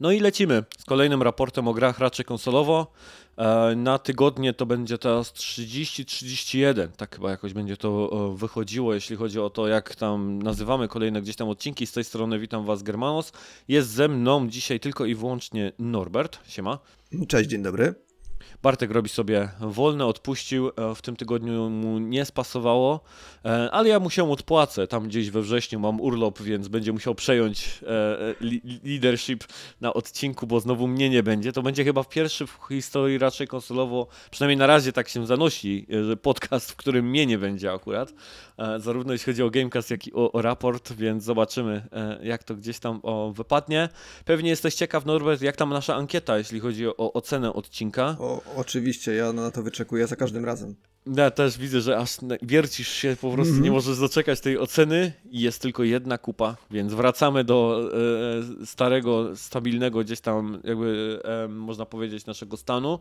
[0.00, 2.92] No i lecimy z kolejnym raportem o grach raczej konsolowo.
[3.36, 9.16] E, na tygodnie to będzie teraz 30-31, tak chyba jakoś będzie to e, wychodziło, jeśli
[9.16, 11.86] chodzi o to, jak tam nazywamy kolejne gdzieś tam odcinki.
[11.86, 13.32] Z tej strony witam Was, Germanos.
[13.68, 16.38] Jest ze mną dzisiaj tylko i wyłącznie Norbert.
[16.48, 16.78] Siema.
[17.28, 18.11] Cześć, dzień dobry.
[18.62, 23.00] Bartek robi sobie wolne, odpuścił, e, w tym tygodniu mu nie spasowało,
[23.44, 24.86] e, ale ja mu się odpłacę.
[24.86, 28.34] Tam gdzieś we wrześniu mam urlop, więc będzie musiał przejąć e,
[28.84, 29.44] leadership
[29.80, 31.52] na odcinku, bo znowu mnie nie będzie.
[31.52, 36.16] To będzie chyba pierwszy w historii raczej konsolowo, przynajmniej na razie tak się zanosi, że
[36.16, 38.12] podcast, w którym mnie nie będzie akurat.
[38.78, 41.88] Zarówno jeśli chodzi o Gamecast, jak i o, o raport, więc zobaczymy,
[42.22, 43.88] jak to gdzieś tam o, wypadnie.
[44.24, 48.16] Pewnie jesteś ciekaw, Norbert, jak tam nasza ankieta, jeśli chodzi o ocenę odcinka.
[48.18, 50.74] O, oczywiście, ja na to wyczekuję za każdym razem.
[51.16, 53.64] Ja też widzę, że aż wiercisz się, po prostu mm -hmm.
[53.64, 57.90] nie możesz doczekać tej oceny i jest tylko jedna kupa, więc wracamy do
[58.62, 62.98] e, starego, stabilnego gdzieś tam, jakby e, można powiedzieć, naszego stanu.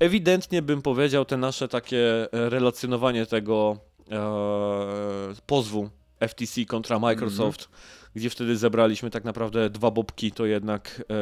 [0.00, 3.76] Ewidentnie bym powiedział, te nasze takie e, relacjonowanie tego
[4.10, 5.90] e, pozwu
[6.28, 7.68] FTC kontra Microsoft.
[7.68, 11.14] Mm -hmm gdzie wtedy zebraliśmy tak naprawdę dwa bobki, to jednak e,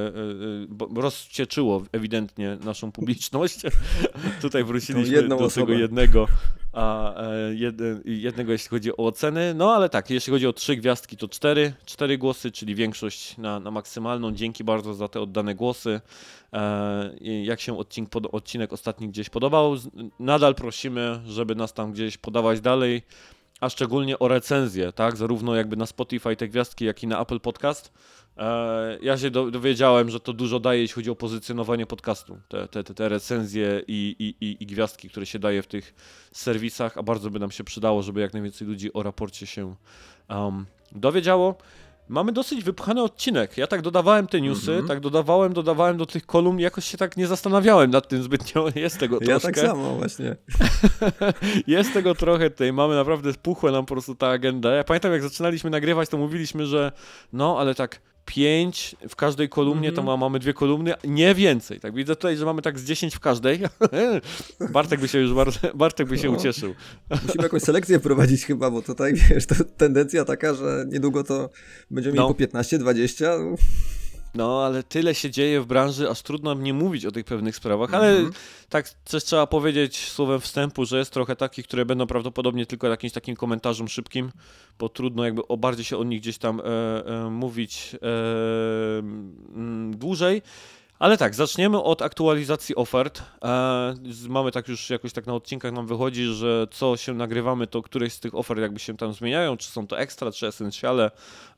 [0.96, 3.60] e, rozcieczyło ewidentnie naszą publiczność.
[4.42, 5.66] Tutaj wróciliśmy do osobę.
[5.66, 6.28] tego jednego,
[6.72, 7.54] a e,
[8.04, 9.54] jednego jeśli chodzi o oceny.
[9.54, 13.60] No ale tak, jeśli chodzi o trzy gwiazdki, to cztery, cztery głosy, czyli większość na,
[13.60, 14.32] na maksymalną.
[14.32, 16.00] Dzięki bardzo za te oddane głosy.
[16.52, 17.12] E,
[17.42, 19.76] jak się odcinek, odcinek ostatni gdzieś podobał,
[20.18, 23.02] nadal prosimy, żeby nas tam gdzieś podawać dalej
[23.62, 25.16] a szczególnie o recenzję, tak?
[25.16, 27.92] Zarówno jakby na Spotify te gwiazdki, jak i na Apple Podcast.
[28.36, 32.38] E, ja się dowiedziałem, że to dużo daje, jeśli chodzi o pozycjonowanie podcastu.
[32.48, 35.94] Te, te, te recenzje i, i, i gwiazdki, które się daje w tych
[36.32, 39.74] serwisach, a bardzo by nam się przydało, żeby jak najwięcej ludzi o raporcie się
[40.28, 41.54] um, dowiedziało.
[42.12, 43.58] Mamy dosyć wypchany odcinek.
[43.58, 44.88] Ja tak dodawałem te newsy, mm -hmm.
[44.88, 48.66] tak dodawałem, dodawałem do tych kolumn, jakoś się tak nie zastanawiałem nad tym zbytnio.
[48.74, 49.32] Jest tego troszkę.
[49.32, 50.36] Ja tak samo właśnie.
[51.66, 52.72] Jest tego trochę tutaj.
[52.72, 54.72] Mamy naprawdę spuchłe nam po prostu ta agenda.
[54.72, 56.92] Ja pamiętam, jak zaczynaliśmy nagrywać, to mówiliśmy, że
[57.32, 59.96] no, ale tak pięć w każdej kolumnie, mm -hmm.
[59.96, 61.80] to ma, mamy dwie kolumny, nie więcej.
[61.80, 63.60] Tak widzę tutaj, że mamy tak z 10 w każdej.
[64.72, 65.30] Bartek by się już
[65.74, 66.38] Bartek by się no.
[66.38, 66.74] ucieszył.
[67.10, 71.50] Musimy jakąś selekcję prowadzić chyba, bo tutaj wiesz, to tendencja taka, że niedługo to
[71.90, 72.22] będziemy no.
[72.22, 73.30] mieli po 15, 20.
[74.34, 77.94] No, ale tyle się dzieje w branży, aż trudno mnie mówić o tych pewnych sprawach,
[77.94, 78.34] ale mm -hmm.
[78.68, 83.12] tak też trzeba powiedzieć słowem wstępu, że jest trochę takich, które będą prawdopodobnie tylko jakimś
[83.12, 84.30] takim komentarzem szybkim,
[84.78, 89.92] bo trudno jakby o bardziej się o nich gdzieś tam e, e, mówić e, m,
[89.96, 90.42] dłużej.
[91.02, 93.22] Ale tak, zaczniemy od aktualizacji ofert.
[93.44, 93.94] E,
[94.28, 98.12] mamy tak już jakoś tak na odcinkach nam wychodzi, że co się nagrywamy, to któreś
[98.12, 101.10] z tych ofert jakby się tam zmieniają, czy są to ekstra, czy essentiale,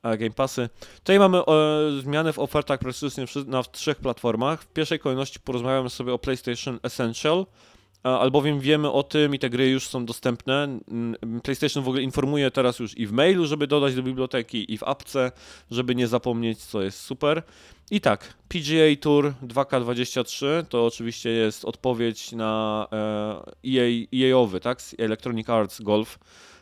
[0.03, 0.69] e, game passy.
[0.99, 1.43] Tutaj mamy e,
[2.03, 4.62] zmiany w ofertach praktycznie na trzech platformach.
[4.62, 7.47] W pierwszej kolejności porozmawiamy sobie o PlayStation Essential,
[8.04, 10.78] albowiem wiemy o tym i te gry już są dostępne.
[11.42, 14.82] PlayStation w ogóle informuje teraz już i w mailu, żeby dodać do biblioteki, i w
[14.82, 15.32] apce,
[15.70, 17.42] żeby nie zapomnieć, co jest super.
[17.91, 22.87] I tak, PGA Tour 2K23 to oczywiście jest odpowiedź na
[23.66, 24.78] EA, EA-owy, tak?
[24.98, 26.19] Electronic Arts Golf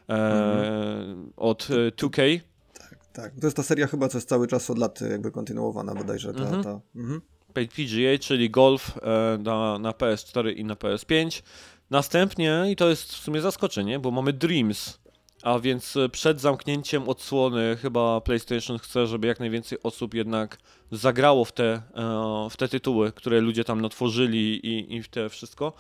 [0.09, 1.33] e, mm.
[1.37, 2.41] od 2K.
[2.79, 3.33] Tak, tak.
[3.41, 6.35] To jest ta seria chyba, co jest cały czas od lat jakby kontynuowana bodajże.
[6.35, 6.65] Ta, -hmm.
[6.65, 6.81] ta.
[6.97, 7.21] -hmm.
[7.53, 11.43] PGA, czyli golf e, na, na PS4 i na PS5.
[11.91, 14.99] Następnie, i to jest w sumie zaskoczenie, bo mamy Dreams,
[15.43, 20.59] a więc przed zamknięciem odsłony chyba PlayStation chce, żeby jak najwięcej osób jednak
[20.93, 25.29] zagrało w te, e, w te tytuły, które ludzie tam natworzyli i, i w te
[25.29, 25.73] wszystko.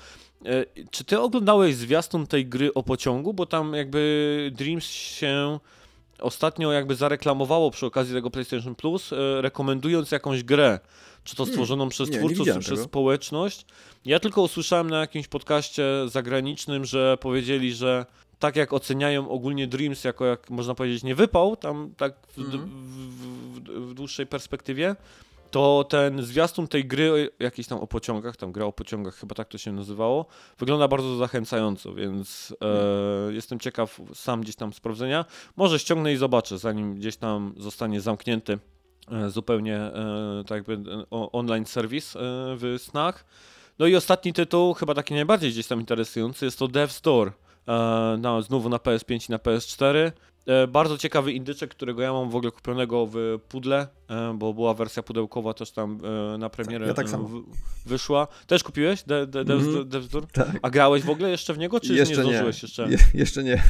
[0.44, 3.34] E, czy ty oglądałeś zwiastun tej gry o pociągu?
[3.34, 5.58] Bo tam jakby Dreams się
[6.22, 9.10] ostatnio jakby zareklamowało przy okazji tego PlayStation Plus,
[9.40, 10.80] rekomendując jakąś grę
[11.24, 11.52] czy to hmm.
[11.52, 12.84] stworzoną przez nie, twórców, nie czy przez tego.
[12.84, 13.66] społeczność.
[14.04, 18.06] Ja tylko usłyszałem na jakimś podcaście zagranicznym, że powiedzieli, że
[18.38, 22.50] tak jak oceniają ogólnie Dreams jako, jak można powiedzieć, nie wypał, tam tak w, mm.
[22.50, 23.20] w,
[23.60, 24.96] w, w dłuższej perspektywie,
[25.52, 29.48] to ten zwiastun tej gry, jakiejś tam o pociągach, tam gra o pociągach, chyba tak
[29.48, 30.26] to się nazywało,
[30.58, 33.34] wygląda bardzo zachęcająco, więc e, hmm.
[33.34, 35.24] jestem ciekaw sam gdzieś tam sprawdzenia.
[35.56, 38.58] Może ściągnę i zobaczę, zanim gdzieś tam zostanie zamknięty
[39.10, 42.14] E, zupełnie e, tak jakby e, online serwis
[42.56, 43.24] w snach.
[43.78, 47.32] No i ostatni tytuł, chyba taki najbardziej gdzieś tam interesujący, jest to Dev Store.
[48.18, 50.12] No, znowu na PS5 i na PS4.
[50.46, 54.74] E, bardzo ciekawy indyczek, którego ja mam w ogóle kupionego w pudle, e, bo była
[54.74, 55.98] wersja pudełkowa też tam
[56.34, 57.28] e, na premierę ja tak samo.
[57.28, 57.42] w,
[57.86, 58.26] wyszła.
[58.46, 59.88] Też kupiłeś de, de, de, Mhm.
[59.88, 60.26] Devs Tour?
[60.26, 60.58] Tak.
[60.62, 62.28] A grałeś w ogóle jeszcze w niego, czy Jeszcze nie nie.
[62.28, 62.88] zdążyłeś jeszcze?
[62.90, 63.62] Je, jeszcze nie,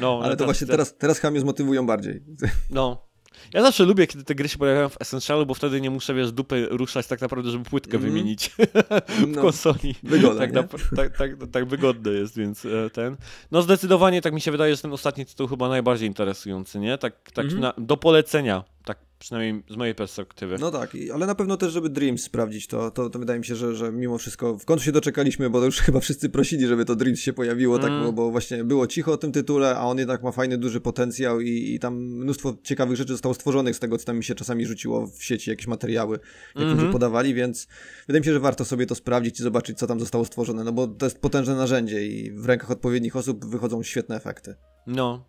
[0.00, 2.22] No, ale ja to właśnie teraz, teraz chyba mnie zmotywują bardziej.
[2.70, 3.06] No.
[3.52, 6.32] Ja zawsze lubię, kiedy te gry się pojawiają w Essentialu, bo wtedy nie muszę, wiesz,
[6.32, 8.12] dupy ruszać tak naprawdę, żeby płytkę Mhm.
[8.12, 8.50] wymienić
[9.18, 9.94] w No, konsoli.
[10.02, 10.52] wygoda, tak,
[10.96, 13.16] tak, tak, tak wygodne jest, więc e, ten.
[13.50, 16.98] No zdecydowanie tak mi się wydaje, że ten ostatni tytuł chyba najbardziej interesujący, nie?
[16.98, 17.60] Tak, tak Mhm.
[17.62, 20.56] na, do polecenia, tak przynajmniej z mojej perspektywy.
[20.60, 23.56] No tak, ale na pewno też, żeby Dreams sprawdzić, to, to, to wydaje mi się,
[23.56, 26.84] że, że mimo wszystko w końcu się doczekaliśmy, bo to już chyba wszyscy prosili, żeby
[26.84, 28.04] to Dreams się pojawiło, tak, Mm.
[28.04, 31.40] bo, bo właśnie było cicho o tym tytule, a on jednak ma fajny, duży potencjał
[31.40, 34.66] i, i tam mnóstwo ciekawych rzeczy zostało stworzonych z tego, co tam mi się czasami
[34.66, 36.18] rzuciło w sieci, jakieś materiały,
[36.54, 36.78] jak Mhm.
[36.80, 37.66] ludzie podawali, więc
[38.06, 40.72] wydaje mi się, że warto sobie to sprawdzić i zobaczyć, co tam zostało stworzone, no
[40.72, 44.54] bo to jest potężne narzędzie i w rękach odpowiednich osób wychodzą świetne efekty.
[44.86, 45.24] No,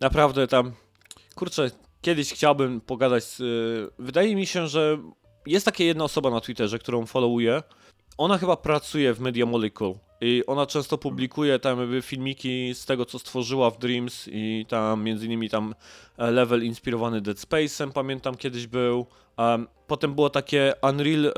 [0.00, 0.72] naprawdę tam,
[1.34, 1.70] kurczę,
[2.04, 3.40] kiedyś chciałbym pogadać z...
[3.40, 4.98] y, Wydaje mi się, że
[5.46, 7.62] jest taka jedna osoba na Twitterze, którą followuję.
[8.18, 13.04] Ona chyba pracuje w Media Molecule i ona często publikuje tam jakby filmiki z tego,
[13.04, 15.74] co stworzyła w Dreams i tam między innymi tam
[16.18, 19.06] e, level inspirowany Dead Space'em, pamiętam kiedyś był.
[19.86, 21.30] Potem było takie Unreal, e,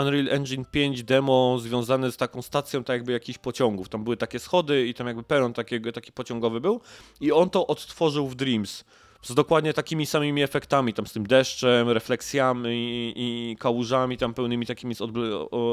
[0.00, 3.88] Unreal Engine 5 demo związane z taką stacją tak jakby jakichś pociągów.
[3.88, 6.80] Tam były takie schody i tam jakby peron takiego, taki pociągowy był
[7.20, 8.84] i on to odtworzył w Dreams
[9.24, 14.66] z dokładnie takimi samymi efektami, tam z tym deszczem, refleksjami i, i kałużami tam pełnymi
[14.66, 14.94] takimi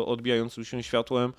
[0.06, 1.33] odbijającym się światłem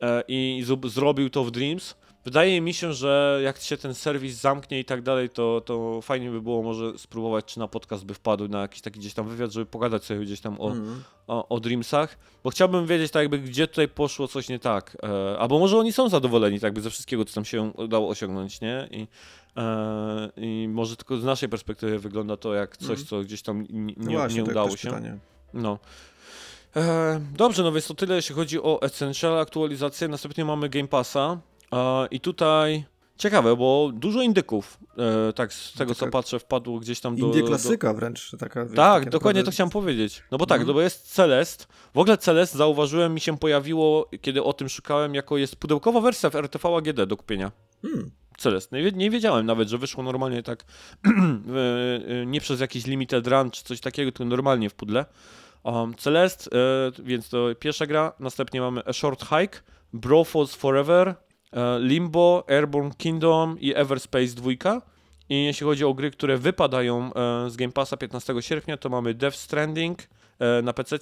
[0.00, 1.94] e, i zrobił to w Dreams.
[2.24, 6.30] Wydaje mi się, że jak się ten serwis zamknie i tak dalej, to, to fajnie
[6.30, 9.52] by było może spróbować, czy na podcast by wpadł, na jakiś taki gdzieś tam wywiad,
[9.52, 11.02] żeby pogadać sobie gdzieś tam o, Mm.
[11.26, 15.38] o, o Dreamsach, bo chciałbym wiedzieć tak jakby, gdzie tutaj poszło coś nie tak, e,
[15.38, 18.88] albo może oni są zadowoleni tak jakby ze wszystkiego, co tam się udało osiągnąć, nie?
[18.90, 19.06] I,
[20.36, 23.06] i może tylko z naszej perspektywy wygląda to jak coś, Mhm.
[23.06, 24.88] co gdzieś tam nie, No nie, właśnie, nie udało się.
[24.88, 25.18] pytanie.
[25.54, 25.78] No.
[26.76, 30.08] E, dobrze, no więc to tyle, jeśli chodzi o Essential aktualizację.
[30.08, 31.38] Następnie mamy Game Passa
[31.72, 32.84] e, i tutaj
[33.16, 34.78] ciekawe, bo dużo indyków,
[35.28, 37.26] e, tak z tego co Taka patrzę, wpadło gdzieś tam do...
[37.26, 38.66] Indie do, klasyka wręcz, taka...
[38.66, 40.22] tak, takie dokładnie to chciałem powiedzieć.
[40.30, 41.68] No bo tak, no bo jest Celest.
[41.94, 46.30] W ogóle Celest zauważyłem, mi się pojawiło, kiedy o tym szukałem, jako jest pudełkowa wersja
[46.30, 47.52] w RTV AGD do kupienia.
[47.82, 48.10] Hmm.
[48.42, 48.72] Celest.
[48.72, 50.64] Nie, wie- nie wiedziałem nawet, że wyszło normalnie tak,
[51.06, 55.04] e, nie przez jakiś limited run czy coś takiego, tylko normalnie w pudle.
[55.62, 58.12] Um, Celest, e, więc to pierwsza gra.
[58.20, 59.60] Następnie mamy A Short Hike,
[59.92, 61.14] Broforce Forever,
[61.52, 64.82] e, Limbo, Airborne Kingdom i Everspace 2.
[65.28, 67.10] I jeśli chodzi o gry, które wypadają
[67.48, 69.98] z Game Passa 15 sierpnia, to mamy Death Stranding
[70.62, 70.96] na PC,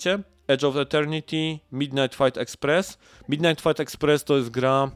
[0.47, 2.99] Edge of Eternity, Midnight Fight Express.
[3.29, 4.91] Midnight Fight Express to jest gra,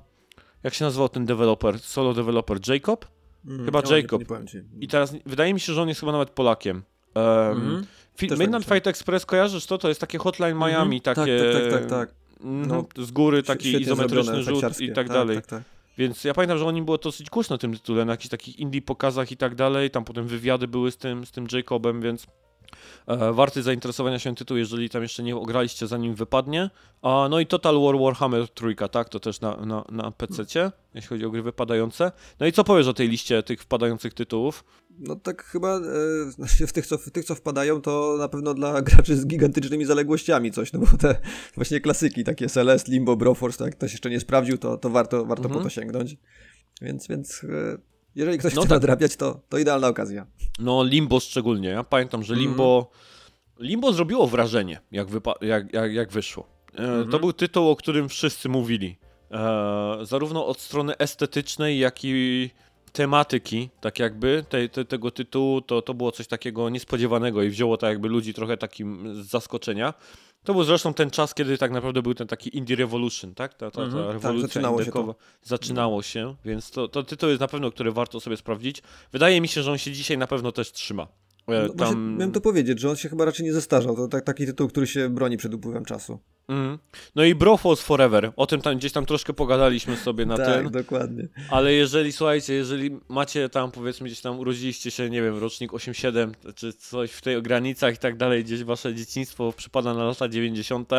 [0.64, 3.06] jak się nazywał ten deweloper, solo developer, Jacob?
[3.46, 4.22] Mm, Chyba o, nie- Jacob.
[4.31, 4.58] Nie, ci.
[4.81, 6.82] I teraz wydaje mi się, że on jest chyba nawet Polakiem.
[7.14, 7.87] Um, Mhm.
[8.16, 8.69] Też tak Midnight.
[8.75, 9.78] Fight Express, kojarzysz to?
[9.78, 11.00] To jest takie Hotline Miami, Mhm.
[11.00, 11.38] takie...
[11.38, 12.14] Tak, tak, tak, tak, tak.
[12.44, 14.93] mhm, Z góry taki izometryczny zrobione, rzut i efekciarskie.
[14.93, 15.37] tak dalej.
[15.37, 15.62] Tak, tak.
[15.99, 19.32] Więc ja pamiętam, że oni było dosyć głośno tym tytule, na jakichś takich indie pokazach
[19.32, 19.90] i tak dalej.
[19.90, 22.26] Tam potem wywiady były z tym, z tym Jacobem, więc
[23.32, 26.70] warty zainteresowania się tytuł, jeżeli tam jeszcze nie ograliście zanim wypadnie.
[27.02, 29.08] A, no i Total War Warhammer trójka, tak?
[29.08, 32.12] To też na, na, na PC, jeśli chodzi o gry wypadające.
[32.40, 34.64] No i co powiesz o tej liście tych wpadających tytułów?
[34.99, 35.81] No tak chyba e,
[36.37, 39.84] znaczy w, tych, co, w tych, co wpadają, to na pewno dla graczy z gigantycznymi
[39.84, 41.16] zaległościami coś, no bo te
[41.56, 45.25] właśnie klasyki, takie Celeste, Limbo, Broforce, to jak ktoś jeszcze nie sprawdził, to, to warto,
[45.25, 45.61] warto Mhm.
[45.61, 46.16] po to sięgnąć.
[46.82, 48.76] Więc, więc e, jeżeli ktoś No chce tak.
[48.76, 50.26] nadrabiać, to, to idealna okazja.
[50.59, 51.68] No Limbo szczególnie.
[51.68, 52.49] Ja pamiętam, że Mhm.
[52.49, 52.90] Limbo,
[53.61, 56.47] Limbo zrobiło wrażenie, jak, wypa- jak, jak, jak wyszło.
[56.75, 57.11] E, Mhm.
[57.11, 58.97] To był tytuł, o którym wszyscy mówili.
[59.30, 62.50] E, zarówno od strony estetycznej, jak i
[62.92, 67.76] tematyki, tak jakby, te, te, tego tytułu, to, to było coś takiego niespodziewanego i wzięło
[67.76, 69.94] tak jakby ludzi trochę takim z zaskoczenia.
[70.44, 73.54] To był zresztą ten czas, kiedy tak naprawdę był ten taki Indie Revolution, tak?
[73.54, 75.14] Ta, ta, ta Mhm, tak, rewolucja zaczynało się indykowa.
[75.42, 78.82] Zaczynało się, więc to, to tytuł jest na pewno, który warto sobie sprawdzić.
[79.12, 81.06] Wydaje mi się, że on się dzisiaj na pewno też trzyma.
[81.48, 83.96] E, No, miałem to powiedzieć, że on się chyba raczej nie zestarzał.
[83.96, 86.18] To tak, taki tytuł, który się broni przed upływem czasu.
[86.48, 86.78] Mhm.
[87.14, 88.32] No i Broforce Forever.
[88.36, 90.70] O tym tam gdzieś tam troszkę pogadaliśmy sobie na tak, ten.
[90.70, 91.28] dokładnie.
[91.50, 96.30] Ale jeżeli, słuchajcie, jeżeli macie tam, powiedzmy, gdzieś tam urodziliście się, nie wiem, rocznik 8-7,
[96.54, 100.90] czy coś w tych granicach i tak dalej, gdzieś wasze dzieciństwo przypada na lata 90.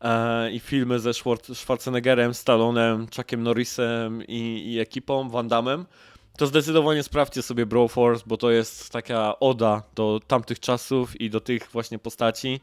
[0.00, 5.84] E, i filmy ze Schwar- Schwarzeneggerem, Stallonem, Chuckiem Norrisem i, i ekipą, Van Damme,
[6.36, 11.40] to zdecydowanie sprawdźcie sobie Broforce, bo to jest taka oda do tamtych czasów i do
[11.40, 12.60] tych właśnie postaci.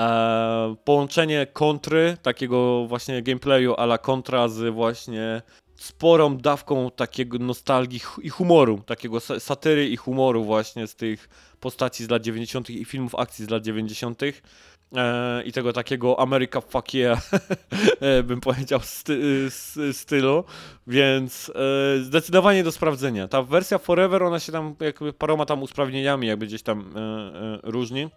[0.00, 5.42] E, połączenie kontry, takiego właśnie gameplayu a la kontra z właśnie
[5.76, 11.28] sporą dawką takiego nostalgii i humoru, takiego satyry i humoru właśnie z tych
[11.60, 12.70] postaci z lat 90.
[12.70, 14.20] i filmów akcji z lat 90.
[14.94, 17.30] E, i tego takiego America fuck yeah,
[18.00, 19.48] e, bym powiedział, sty,
[19.92, 20.44] stylu,
[20.86, 23.28] więc e, zdecydowanie do sprawdzenia.
[23.28, 26.94] Ta wersja Forever, ona się tam jakby paroma tam usprawnieniami jakby gdzieś tam
[27.62, 28.08] różni,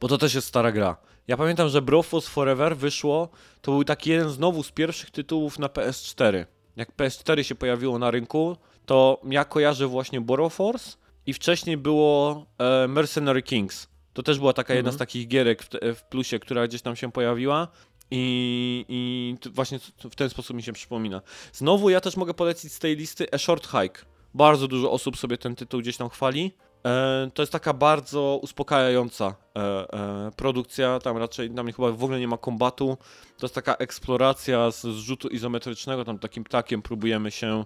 [0.00, 0.96] bo to też jest stara gra.
[1.28, 3.28] Ja pamiętam, że Brofos Forever wyszło,
[3.60, 6.44] to był taki jeden znowu z pierwszych tytułów na PS4.
[6.76, 12.46] Jak PS4 się pojawiło na rynku, to ja kojarzę właśnie Boroforce i wcześniej było
[12.88, 13.88] Mercenary Kings.
[14.20, 14.98] To też była taka jedna z mhm.
[14.98, 17.68] takich gierek w, w, plusie, która gdzieś tam się pojawiła.
[18.10, 19.78] I, I właśnie
[20.10, 21.22] w ten sposób mi się przypomina.
[21.52, 24.00] Znowu ja też mogę polecić z tej listy A Short Hike.
[24.34, 26.52] Bardzo dużo osób sobie ten tytuł gdzieś tam chwali.
[26.86, 30.98] E, to jest taka bardzo uspokajająca e, e, produkcja.
[30.98, 32.98] Tam raczej tam chyba w ogóle nie ma kombatu.
[33.38, 36.04] To jest taka eksploracja z rzutu izometrycznego.
[36.04, 37.64] Tam takim ptakiem próbujemy się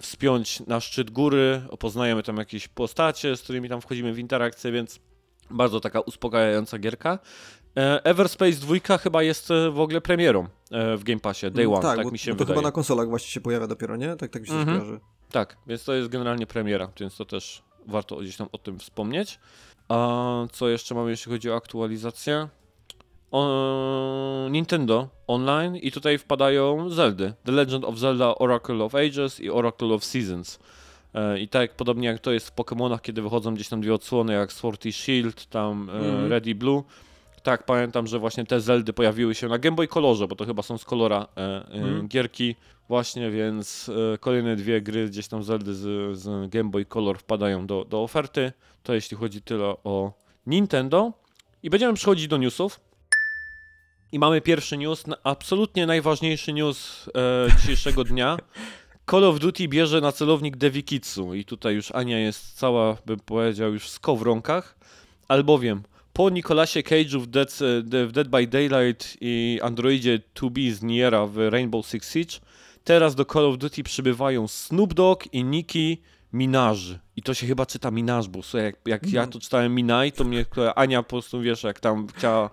[0.00, 1.62] wspiąć na szczyt góry.
[1.78, 5.00] Poznajemy tam jakieś postacie, z którymi tam wchodzimy w interakcję, więc
[5.50, 7.18] bardzo taka uspokajająca gierka.
[7.76, 11.74] E, Everspace 2 chyba jest e, w ogóle premierą e, w Game Passie, Day mm,
[11.74, 12.54] One, tak, tak mi się to wydaje.
[12.54, 14.16] chyba na konsolach właśnie się pojawia dopiero, nie?
[14.16, 14.98] Tak, tak mi się mm -hmm.
[15.30, 19.40] Tak, więc to jest generalnie premiera, więc to też warto gdzieś tam o tym wspomnieć.
[19.88, 22.48] A co jeszcze mamy, jeśli chodzi o aktualizację?
[23.30, 27.34] O, Nintendo Online i tutaj wpadają Zeldy.
[27.44, 30.58] The Legend of Zelda Oracle of Ages i Oracle of Seasons.
[31.14, 34.32] E, I tak podobnie jak to jest w Pokémonach, kiedy wychodzą gdzieś tam dwie odsłony,
[34.32, 36.30] jak Sword i Shield, tam mm.
[36.30, 36.82] Red i Blue.
[37.42, 40.62] Tak, pamiętam, że właśnie te Zeldy pojawiły się na Game Boy Colorze, bo to chyba
[40.62, 41.26] są z kolora
[41.70, 42.08] mm.
[42.08, 42.56] gierki
[42.88, 43.90] właśnie, więc
[44.20, 48.52] kolejne dwie gry gdzieś tam Zeldy z, z Game Boy Color wpadają do, do oferty.
[48.82, 50.12] To jeśli chodzi tyle o
[50.46, 51.12] Nintendo.
[51.62, 52.80] I będziemy przechodzić do newsów.
[54.12, 58.36] I mamy pierwszy news, absolutnie najważniejszy news e, dzisiejszego dnia.
[59.10, 63.72] Call of Duty bierze na celownik Devikitsu i tutaj już Ania jest cała, bym powiedział,
[63.72, 64.76] już z rąkach,
[65.28, 65.82] albowiem
[66.12, 67.58] po Nicolasie Cage'u w Dead,
[68.06, 72.34] w Dead by Daylight i Androidzie 2B z Niera w Rainbow Six Siege,
[72.84, 76.76] teraz do Call of Duty przybywają Snoop Dogg i Nicki Minaj.
[77.16, 80.24] I to się chyba czyta Minaj, bo słuchaj, jak, jak ja to czytałem Minaj, to
[80.24, 82.50] mnie Ania po prostu, wiesz, jak tam chciała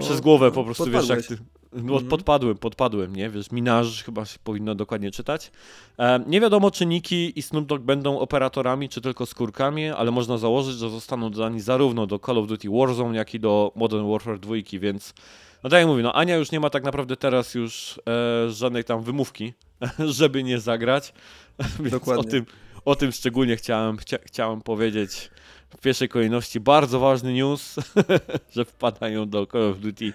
[0.00, 1.38] przez głowę po prostu, wiesz, jak ty...
[1.72, 2.08] No, mm.
[2.08, 3.30] podpadłem, podpadłem, nie?
[3.30, 5.50] Wiesz, Minarz chyba się powinno dokładnie czytać.
[5.98, 10.38] E, nie wiadomo, czy Niki i Snoop Dogg będą operatorami, czy tylko skórkami, ale można
[10.38, 14.38] założyć, że zostaną dodani zarówno do Call of Duty Warzone, jak i do Modern Warfare
[14.38, 15.14] 2, więc
[15.62, 18.84] no tak jak mówię, no Ania już nie ma tak naprawdę teraz już e, żadnej
[18.84, 19.52] tam wymówki,
[19.98, 21.12] żeby nie zagrać,
[21.80, 22.28] więc Dokładnie.
[22.28, 22.46] o tym,
[22.84, 25.30] o tym szczególnie chciałem, chcia, chciałem powiedzieć
[25.70, 26.60] w pierwszej kolejności.
[26.60, 27.76] Bardzo ważny news,
[28.54, 30.12] że wpadają do Call of Duty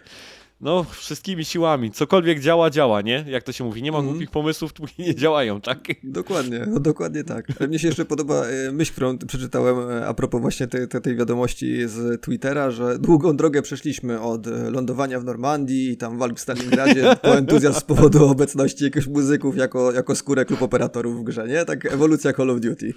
[0.62, 1.92] no, wszystkimi siłami.
[1.92, 3.26] Cokolwiek działa, działa, nie?
[3.28, 4.12] Jak to się mówi, nie ma mm.
[4.12, 5.80] głupich pomysłów, póki nie działają, tak?
[6.04, 7.48] Dokładnie, no, dokładnie tak.
[7.68, 11.88] Mnie się jeszcze podoba e, myśl, którą przeczytałem e, a propos właśnie tej, tej wiadomości
[11.88, 16.42] z Twittera, że długą drogę przeszliśmy od e, lądowania w Normandii i tam walk w
[16.42, 21.48] Stalingradzie po entuzjazm z powodu obecności jakichś muzyków jako, jako skórę klub operatorów w grze,
[21.48, 21.66] nie?
[21.66, 22.94] Tak ewolucja Call of Duty.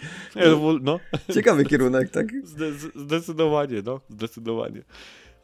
[0.82, 1.00] No.
[1.34, 2.26] Ciekawy kierunek, tak?
[2.94, 4.82] Zdecydowanie, no, zdecydowanie.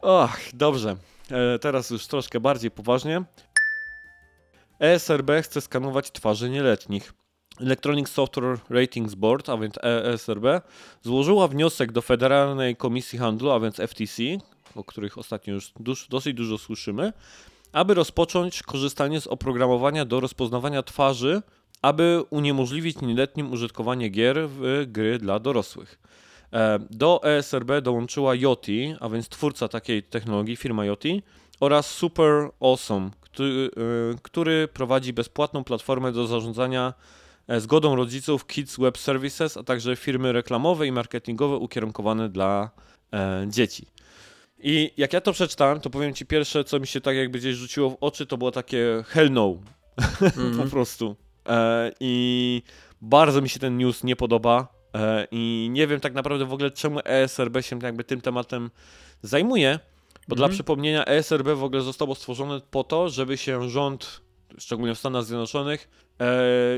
[0.01, 0.97] Och, dobrze.
[1.31, 3.25] E, teraz już troszkę bardziej poważnie.
[4.79, 7.13] ESRB chce skanować twarze nieletnich.
[7.61, 10.45] Electronic Software Ratings Board, a więc ESRB,
[11.03, 14.23] złożyła wniosek do Federalnej Komisji Handlu, a więc FTC,
[14.75, 15.73] o których ostatnio już
[16.09, 17.13] dosyć dużo słyszymy,
[17.73, 21.43] aby rozpocząć korzystanie z oprogramowania do rozpoznawania twarzy,
[21.83, 25.99] aby uniemożliwić nieletnim użytkowanie gier w gry dla dorosłych.
[26.53, 31.23] E, do ESRB dołączyła Yoti, a więc twórca takiej technologii, firma Yoti,
[31.61, 33.71] oraz Super Awesome, który,
[34.13, 36.95] e, który prowadzi bezpłatną platformę do zarządzania
[37.49, 42.71] e, zgodą rodziców Kids Web Services, a także firmy reklamowe i marketingowe ukierunkowane dla
[43.13, 43.87] e, dzieci.
[44.59, 47.57] I jak ja to przeczytałem, to powiem ci pierwsze, co mi się tak jakby gdzieś
[47.57, 49.47] rzuciło w oczy, to było takie hell no.
[49.47, 49.61] Mm
[50.21, 50.35] -hmm.
[50.35, 50.71] po mhm.
[50.71, 51.17] prostu.
[51.49, 52.63] E, I
[53.01, 54.76] bardzo mi się ten news nie podoba.
[54.97, 58.71] E, I nie wiem tak naprawdę w ogóle, czemu ESRB się jakby tym tematem
[59.23, 59.79] zajmuje,
[60.29, 60.55] bo dla mhm.
[60.57, 64.21] przypomnienia ESRB w ogóle zostało stworzone po to, żeby się rząd,
[64.59, 65.89] szczególnie w Stanach Zjednoczonych,
[66.21, 66.27] e,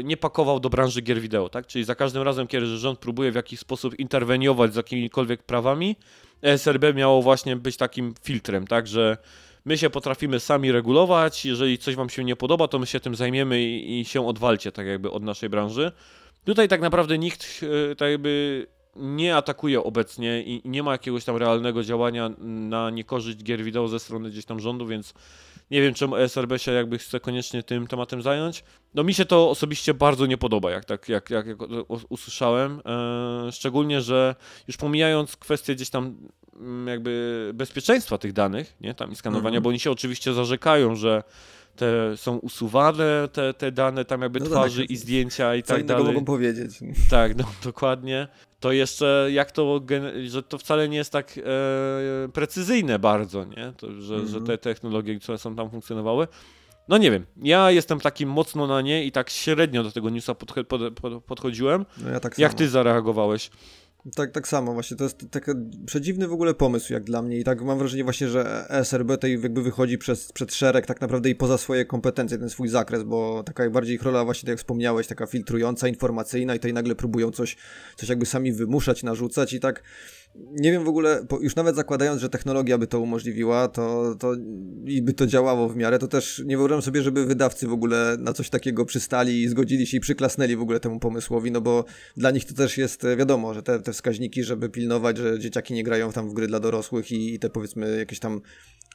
[0.05, 1.67] nie pakował do branży gier wideo, tak?
[1.67, 5.97] Czyli za każdym razem, kiedy rząd próbuje w jakiś sposób interweniować z jakimikolwiek prawami,
[6.43, 8.87] ESRB miało właśnie być takim filtrem, tak?
[8.87, 9.17] Że
[9.65, 13.15] my się potrafimy sami regulować, jeżeli coś wam się nie podoba, to my się tym
[13.15, 15.93] zajmiemy i, i się odwalcie tak jakby od naszej branży.
[16.45, 18.67] Tutaj tak naprawdę nikt e, tak jakby
[18.97, 23.99] nie atakuje obecnie i nie ma jakiegoś tam realnego działania na niekorzyść gier wideo ze
[23.99, 25.15] strony gdzieś tam rządu, więc
[25.71, 28.65] nie wiem, czemu ESRB się jakby chce koniecznie tym tematem zająć.
[28.95, 31.59] No mi się to osobiście bardzo nie podoba, jak tak jak, jak, jak
[32.09, 32.81] usłyszałem.
[32.85, 34.35] Eee, szczególnie, że
[34.69, 36.17] już pomijając kwestię gdzieś tam
[36.55, 39.63] mm, jakby bezpieczeństwa tych danych, nie, tam i skanowania, mhm.
[39.63, 41.23] bo oni się oczywiście zarzekają, że
[41.79, 45.87] te są usuwane te, te dane tam jakby no twarzy tak, i zdjęcia i tak
[45.87, 46.05] dalej.
[46.05, 46.71] mogą powiedzieć.
[47.11, 48.29] Tak, no dokładnie.
[48.61, 49.81] To jeszcze jak to,
[50.27, 53.73] że to wcale nie jest tak e, precyzyjne bardzo, nie?
[53.77, 54.31] To, że, mm -hmm.
[54.31, 56.29] że te technologie, które są tam funkcjonowały.
[56.89, 60.35] No nie wiem, ja jestem taki mocno na nie i tak średnio do tego newsa
[60.35, 61.87] podch pod, pod, podchodziłem.
[62.03, 63.51] No ja tak Jak ty zareagowałeś?
[64.15, 65.51] Tak, tak samo właśnie, to jest taki
[65.87, 69.43] przedziwny w ogóle pomysł jak dla mnie i tak mam wrażenie właśnie, że ESRB tutaj
[69.43, 73.43] jakby wychodzi przez, przed szereg tak naprawdę i poza swoje kompetencje, ten swój zakres, bo
[73.47, 77.31] taka bardziej ich rola właśnie, tak jak wspomniałeś, taka filtrująca, informacyjna i tutaj nagle próbują
[77.31, 77.57] coś,
[77.97, 79.83] coś jakby sami wymuszać, narzucać i tak
[80.35, 84.35] nie wiem w ogóle, już nawet zakładając, że technologia by to umożliwiła, to, to
[84.85, 88.17] i by to działało w miarę, to też nie wyobrażam sobie, żeby wydawcy w ogóle
[88.19, 91.85] na coś takiego przystali i zgodzili się i przyklasnęli w ogóle temu pomysłowi, no bo
[92.17, 95.85] dla nich to też jest wiadomo, że te, te wskaźniki, żeby pilnować, że dzieciaki nie
[95.85, 98.41] grają tam w gry dla dorosłych i, i te powiedzmy jakieś tam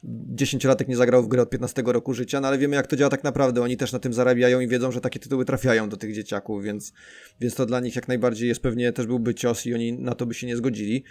[0.06, 3.10] dziesięciolatek nie zagrał w grę od 15 roku życia, no ale wiemy jak to działa
[3.10, 3.62] tak naprawdę.
[3.62, 6.92] Oni też na tym zarabiają i wiedzą, że takie tytuły trafiają do tych dzieciaków, więc,
[7.40, 10.26] więc to dla nich jak najbardziej jest pewnie też byłby cios i oni na to
[10.26, 11.04] by się nie zgodzili.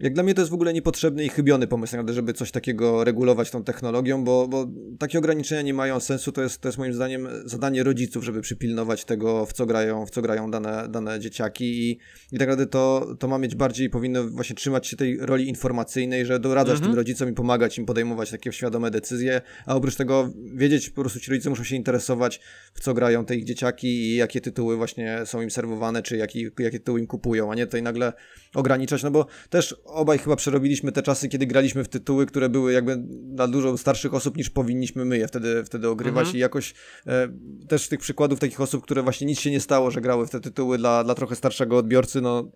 [0.00, 3.50] Jak dla mnie to jest w ogóle niepotrzebny i chybiony pomysł, żeby coś takiego regulować
[3.50, 4.66] tą technologią, bo, bo
[4.98, 6.32] takie ograniczenia nie mają sensu.
[6.32, 10.10] To jest, to jest moim zdaniem zadanie rodziców, żeby przypilnować tego, w co grają, w
[10.10, 11.90] co grają dane, dane dzieciaki i,
[12.32, 16.26] i tak naprawdę to, to ma mieć bardziej, powinno właśnie trzymać się tej roli informacyjnej,
[16.26, 16.90] że doradzasz mhm.
[16.90, 21.20] tym rodzicom i pomagać im podejmować takie świadome decyzje, a oprócz tego wiedzieć, po prostu
[21.20, 22.40] ci rodzice muszą się interesować,
[22.74, 26.50] w co grają te ich dzieciaki i jakie tytuły właśnie są im serwowane, czy jaki,
[26.58, 28.12] jakie tytuły im kupują, a nie tutaj nagle
[28.54, 32.72] ograniczać, no bo też obaj chyba przerobiliśmy te czasy, kiedy graliśmy w tytuły, które były
[32.72, 36.36] jakby dla dużo starszych osób niż powinniśmy my je wtedy, wtedy ogrywać mhm.
[36.36, 36.74] i jakoś
[37.06, 37.28] e,
[37.68, 40.40] też tych przykładów takich osób, które właśnie nic się nie stało, że grały w te
[40.40, 42.50] tytuły dla, dla trochę starszego odbiorcy, no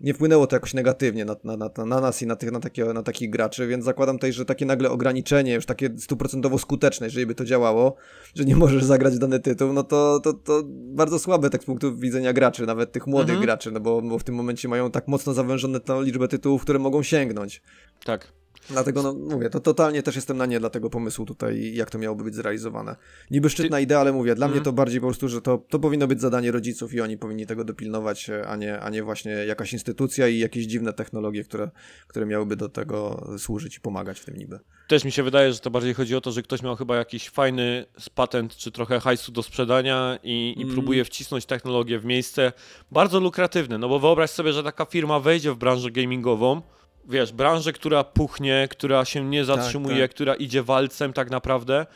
[0.00, 2.84] nie wpłynęło to jakoś negatywnie na, na, na, na nas i na, tych, na, takie,
[2.84, 7.26] na takich graczy, więc zakładam tutaj, że takie nagle ograniczenie, już takie stuprocentowo skuteczne, jeżeli
[7.26, 7.96] by to działało,
[8.34, 11.96] że nie możesz zagrać dany tytuł, no to, to, to bardzo słabe tak z punktu
[11.96, 13.46] widzenia graczy, nawet tych młodych mhm.
[13.46, 16.78] graczy, no bo, bo w tym momencie mają tak mocno zawężone tę liczbę tytułów, które
[16.78, 17.62] mogą sięgnąć.
[18.04, 18.37] Tak.
[18.70, 21.98] Dlatego, no mówię, to totalnie też jestem na nie dla tego pomysłu tutaj, jak to
[21.98, 22.96] miałoby być zrealizowane.
[23.30, 24.52] Niby szczytna idea, ale mówię, dla mm.
[24.52, 24.64] mnie mhm.
[24.64, 27.64] to bardziej po prostu, że to, to powinno być zadanie rodziców i oni powinni tego
[27.64, 31.70] dopilnować, a nie, a nie właśnie jakaś instytucja i jakieś dziwne technologie, które,
[32.08, 34.58] które miałyby do tego służyć i pomagać w tym niby.
[34.88, 37.30] Też mi się wydaje, że to bardziej chodzi o to, że ktoś miał chyba jakiś
[37.30, 40.74] fajny patent, czy trochę hajsu do sprzedania i, i mm.
[40.74, 42.52] próbuje wcisnąć technologię w miejsce
[42.90, 46.62] bardzo lukratywne, no bo wyobraź sobie, że taka firma wejdzie w branżę gamingową,
[47.08, 50.10] wiesz, branżę, która puchnie, która się nie tak, zatrzymuje, tak, tak.
[50.10, 51.86] która idzie walcem tak naprawdę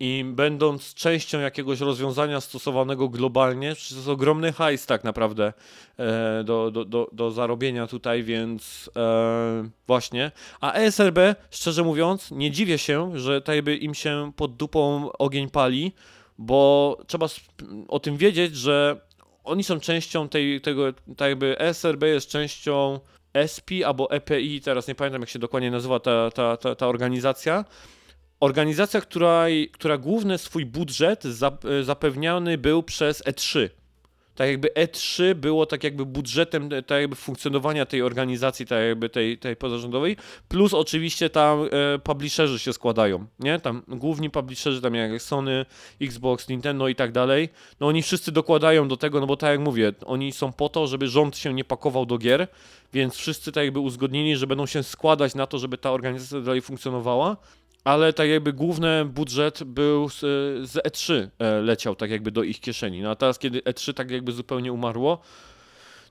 [0.00, 5.52] i będąc częścią jakiegoś rozwiązania stosowanego globalnie, to jest ogromny hajs tak naprawdę
[5.96, 10.30] e, do, do, do, do zarobienia tutaj, więc e, właśnie.
[10.60, 11.18] A ESRB,
[11.50, 15.92] szczerze mówiąc, nie dziwię się, że tak jakby im się pod dupą ogień pali,
[16.38, 17.26] bo trzeba
[17.88, 19.00] o tym wiedzieć, że
[19.44, 23.00] oni są częścią tej, tego, tak jakby ESRB jest częścią
[23.34, 27.64] ESPI albo EPI, teraz nie pamiętam jak się dokładnie nazywa ta, ta, ta, ta organizacja.
[28.40, 31.24] Organizacja, która, która główny swój budżet
[31.82, 33.68] zapewniany był przez E3
[34.38, 39.38] tak jakby E3 było tak jakby budżetem tak jakby funkcjonowania tej organizacji, tak jakby tej,
[39.38, 40.16] tej pozarządowej,
[40.48, 41.60] plus oczywiście tam
[41.94, 43.60] e, publisherzy się składają, nie?
[43.60, 45.66] Tam główni publisherzy, tam jak Sony,
[46.00, 47.48] Xbox, Nintendo i tak dalej,
[47.80, 50.86] no oni wszyscy dokładają do tego, no bo tak jak mówię, oni są po to,
[50.86, 52.48] żeby rząd się nie pakował do gier,
[52.92, 56.62] więc wszyscy tak jakby uzgodnili, że będą się składać na to, żeby ta organizacja dalej
[56.62, 57.36] funkcjonowała,
[57.84, 60.18] ale tak jakby główny budżet był z,
[60.68, 63.00] z E3 e, leciał tak jakby do ich kieszeni.
[63.00, 65.20] No a teraz, kiedy E3 tak jakby zupełnie umarło,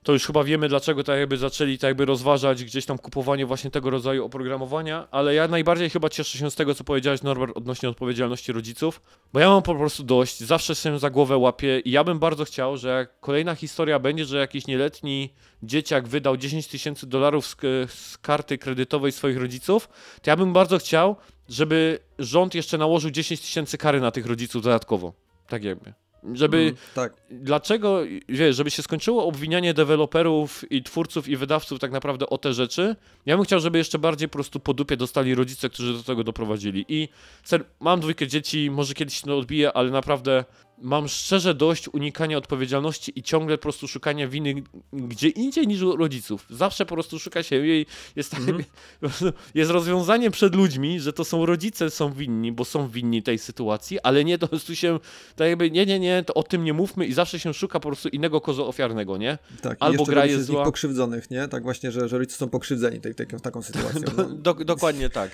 [0.08, 3.72] to już chyba wiemy, dlaczego tak jakby zaczęli tak jakby rozważać gdzieś tam kupowanie właśnie
[3.72, 7.90] tego rodzaju oprogramowania, ale ja najbardziej chyba cieszę się z tego, co powiedziałeś Norbert odnośnie
[7.90, 9.02] odpowiedzialności rodziców,
[9.34, 12.46] bo ja mam po prostu dość, zawsze się za głowę łapię i ja bym bardzo
[12.46, 17.56] chciał, że jak kolejna historia będzie, że jakiś nieletni dzieciak wydał 10 tysięcy dolarów z,
[17.92, 19.90] z karty kredytowej swoich rodziców,
[20.22, 21.16] to ja bym bardzo chciał,
[21.50, 25.14] żeby rząd jeszcze nałożył 10 tysięcy kary na tych rodziców dodatkowo.
[25.48, 25.94] Tak jakby.
[26.34, 26.58] Żeby.
[26.58, 27.14] Mm, tak.
[27.32, 32.54] Dlaczego, wiesz, żeby się skończyło obwinianie deweloperów i twórców i wydawców tak naprawdę o te
[32.54, 36.04] rzeczy, ja bym chciał, żeby jeszcze bardziej po prostu po dupie dostali rodzice, którzy do
[36.04, 36.86] tego doprowadzili.
[36.88, 37.10] I
[37.44, 40.46] ser, mam dwójkę dzieci, może kiedyś to odbije, ale naprawdę
[40.82, 44.54] mam szczerze dość unikania odpowiedzialności i ciągle po prostu szukania winy
[44.94, 46.46] gdzie indziej niż u rodziców.
[46.50, 47.86] Zawsze po prostu szuka się jej,
[48.16, 48.64] jest, tak, Mhm.
[49.56, 54.00] jest rozwiązanie przed ludźmi, że to są rodzice są winni, bo są winni tej sytuacji,
[54.00, 55.00] ale nie to po prostu się,
[55.36, 57.90] tak jakby nie, nie, nie, to o tym nie mówmy i zawsze się szuka po
[57.90, 59.38] prostu innego kozo ofiarnego, nie?
[59.62, 60.64] Tak, Albo gra jest zła.
[60.64, 61.48] pokrzywdzonych, nie?
[61.48, 64.02] Tak właśnie, że, że rodzice są pokrzywdzeni tej, tej, taką sytuacją.
[64.18, 64.24] No.
[64.24, 65.32] Do, dokładnie tak.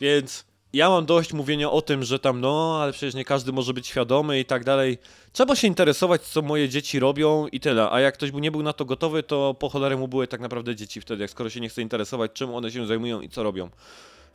[0.00, 3.74] Więc ja mam dość mówienia o tym, że tam, no, ale przecież nie każdy może
[3.74, 4.98] być świadomy i tak dalej.
[5.32, 7.90] Trzeba się interesować, co moje dzieci robią i tyle.
[7.90, 10.40] A jak ktoś by nie był na to gotowy, to po cholerę mu były tak
[10.40, 13.42] naprawdę dzieci wtedy, jak skoro się nie chce interesować, czym one się zajmują i co
[13.42, 13.70] robią.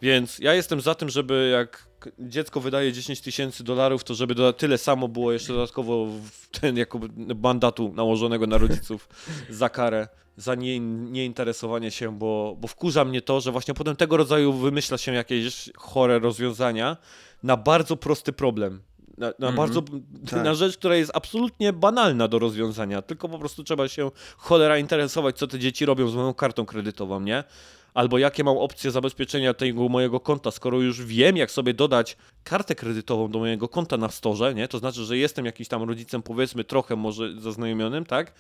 [0.02, 1.88] Więc ja jestem za tym, żeby jak
[2.20, 7.00] dziecko wydaje 10 tysięcy dolarów, to żeby tyle samo było jeszcze dodatkowo w ten jako
[7.44, 9.10] mandatu nałożonego na rodziców
[9.50, 14.18] za karę, za nie, nieinteresowanie się, bo, bo wkurza mnie to, że właśnie potem tego
[14.18, 16.98] rodzaju wymyśla się jakieś chore rozwiązania
[17.44, 18.82] na bardzo prosty problem.
[19.18, 19.56] Na, na Mhm.
[19.56, 19.82] bardzo,
[20.30, 20.44] Tak.
[20.44, 25.38] na rzecz, która jest absolutnie banalna do rozwiązania, tylko po prostu trzeba się cholera interesować,
[25.38, 27.44] co te dzieci robią z moją kartą kredytową, nie?
[27.94, 32.76] Albo jakie mam opcje zabezpieczenia tego mojego konta, skoro już wiem, jak sobie dodać kartę
[32.76, 34.68] kredytową do mojego konta na storze, nie?
[34.68, 38.34] To znaczy, że jestem jakimś tam rodzicem, powiedzmy, trochę może zaznajomionym, tak?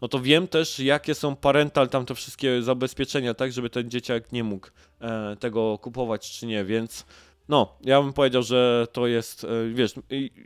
[0.00, 4.32] No to wiem też, jakie są parental, tam te wszystkie zabezpieczenia, tak, żeby ten dzieciak
[4.32, 4.66] nie mógł
[5.00, 7.06] e, tego kupować, czy nie, więc
[7.48, 9.94] no, ja bym powiedział, że to jest, e, wiesz,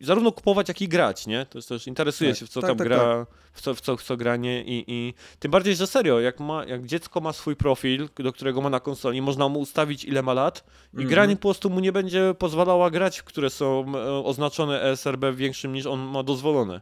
[0.00, 1.46] zarówno kupować, jak i grać, nie?
[1.46, 3.80] To jest też, interesuje Tak, się, w co tak, tam tak, gra, W, co, w,
[3.80, 7.32] co, w co granie i, i tym bardziej, że serio, jak, ma, jak dziecko ma
[7.32, 10.64] swój profil, do którego ma na konsoli, można mu ustawić ile ma lat
[10.98, 15.72] i granie po prostu mu nie będzie pozwalała grać, które są e, oznaczone ESRB większym
[15.72, 16.80] niż on ma dozwolone.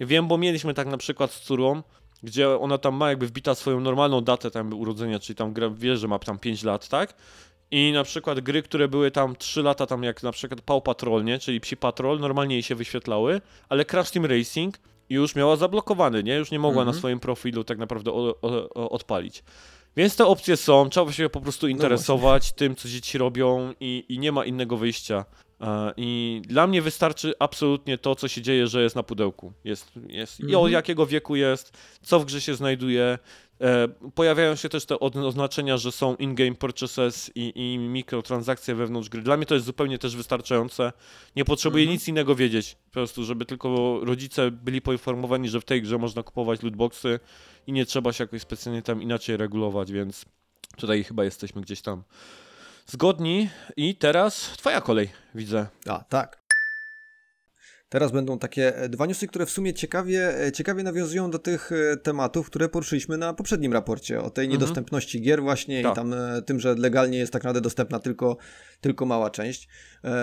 [0.00, 1.82] Wiem, bo mieliśmy tak na przykład z córą,
[2.22, 5.96] gdzie ona tam ma jakby wbita swoją normalną datę tam urodzenia, czyli tam gra, wie,
[5.96, 7.14] że ma tam 5 lat, tak?
[7.70, 11.24] I na przykład gry, które były tam 3 lata, tam jak na przykład Paw Patrol,
[11.24, 11.38] nie?
[11.38, 14.78] Czyli Psi Patrol, normalnie jej się wyświetlały, ale Crash Team Racing
[15.10, 16.34] już miała zablokowany, nie?
[16.34, 16.94] Już nie mogła Mhm.
[16.94, 19.44] na swoim profilu tak naprawdę o, o, o, odpalić.
[19.96, 24.18] Więc te opcje są, trzeba się po prostu interesować tym, co dzieci robią i, i
[24.18, 25.24] nie ma innego wyjścia.
[25.60, 29.52] E, I dla mnie wystarczy absolutnie to, co się dzieje, że jest na pudełku.
[29.64, 30.40] Jest, jest.
[30.40, 30.72] I od Mhm.
[30.72, 33.18] jakiego wieku jest, co w grze się znajduje.
[33.60, 39.22] E, pojawiają się też te oznaczenia, że są in-game purchases i, i mikrotransakcje wewnątrz gry.
[39.22, 40.92] Dla mnie to jest zupełnie też wystarczające.
[41.36, 41.94] Nie potrzebuję Mhm.
[41.94, 42.76] nic innego wiedzieć.
[42.84, 47.20] Po prostu, żeby tylko rodzice byli poinformowani, że w tej grze można kupować lootboxy
[47.66, 50.24] i nie trzeba się jakoś specjalnie tam inaczej regulować, więc
[50.76, 52.02] tutaj chyba jesteśmy gdzieś tam
[52.86, 53.48] zgodni.
[53.76, 55.66] I teraz twoja kolej, widzę.
[55.86, 56.47] A, tak.
[57.88, 61.70] Teraz będą takie e, dwa newsy, które w sumie ciekawie, e, ciekawie nawiązują do tych
[61.72, 64.60] e, tematów, które poruszyliśmy na poprzednim raporcie, o tej Mhm.
[64.60, 65.92] niedostępności gier właśnie Tak.
[65.92, 66.14] i tam
[66.46, 68.36] tym, że legalnie jest tak naprawdę dostępna tylko,
[68.80, 69.68] tylko mała część.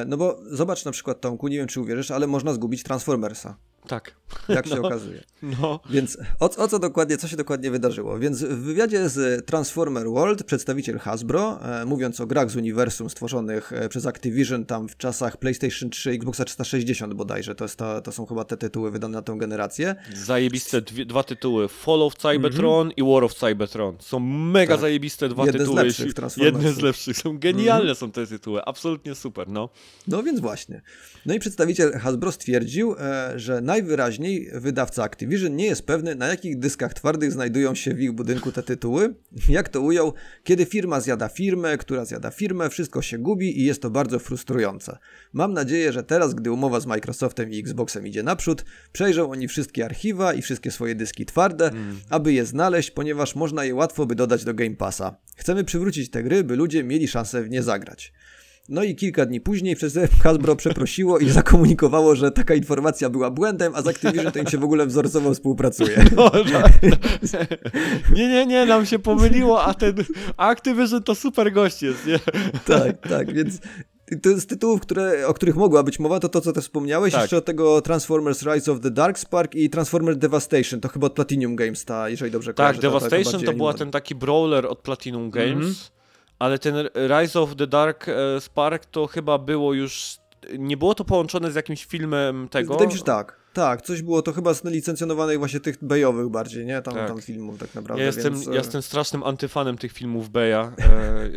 [0.07, 4.15] No bo zobacz na przykład Tomku, nie wiem czy uwierzysz, ale można zgubić Transformersa, Tak.
[4.49, 4.87] jak się No.
[4.87, 5.23] okazuje.
[5.61, 5.79] No.
[5.89, 8.19] Więc o, o co dokładnie, co się dokładnie wydarzyło?
[8.19, 13.73] Więc w wywiadzie z Transformer World przedstawiciel Hasbro, e, mówiąc o grach z uniwersum stworzonych
[13.73, 18.11] e, przez Activision tam w czasach PlayStation 3, Xboxa 360 bodajże, to, jest ta, to
[18.11, 19.95] są chyba te tytuły wydane na tą generację.
[20.13, 21.67] Zajebiste dwie, dwa tytuły.
[21.67, 23.95] Fall of Cybertron i War of Cybertron.
[23.99, 24.73] Są mega.
[24.73, 24.81] Tak.
[24.81, 25.83] zajebiste dwa Jedne z tytuły.
[25.83, 26.63] lepszych jeśli- Transformersów.
[26.65, 27.17] Jedne z lepszych.
[27.17, 28.61] Są genialne są te tytuły.
[28.65, 29.69] Absolutnie super, no.
[30.07, 30.81] No więc właśnie.
[31.25, 36.59] No i przedstawiciel Hasbro stwierdził, e, że najwyraźniej wydawca Activision nie jest pewny, na jakich
[36.59, 39.15] dyskach twardych znajdują się w ich budynku te tytuły.
[39.57, 43.81] Jak to ujął, kiedy firma zjada firmę, która zjada firmę, wszystko się gubi i jest
[43.81, 44.97] to bardzo frustrujące.
[45.33, 49.85] Mam nadzieję, że teraz, gdy umowa z Microsoftem i Xboxem idzie naprzód, przejrzą oni wszystkie
[49.85, 51.71] archiwa i wszystkie swoje dyski twarde,
[52.09, 55.17] aby je znaleźć, ponieważ można je łatwo by dodać do Game Passa.
[55.35, 58.13] Chcemy przywrócić te gry, by ludzie mieli szansę w nie zagrać.
[58.69, 63.73] No i kilka dni później przez Hasbro przeprosiło i zakomunikowało, że taka informacja była błędem,
[63.75, 66.05] a z Activision to im się w ogóle wzorcowo współpracuje.
[66.15, 66.71] No, tak.
[68.15, 69.95] nie, nie, nie, nam się pomyliło, a ten
[70.37, 72.19] Activision to super gość jest, nie?
[72.65, 73.59] tak, tak, więc
[74.21, 77.21] to z tytułów, które, o których mogła być mowa, to to, co ty wspomniałeś, Tak.
[77.21, 81.13] jeszcze od tego Transformers Rise of the Dark Spark i Transformers Devastation, to chyba od
[81.13, 82.81] Platinum Games, ta, jeżeli dobrze Tak, kojarzę.
[82.81, 83.77] ta- ta- ta Devastation bardziej to była animowana.
[83.77, 85.73] ten taki brawler od Platinum Games, Mhm.
[86.39, 86.75] Ale ten
[87.07, 90.17] Rise of the Dark e, Spark to chyba było już...
[90.57, 92.73] Nie było to połączone z jakimś filmem tego?
[92.73, 93.45] Wydaje mi się, że tak.
[93.53, 96.81] Tak, coś było to chyba z licencjonowanych właśnie tych bejowych bardziej, nie?
[96.81, 97.07] Tam, Tak.
[97.07, 98.01] tam filmów tak naprawdę.
[98.01, 100.53] Ja jestem, więc, ja e, jestem strasznym antyfanem tych filmów Beya.
[100.53, 101.29] E,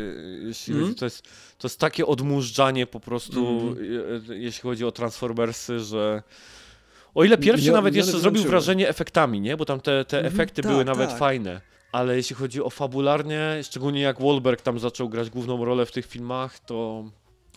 [0.43, 0.89] jeśli Mhm.
[0.89, 1.23] chodzi, to, jest,
[1.59, 3.75] to jest takie odmurzanie po prostu,
[4.31, 6.23] e, jeśli chodzi o Transformersy, że...
[7.15, 9.57] O ile pierwszy nawet jeszcze zrobił wrażenie efektami, nie?
[9.57, 11.19] Bo tam te, te Mhm, efekty tak, były nawet tak.
[11.19, 11.61] fajne.
[11.99, 16.07] Ale jeśli chodzi o fabularnie, szczególnie jak Wahlberg tam zaczął grać główną rolę w tych
[16.07, 17.05] filmach, to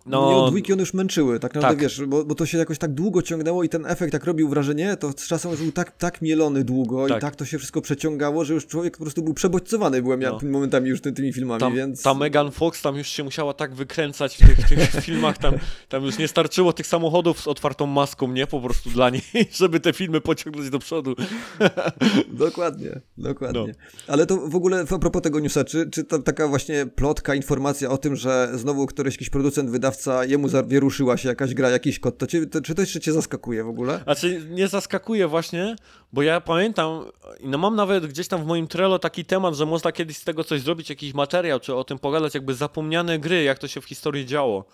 [0.05, 1.83] No, mnie od dwójki one już męczyły, tak naprawdę, tak.
[1.83, 4.97] wiesz, bo, bo to się jakoś tak długo ciągnęło i ten efekt tak robił wrażenie,
[4.97, 7.17] to z czasem już był tak, tak mielony długo tak.
[7.17, 10.39] i tak to się wszystko przeciągało, że już człowiek po prostu był przebodźcowany byłem no.
[10.43, 12.01] ja momentami już ty, tymi filmami, tam, więc...
[12.01, 15.53] Ta Megan Fox tam już się musiała tak wykręcać w tych, tych filmach, tam,
[15.89, 18.47] tam już nie starczyło tych samochodów z otwartą maską, nie?
[18.47, 21.15] Po prostu dla niej, żeby te filmy pociągnąć do przodu.
[22.45, 23.67] dokładnie, dokładnie.
[23.67, 24.13] No.
[24.13, 27.89] Ale to w ogóle a propos tego newsa, czy, czy ta, taka właśnie plotka, informacja
[27.89, 32.17] o tym, że znowu któryś jakiś producent, wydawca, jemu zawieruszyła się jakaś gra, jakiś kod,
[32.17, 33.99] to, cię, to czy to jeszcze cię zaskakuje w ogóle?
[34.03, 35.75] Znaczy nie zaskakuje właśnie,
[36.13, 37.05] bo ja pamiętam,
[37.43, 40.43] no mam nawet gdzieś tam w moim Trello taki temat, że można kiedyś z tego
[40.43, 43.85] coś zrobić, jakiś materiał, czy o tym pogadać, jakby zapomniane gry, jak to się w
[43.85, 44.65] historii działo.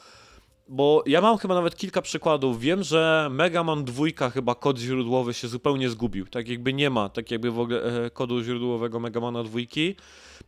[0.70, 2.60] Bo ja mam chyba nawet kilka przykładów.
[2.60, 6.26] Wiem, że Mega Man 2 chyba kod źródłowy się zupełnie zgubił.
[6.26, 9.60] Tak jakby nie ma, tak jakby w ogóle e, kodu źródłowego Mega Mana 2.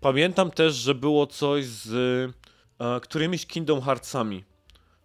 [0.02, 1.92] Pamiętam też, że było coś z
[2.80, 4.44] e, którymiś Kingdom Heartsami.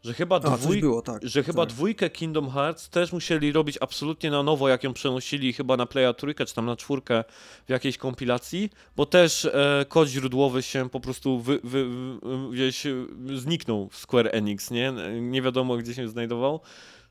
[0.05, 0.81] Że chyba, A, dwój...
[0.81, 1.75] było, tak, że chyba tak.
[1.75, 6.15] dwójkę Kingdom Hearts też musieli robić absolutnie na nowo, jak ją przenosili chyba na Playa
[6.17, 7.25] trójkę, czy tam na czwórkę
[7.67, 12.87] w jakiejś kompilacji, bo też e, kod źródłowy się po prostu wy, wy, wy, gdzieś
[13.35, 14.93] zniknął w Square Enix, nie?
[15.21, 16.61] Nie wiadomo, gdzie się znajdował.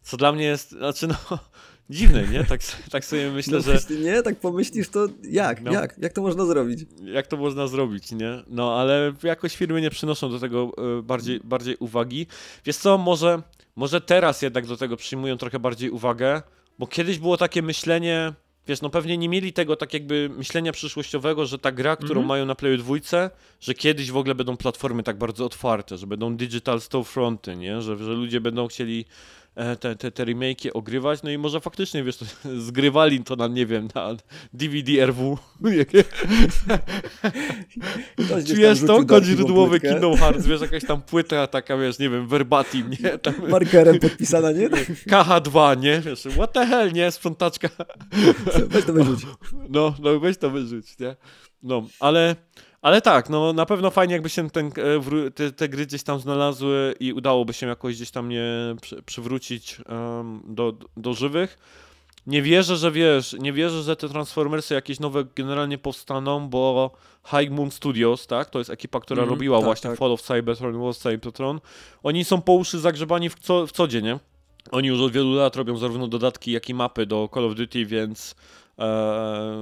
[0.02, 1.40] Co dla mnie jest, znaczy no,
[1.90, 2.44] dziwne, nie?
[2.44, 3.80] Tak, tak sobie myślę, no, że...
[3.96, 5.62] Nie, tak pomyślisz, to jak?
[5.62, 5.72] No.
[5.72, 5.96] Jak?
[5.98, 6.80] Jak to można zrobić?
[7.02, 8.44] Jak to można zrobić, nie?
[8.48, 12.28] No, ale jakoś firmy nie przynoszą do tego e, bardziej, bardziej uwagi.
[12.66, 13.42] Wiesz co, może,
[13.76, 16.42] może teraz jednak do tego przyjmują trochę bardziej uwagę,
[16.80, 18.34] bo kiedyś było takie myślenie...
[18.68, 22.24] Wiesz, no pewnie nie mieli tego tak jakby myślenia przyszłościowego, że ta gra, którą mm
[22.24, 22.28] -hmm.
[22.28, 26.38] mają na Playu dwójce, że kiedyś w ogóle będą platformy tak bardzo otwarte, że będą
[26.38, 27.82] digital storefronty, nie?
[27.82, 29.06] Że, że ludzie będą chcieli
[29.80, 32.26] te, te, te remake'i ogrywać, no i może faktycznie, wiesz, to,
[32.68, 34.16] zgrywali to na, nie wiem, na
[34.54, 35.38] DVD RW.
[38.48, 42.28] Czy jest to kod źródłowy Kingdom Hearts, wiesz, jakaś tam płyta taka, wiesz, nie wiem,
[42.28, 43.18] verbatim, nie?
[43.24, 44.70] Tam, Markerem podpisana, nie?
[44.70, 46.02] KH2, nie?
[46.02, 47.12] Wiesz, what the hell, nie?
[47.12, 47.70] Sprzątaczka.
[48.68, 49.20] Weź to wyrzuć.
[49.70, 51.16] No, no, weź to wyrzuć, nie?
[51.64, 52.36] No, ale...
[52.84, 56.20] Ale tak, no na pewno fajnie jakby się ten, e, te, te, gry gdzieś tam
[56.20, 61.58] znalazły i udałoby się jakoś gdzieś tam je przywrócić um, do, do żywych.
[62.28, 66.92] Nie wierzę, że wiesz, nie wierzę, że te Transformersy jakieś nowe generalnie powstaną, bo
[67.26, 70.00] High Moon Studios, tak, to jest ekipa, która mm, robiła tak, właśnie tak.
[70.00, 71.60] Fall of Cybertron, War Cybertron.
[72.04, 74.20] Oni są po uszy zagrzebani w co, w co dzień, nie?
[74.72, 77.86] Oni już od wielu lat robią zarówno dodatki, jak i mapy do Call of Duty,
[77.86, 78.36] więc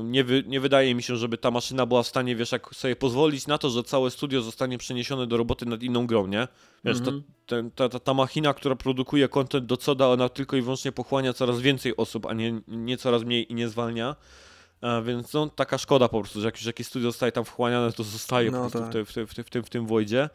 [0.04, 2.96] nie, wy, nie wydaje mi się, żeby ta maszyna była w stanie, wiesz, jak sobie
[2.96, 6.48] pozwolić na to, że całe studio zostanie przeniesione do roboty nad inną grą, nie?
[6.86, 7.22] Wiesz, mm -hmm.
[7.46, 11.34] ta, ta, ta, ta, machina, która produkuje content do coda, ona tylko i wyłącznie pochłania
[11.34, 14.16] coraz więcej osób, a nie, nie coraz mniej i nie zwalnia.
[14.82, 17.92] A, więc no, taka szkoda po prostu, że jak już jakieś studio zostaje tam wchłaniane,
[17.92, 19.08] to zostaje no, po prostu tak.
[19.08, 20.30] w, w, w, w, tym, w tym Wojdzie.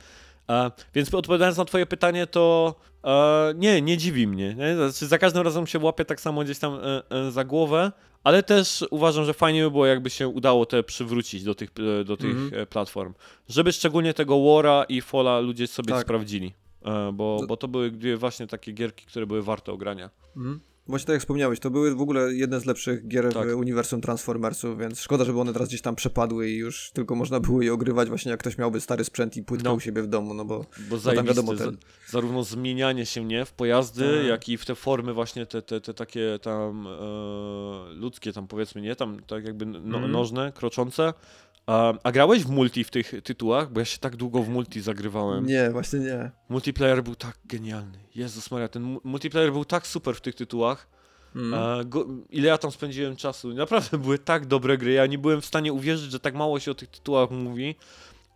[0.48, 4.54] A, więc odpowiadając na twoje pytanie, to e, nie, nie dziwi mnie.
[4.54, 4.76] Nie?
[4.76, 7.92] Znaczy, za każdym razem się łapię tak samo gdzieś tam e, e, za głowę,
[8.24, 12.04] ale też uważam, że fajnie by było, jakby się udało te przywrócić do tych, e,
[12.04, 13.14] do tych mm platform.
[13.48, 16.02] Żeby szczególnie tego Wara i Fola ludzie sobie tak.
[16.02, 16.54] sprawdzili.
[16.84, 20.10] E, bo, bo to były dwie właśnie takie gierki, które były warte ogrania.
[20.36, 20.60] Mm.
[20.88, 23.50] Właśnie tak jak wspomniałeś, to były w ogóle jedne z lepszych gier tak.
[23.50, 27.40] w uniwersum Transformersów, więc szkoda, żeby one teraz gdzieś tam przepadły i już tylko można
[27.40, 29.74] było je ogrywać właśnie jak ktoś miałby stary sprzęt i płytkę no.
[29.74, 31.76] u siebie w domu, no bo, bo no tam wiadomo ten...
[32.08, 34.26] zarówno zmienianie się nie w pojazdy, tak.
[34.26, 38.80] jak i w te formy właśnie te, te, te takie tam e, ludzkie tam powiedzmy,
[38.80, 40.12] nie, tam tak jakby no, mm.
[40.12, 41.12] nożne, kroczące,
[41.66, 43.72] a, a, grałeś w multi w tych tytułach?
[43.72, 45.46] Bo ja się tak długo w multi zagrywałem.
[45.46, 46.30] Nie, właśnie nie.
[46.48, 47.98] Multiplayer był tak genialny.
[48.14, 50.88] Jezus Maria, ten multiplayer był tak super w tych tytułach.
[51.36, 51.88] Mm.
[51.88, 53.54] Go, ile ja tam spędziłem czasu.
[53.54, 54.92] Naprawdę były tak dobre gry.
[54.92, 57.74] Ja nie byłem w stanie uwierzyć, że tak mało się o tych tytułach mówi.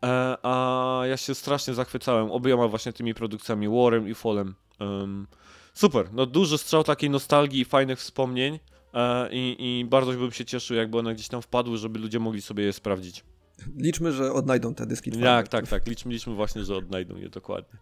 [0.05, 4.55] E, a ja się strasznie zachwycałem obiema właśnie tymi produkcjami, Warem i Fallem.
[4.81, 5.27] Um,
[5.75, 8.59] super, no duży strzał takiej nostalgii i fajnych wspomnień.
[8.95, 12.43] E, I, I bardzo bym się cieszył, jakby one gdzieś tam wpadły, żeby ludzie mogli
[12.43, 13.25] sobie je sprawdzić.
[13.77, 15.11] Liczmy, że odnajdą te dyski.
[15.11, 15.87] Tak, tak, tak.
[15.87, 17.79] Liczmy, liczmy właśnie, że odnajdą je dokładnie.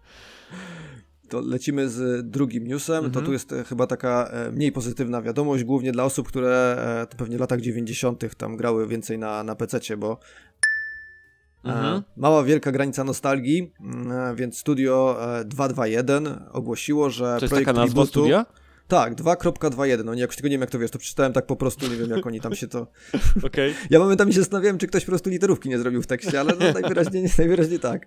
[1.29, 3.05] To lecimy z drugim newsem.
[3.05, 3.33] To tu mhm.
[3.33, 6.77] jest e, chyba taka e, mniej pozytywna wiadomość, głównie dla osób, które
[7.11, 8.37] to pewnie w latach 90.
[8.37, 10.21] tam grały więcej na, na PC, bo
[11.64, 12.03] Mhm.
[12.16, 17.94] Mała, wielka granica nostalgii, mm, więc Studio 221 ogłosiło, że to jest projekt taka nazwa
[17.94, 18.11] rebootu...
[18.11, 18.47] studia?
[18.88, 20.05] Tak, 2.21.
[20.05, 21.96] No nie, jakoś tego nie wiem, jak to wiesz, to przeczytałem tak po prostu, nie
[21.96, 22.87] wiem, jak oni tam się to...
[23.48, 23.74] Okay.
[23.90, 26.72] Ja momentami się zastanawiałem, czy ktoś po prostu literówki nie zrobił w tekście, ale no
[26.72, 28.07] najwyraźniej, najwyraźniej tak.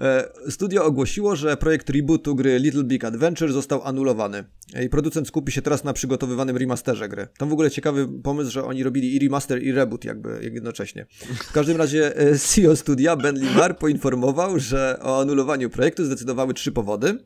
[0.00, 4.44] E, studio ogłosiło, że projekt rebootu gry Little Big Adventure został anulowany.
[4.84, 7.28] I producent skupi się teraz na przygotowywanym remasterze gry.
[7.38, 11.06] Tam w ogóle ciekawy pomysł, że oni robili i remaster, i reboot jakby jednocześnie.
[11.48, 16.72] W każdym razie e, CEO studia Ben Limar poinformował, że o anulowaniu projektu zdecydowały trzy
[16.72, 17.18] powody.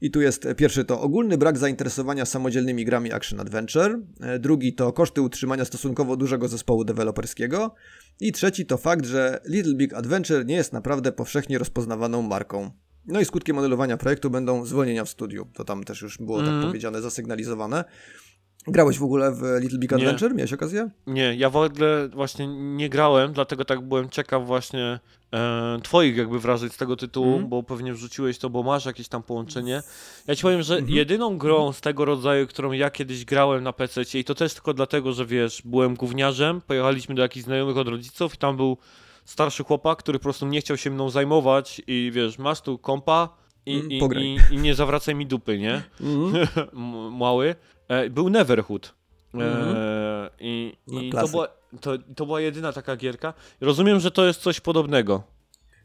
[0.00, 4.92] I tu jest pierwszy to ogólny brak zainteresowania samodzielnymi grami Action Adventure, e, drugi to
[4.92, 7.74] koszty utrzymania stosunkowo dużego zespołu deweloperskiego
[8.20, 12.70] i trzeci to fakt, że Little Big Adventure nie jest naprawdę powszechnie rozpoznawaną marką.
[13.06, 15.46] No i skutkiem modelowania projektu będą zwolnienia w studiu.
[15.54, 16.60] To tam też już było Mhm.
[16.60, 17.84] tak powiedziane, zasygnalizowane.
[18.66, 19.96] Grałeś w ogóle w Little Big Nie.
[19.96, 20.34] Adventure?
[20.34, 20.90] Miałeś okazję?
[21.06, 25.00] Nie, ja w ogóle właśnie nie grałem, dlatego tak byłem ciekaw właśnie
[25.34, 27.48] e, twoich jakby wrażeń z tego tytułu, Mhm.
[27.48, 29.82] bo pewnie wrzuciłeś to, bo masz jakieś tam połączenie.
[30.26, 30.96] Ja ci powiem, że Mhm.
[30.96, 34.74] jedyną grą z tego rodzaju, którą ja kiedyś grałem na PC i to też tylko
[34.74, 38.76] dlatego, że wiesz, byłem gówniarzem, pojechaliśmy do jakichś znajomych od rodziców i tam był
[39.24, 43.28] starszy chłopak, który po prostu nie chciał się mną zajmować i wiesz, masz tu kompa
[43.66, 45.82] i, Mm, i, i, nie zawracaj mi dupy, nie?
[46.00, 46.46] Mhm.
[46.72, 47.54] M- mały,
[48.10, 48.94] był Neverhood.
[49.34, 49.76] E, Mhm.
[50.40, 51.48] I, No, i to, była,
[51.80, 53.34] to, to była jedyna taka gierka.
[53.60, 55.22] Rozumiem, że to jest coś podobnego.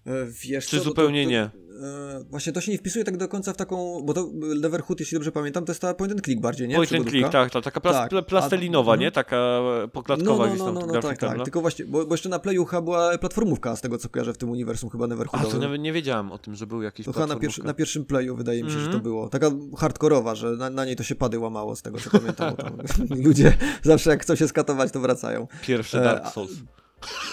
[0.05, 1.41] E, Wiesz Czy co, zupełnie to, to, nie?
[1.87, 4.29] E, właśnie to się nie wpisuje tak do końca w taką, bo to
[4.61, 6.75] Neverhood, jeśli dobrze pamiętam, to jest ta point and click bardziej, nie?
[6.75, 8.99] Point and click, tak, ta, taka plas, Tak, pla- a- plastelinowa, mhm.
[8.99, 9.11] nie?
[9.11, 9.35] Taka
[9.83, 11.37] e, poklatkowa no, no, no, no, grafika, tak, tak.
[11.37, 11.43] no?
[11.43, 14.37] Tylko właśnie, bo, bo jeszcze na Playu chyba była platformówka, z tego co kojarzę w
[14.37, 15.51] tym uniwersum chyba A, Neverhoodowym.
[15.51, 18.05] to nawet nie wiedziałem o tym, że był jakiś To chyba na, pierwszy, na pierwszym
[18.05, 19.03] playu wydaje mi się, że to Mhm.
[19.03, 19.29] było.
[19.29, 22.53] Taka hardkorowa, że na, na niej to się pady łamało, z tego co pamiętam.
[23.25, 25.47] ludzie zawsze jak chcą się skatować, to wracają.
[25.61, 26.51] Pierwszy E, Dark a- Souls.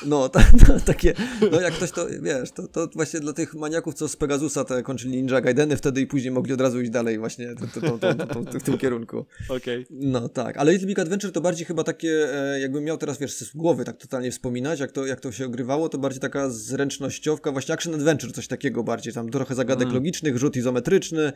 [0.06, 1.14] No, ta, ta, takie,
[1.52, 4.82] no jak ktoś to, wiesz, to, to właśnie dla tych maniaków, co z Pegasusa te
[4.82, 8.58] kończyli Ninja Gaideny wtedy i później mogli od razu iść dalej właśnie to, to, to,
[8.60, 9.24] w tym kierunku.
[9.48, 9.86] Okej.
[9.90, 13.34] No tak, ale Little Big Adventure to bardziej chyba takie, e, jakbym miał teraz, wiesz,
[13.34, 17.52] z głowy tak totalnie wspominać, jak to, jak to się ogrywało, to bardziej taka zręcznościowka,
[17.52, 19.94] właśnie Action Adventure, coś takiego bardziej, tam trochę zagadek Mm.
[19.94, 21.32] logicznych, rzut izometryczny,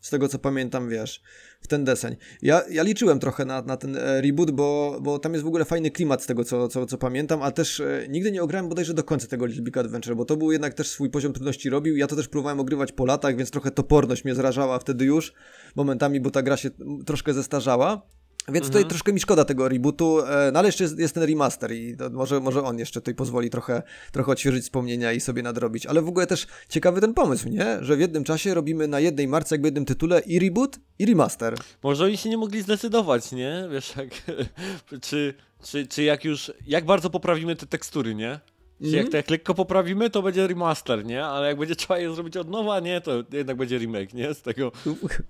[0.00, 1.22] z tego co pamiętam, wiesz,
[1.60, 2.16] w ten deseń.
[2.42, 5.64] Ja, ja liczyłem trochę na, na ten e, reboot, bo, bo tam jest w ogóle
[5.64, 8.94] fajny klimat z tego co, co, co pamiętam, a też e, nigdy nie ograłem bodajże
[8.94, 11.96] do końca tego Little Big Adventure, bo to był jednak też swój poziom trudności robił,
[11.96, 15.32] ja to też próbowałem ogrywać po latach, więc trochę toporność mnie zrażała wtedy już,
[15.76, 16.70] momentami, bo ta gra się
[17.06, 18.02] troszkę zestarzała.
[18.48, 18.88] Więc tutaj Mhm.
[18.88, 22.40] troszkę mi szkoda tego rebootu, e, no ale jeszcze jest, jest ten remaster i może,
[22.40, 23.82] może on jeszcze tutaj pozwoli trochę,
[24.12, 25.86] trochę odświeżyć wspomnienia i sobie nadrobić.
[25.86, 27.78] Ale w ogóle też ciekawy ten pomysł, nie?
[27.80, 31.54] Że w jednym czasie robimy na jednej marce, jakby jednym tytule i reboot, i remaster.
[31.82, 33.68] Może oni się nie mogli zdecydować, nie?
[33.72, 34.08] Wiesz, jak,
[35.08, 38.40] czy, czy, czy jak już, jak bardzo poprawimy te tekstury, nie?
[38.80, 38.96] Mhm.
[38.96, 41.24] jak to jak lekko poprawimy, to będzie remaster, nie?
[41.24, 43.00] Ale jak będzie trzeba je zrobić od nowa, nie?
[43.00, 44.34] To jednak będzie remake, nie?
[44.34, 44.72] Z tego.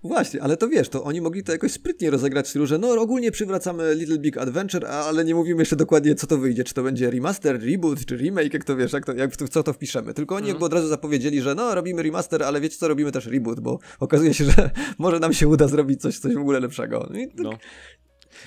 [0.03, 2.91] Właśnie, ale to wiesz, to oni mogli to jakoś sprytnie rozegrać w stylu, że no
[2.93, 6.83] ogólnie przywracamy Little Big Adventure, ale nie mówimy jeszcze dokładnie co to wyjdzie, czy to
[6.83, 10.15] będzie remaster, reboot, czy remake, jak to wiesz, jak to, jak w co to wpiszemy.
[10.15, 13.27] Tylko oni jakby od razu zapowiedzieli, że no robimy remaster, ale wiecie co, robimy też
[13.27, 17.11] reboot, bo okazuje się, że może nam się uda zrobić coś, coś w ogóle lepszego.
[17.15, 17.59] I tak, No.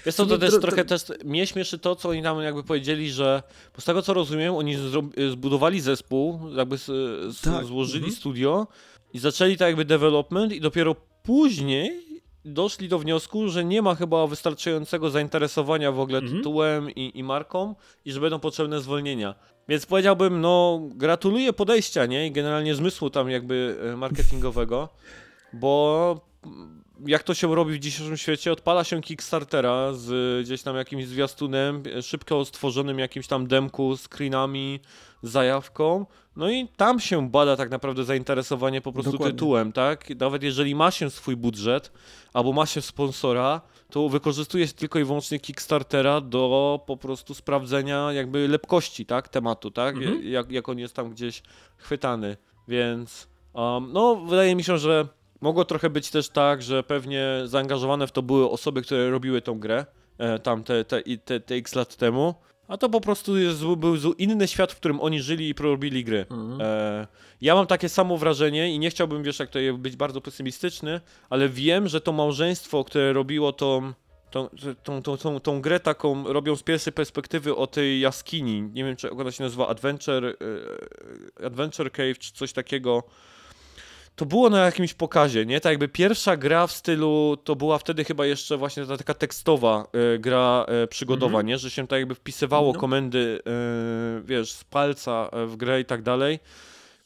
[0.05, 3.43] Wiesz co, to też trochę też mnie śmieszy to, co oni nam jakby powiedzieli, że
[3.79, 6.85] z tego co rozumiem, oni zro- zbudowali zespół, jakby z,
[7.35, 8.15] z, Tak, złożyli mhm.
[8.15, 8.67] studio
[9.13, 12.11] i zaczęli tak jakby development i dopiero później
[12.45, 16.37] doszli do wniosku, że nie ma chyba wystarczającego zainteresowania w ogóle Mhm.
[16.37, 19.35] tytułem i, i marką i że będą potrzebne zwolnienia.
[19.69, 22.27] Więc powiedziałbym, no gratuluję podejścia, nie?
[22.27, 24.89] I generalnie zmysłu tam jakby e, marketingowego,
[25.53, 26.21] bo
[27.05, 31.83] jak to się robi w dzisiejszym świecie, odpala się Kickstartera z gdzieś tam jakimś zwiastunem,
[32.01, 34.79] szybko stworzonym jakimś tam demku, screenami,
[35.23, 39.33] zajawką, no i tam się bada tak naprawdę zainteresowanie po prostu Dokładnie.
[39.33, 40.09] tytułem, tak?
[40.19, 41.91] Nawet jeżeli ma się swój budżet,
[42.33, 48.13] albo ma się sponsora, to wykorzystuje się tylko i wyłącznie Kickstartera do po prostu sprawdzenia
[48.13, 49.29] jakby lepkości, tak?
[49.29, 49.95] Tematu, tak?
[49.95, 50.23] Mhm.
[50.23, 51.41] Jak, jak on jest tam gdzieś
[51.77, 52.37] chwytany,
[52.67, 55.07] więc um, no wydaje mi się, że
[55.41, 59.59] mogło trochę być też tak, że pewnie zaangażowane w to były osoby, które robiły tą
[59.59, 59.85] grę
[60.17, 62.35] e, tam te, te, te, te x lat temu,
[62.71, 66.25] a to po prostu jest, był inny świat, w którym oni żyli i robili gry.
[66.29, 66.61] Mhm.
[66.61, 67.07] E,
[67.41, 71.49] ja mam takie samo wrażenie i nie chciałbym, wiesz, jak to być bardzo pesymistyczny, ale
[71.49, 73.93] wiem, że to małżeństwo, które robiło tą,
[74.31, 74.49] tą,
[74.83, 78.95] tą, tą, tą, tą grę taką, robią z pierwszej perspektywy o tej jaskini, nie wiem,
[78.95, 83.03] czy ona się nazywa, Adventure, e, Adventure Cave, czy coś takiego,
[84.15, 85.59] to było na jakimś pokazie, nie?
[85.61, 89.87] Tak jakby pierwsza gra w stylu, to była wtedy chyba jeszcze właśnie ta taka tekstowa
[90.15, 91.45] e, gra e, przygodowa, Mhm.
[91.47, 91.57] nie?
[91.57, 92.79] Że się tak jakby wpisywało No.
[92.79, 96.39] komendy, e, wiesz, z palca w grę i tak dalej.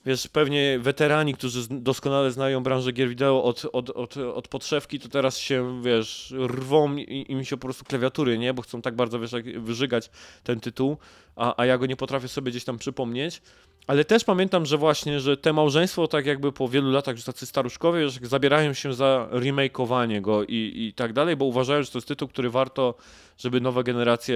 [0.05, 5.09] Wiesz, pewnie weterani, którzy doskonale znają branżę gier wideo od, od, od, od podszewki, to
[5.09, 8.53] teraz się, wiesz, rwą i- im się po prostu klawiatury, nie?
[8.53, 10.09] Bo chcą tak bardzo, wiesz, jak wyżygać
[10.43, 10.97] ten tytuł,
[11.35, 13.41] a, a ja go nie potrafię sobie gdzieś tam przypomnieć.
[13.87, 17.45] Ale też pamiętam, że właśnie, że te małżeństwo tak jakby po wielu latach już tacy
[17.45, 21.97] staruszkowie, już zabierają się za remakeowanie go i, i tak dalej, bo uważają, że to
[21.97, 22.95] jest tytuł, który warto,
[23.37, 24.35] żeby nowe generacje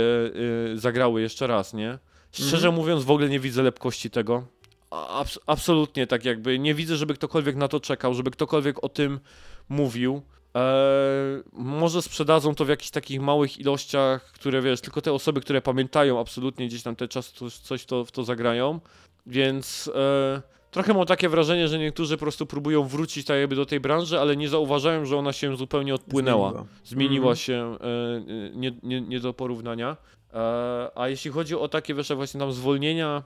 [0.73, 1.97] y, zagrały jeszcze raz, nie?
[2.31, 2.75] Szczerze Mhm.
[2.75, 4.43] mówiąc, w ogóle nie widzę lepkości tego,
[4.91, 6.59] abs absolutnie tak jakby.
[6.59, 9.19] Nie widzę, żeby ktokolwiek na to czekał, żeby ktokolwiek o tym
[9.69, 10.21] mówił.
[10.53, 15.61] Eee, może sprzedadzą to w jakichś takich małych ilościach, które wiesz, tylko te osoby, które
[15.61, 18.79] pamiętają absolutnie gdzieś tam te czasy, to, coś to, w to zagrają.
[19.25, 23.65] Więc e, trochę mam takie wrażenie, że niektórzy po prostu próbują wrócić tak jakby do
[23.65, 26.49] tej branży, ale nie zauważają, że ona się zupełnie odpłynęła.
[26.49, 27.35] Zmieniła, Zmieniła mm.
[27.35, 29.97] się e, nie, nie, nie, do porównania.
[30.33, 33.23] E, a jeśli chodzi o takie wiesz, właśnie tam zwolnienia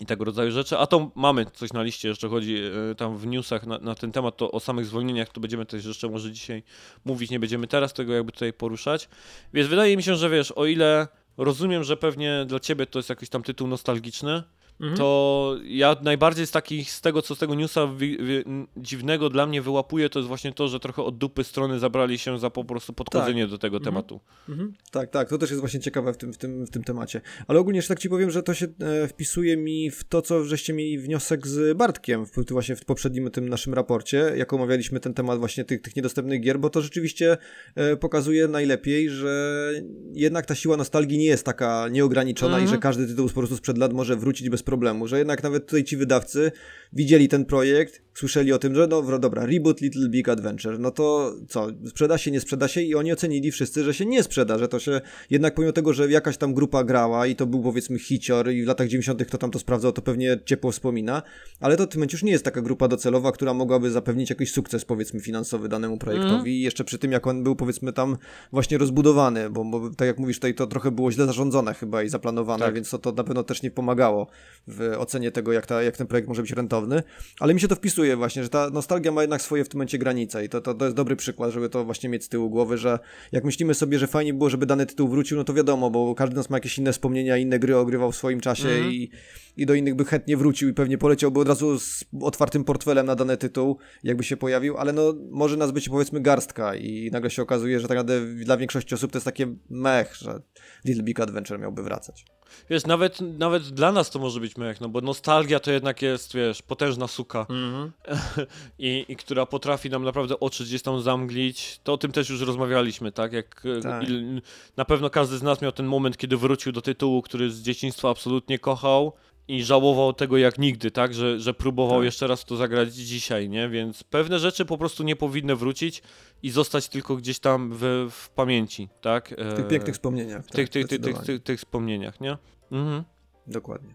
[0.00, 2.56] i tego rodzaju rzeczy, a to mamy coś na liście, jeszcze chodzi
[2.90, 5.84] e, tam w newsach na, na, ten temat, to o samych zwolnieniach, to będziemy też
[5.84, 6.62] jeszcze może dzisiaj
[7.04, 9.08] mówić, nie będziemy teraz tego jakby tutaj poruszać.
[9.52, 13.08] Więc wydaje mi się, że wiesz, o ile rozumiem, że pewnie dla ciebie to jest
[13.08, 14.42] jakiś tam tytuł nostalgiczny,
[14.80, 14.98] Mhm.
[14.98, 18.44] to ja najbardziej z takich, z tego co z tego newsa wi, wi,
[18.76, 22.38] dziwnego dla mnie wyłapuje, to jest właśnie to, że trochę od dupy strony zabrali się
[22.38, 23.50] za po prostu podchodzenie tak.
[23.50, 23.94] do tego mhm.
[23.94, 24.20] tematu.
[24.48, 24.72] Mhm.
[24.90, 27.20] Tak, tak, to też jest właśnie ciekawe w tym, w tym, w tym temacie.
[27.46, 30.44] Ale ogólnie jeszcze tak ci powiem, że to się e, wpisuje mi w to, co
[30.44, 35.14] żeście mieli wniosek z Bartkiem w, właśnie w poprzednim tym naszym raporcie, jak omawialiśmy ten
[35.14, 37.36] temat właśnie tych, tych niedostępnych gier, bo to rzeczywiście
[37.74, 39.72] e, pokazuje najlepiej, że
[40.12, 42.80] jednak ta siła nostalgii nie jest taka nieograniczona i że mhm.
[42.80, 45.96] każdy tytuł po prostu sprzed lat może wrócić bez problemu, że jednak nawet tutaj ci
[45.96, 46.52] wydawcy
[46.92, 51.34] widzieli ten projekt, słyszeli o tym, że no dobra, reboot Little Big Adventure, no to
[51.48, 54.68] co, sprzeda się, nie sprzeda się i oni ocenili wszyscy, że się nie sprzeda, że
[54.68, 55.00] to się
[55.30, 58.66] jednak pomimo tego, że jakaś tam grupa grała i to był powiedzmy hicior i w
[58.66, 61.22] latach 90 kto tam to sprawdzał, to pewnie ciepło wspomina,
[61.60, 64.52] ale to w tym momencie już nie jest taka grupa docelowa, która mogłaby zapewnić jakiś
[64.52, 66.62] sukces powiedzmy finansowy danemu projektowi mm.
[66.62, 68.16] jeszcze przy tym jak on był powiedzmy tam
[68.52, 72.08] właśnie rozbudowany, bo, bo tak jak mówisz tutaj to trochę było źle zarządzone chyba i
[72.08, 72.74] zaplanowane, tak.
[72.74, 74.26] więc to, to na pewno też nie pomagało
[74.68, 77.02] w ocenie tego jak, ta, jak ten projekt może być rentowny,
[77.40, 79.98] ale mi się to wpisuje właśnie, że ta nostalgia ma jednak swoje w tym momencie
[79.98, 82.78] granice i to, to, to jest dobry przykład, żeby to właśnie mieć z tyłu głowy,
[82.78, 82.98] że
[83.32, 86.34] jak myślimy sobie, że fajnie było, żeby dany tytuł wrócił, no to wiadomo, bo każdy
[86.34, 89.10] z nas ma jakieś inne wspomnienia, inne gry ogrywał w swoim czasie mm i,
[89.56, 93.14] i do innych by chętnie wrócił i pewnie poleciałby od razu z otwartym portfelem na
[93.14, 97.42] dany tytuł, jakby się pojawił, ale no może nas być powiedzmy garstka i nagle się
[97.42, 100.40] okazuje, że tak naprawdę dla większości osób to jest takie mech, że
[100.84, 102.24] Little Big Adventure miałby wracać.
[102.70, 106.34] Wiesz, nawet, nawet dla nas to może być mech, no bo nostalgia to jednak jest,
[106.34, 107.90] wiesz, potężna suka mm -hmm.
[108.78, 111.80] I, i która potrafi nam naprawdę oczy gdzieś tam zamglić.
[111.84, 113.32] To o tym też już rozmawialiśmy, tak?
[113.32, 114.08] Jak tak.
[114.08, 114.42] Il,
[114.76, 118.10] na pewno każdy z nas miał ten moment, kiedy wrócił do tytułu, który z dzieciństwa
[118.10, 119.12] absolutnie kochał
[119.48, 121.14] i żałował tego jak nigdy, tak?
[121.14, 122.04] Że, że próbował tak.
[122.04, 123.68] jeszcze raz to zagrać dzisiaj, nie?
[123.68, 126.02] Więc pewne rzeczy po prostu nie powinny wrócić
[126.42, 129.34] i zostać tylko gdzieś tam w, w pamięci, tak?
[129.38, 130.44] W tych pięknych wspomnieniach.
[130.46, 132.36] W tych, tak, tych, tych, tych, tych wspomnieniach, nie?
[132.72, 133.04] Mhm.
[133.46, 133.94] Dokładnie.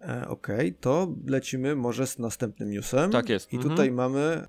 [0.00, 3.10] E, Okej, okay, to lecimy może z następnym newsem.
[3.10, 3.52] Tak jest.
[3.52, 3.70] I mhm.
[3.70, 4.46] tutaj mamy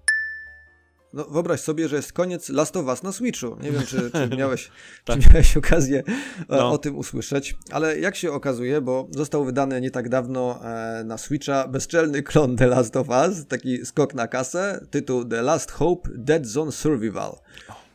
[1.14, 3.58] no, wyobraź sobie, że jest koniec Last of Us na Switchu.
[3.62, 4.72] Nie wiem, czy, czy miałeś,
[5.06, 5.20] tak.
[5.20, 6.04] czy miałeś okazję
[6.40, 6.72] e, no.
[6.72, 11.18] o tym usłyszeć, ale jak się okazuje, bo został wydany nie tak dawno e, na
[11.18, 16.10] Switcha bezczelny klon The Last of Us, taki skok na kasę, tytuł The Last Hope
[16.16, 17.36] Dead Zone Survival.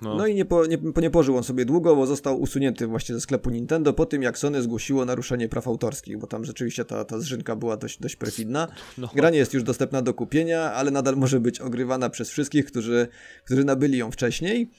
[0.02, 3.14] No, no i nie, po, nie, nie pożył on sobie długo, bo został usunięty właśnie
[3.14, 7.04] ze sklepu Nintendo po tym, jak Sony zgłosiło naruszenie praw autorskich, bo tam rzeczywiście ta,
[7.04, 8.68] ta zrzynka była dość, dość perfidna.
[8.98, 9.10] No.
[9.14, 13.08] Gra nie jest już dostępna do kupienia, ale nadal może być ogrywana przez wszystkich, którzy,
[13.44, 14.70] którzy nabyli ją wcześniej.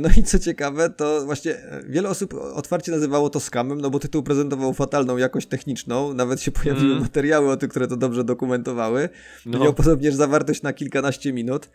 [0.00, 3.98] No i co ciekawe, to właśnie e, wiele osób otwarcie nazywało to skamem, no bo
[3.98, 7.02] tytuł prezentował fatalną jakość techniczną, nawet się pojawiły mm.
[7.02, 9.08] materiały o tych, które to dobrze dokumentowały.
[9.46, 9.58] No.
[9.58, 11.68] Miał podobnież zawartość na kilkanaście minut.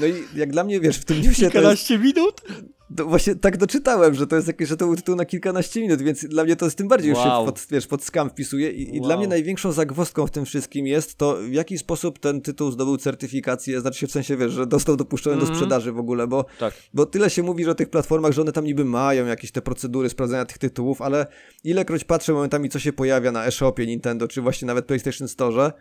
[0.00, 2.04] No i jak dla mnie, wiesz, w tym newsie Kilkanaście jest...
[2.04, 2.42] minut?
[2.90, 6.24] Właśnie tak doczytałem, że to jest jakieś, że to był tytuł na kilkanaście minut, więc
[6.24, 7.24] dla mnie to jest tym bardziej wow.
[7.24, 8.94] już się pod, wiesz, pod skam wpisuje I, wow.
[8.94, 12.70] i, dla mnie największą zagwozdką w tym wszystkim jest to, w jaki sposób ten tytuł
[12.70, 15.48] zdobył certyfikację, znaczy się w sensie, wiesz, że dostał dopuszczony mm -hmm.
[15.48, 15.68] do mhm.
[15.68, 16.74] sprzedaży w ogóle, bo, tak.
[16.94, 19.62] bo tyle się mówi, że o tych platformach, że one tam niby mają jakieś te
[19.62, 21.26] procedury sprawdzania tych tytułów, ale
[21.64, 25.72] ilekroć patrzę momentami, co się pojawia na eShopie Nintendo, czy właśnie nawet PlayStation Store,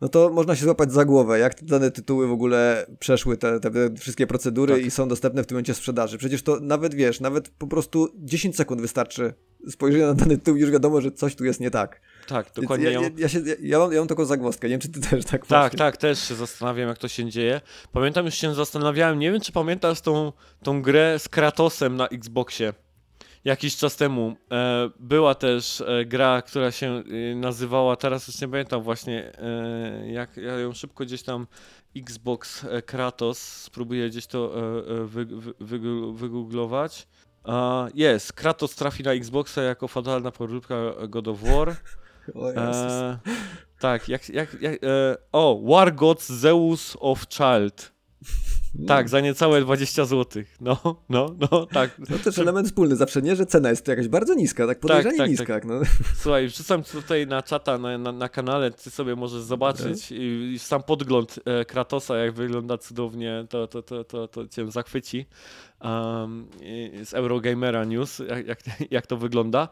[0.00, 3.60] no to można się złapać za głowę, jak te dane tytuły w ogóle przeszły te,
[3.60, 4.84] te, wszystkie procedury tak.
[4.84, 6.18] i są dostępne w tym momencie sprzedaży.
[6.18, 9.34] Przecież to nawet wiesz, nawet po prostu 10 sekund wystarczy
[9.68, 12.00] spojrzenia na dany tytuł już wiadomo, że coś tu jest nie tak.
[12.26, 12.90] Tak, dokładnie.
[12.90, 15.24] Ja, ja, ja, się, ja, mam, ja mam taką zagwozdkę, nie wiem, czy ty też
[15.24, 17.60] tak Tak, tak, też się zastanawiam, jak to się dzieje.
[17.92, 20.32] Pamiętam, już się zastanawiałem, nie wiem, czy pamiętasz tą,
[20.62, 22.72] tą grę z Kratosem na Xboxie
[23.44, 28.48] jakiś czas temu e, była też e, gra, która się e, nazywała, teraz już nie
[28.48, 31.46] pamiętam właśnie, e, jak ja ją szybko gdzieś tam
[31.96, 35.26] Xbox e, Kratos, spróbuję gdzieś to e, wy,
[35.60, 35.78] wy,
[36.12, 37.08] wygooglować.
[37.94, 40.76] Jest, Kratos trafi na Xboxa jako fatalna poróbka
[41.08, 41.76] God of War.
[42.34, 42.52] O
[43.80, 44.80] tak, jak, jak, jak
[45.32, 47.92] o, War Gods Zeus of Child.
[48.86, 50.42] Tak, za niecałe 20 zł.
[50.60, 51.98] No, no, no, tak.
[52.10, 53.36] No też element wspólny zawsze, nie?
[53.36, 55.54] Że cena jest jakaś bardzo niska, tak podejrzanie tak, tak, niska.
[55.54, 55.64] Tak.
[55.64, 55.80] No.
[56.22, 60.58] Słuchaj, wrzucam tutaj na czata, na, na, na kanale, ty sobie możesz zobaczyć i, i,
[60.58, 65.26] sam podgląd e, Kratosa, jak wygląda cudownie, to, to, to, to, to cię zachwyci.
[65.80, 66.48] Um,
[67.04, 68.58] z Eurogamera News, jak, jak,
[68.90, 69.68] jak to wygląda.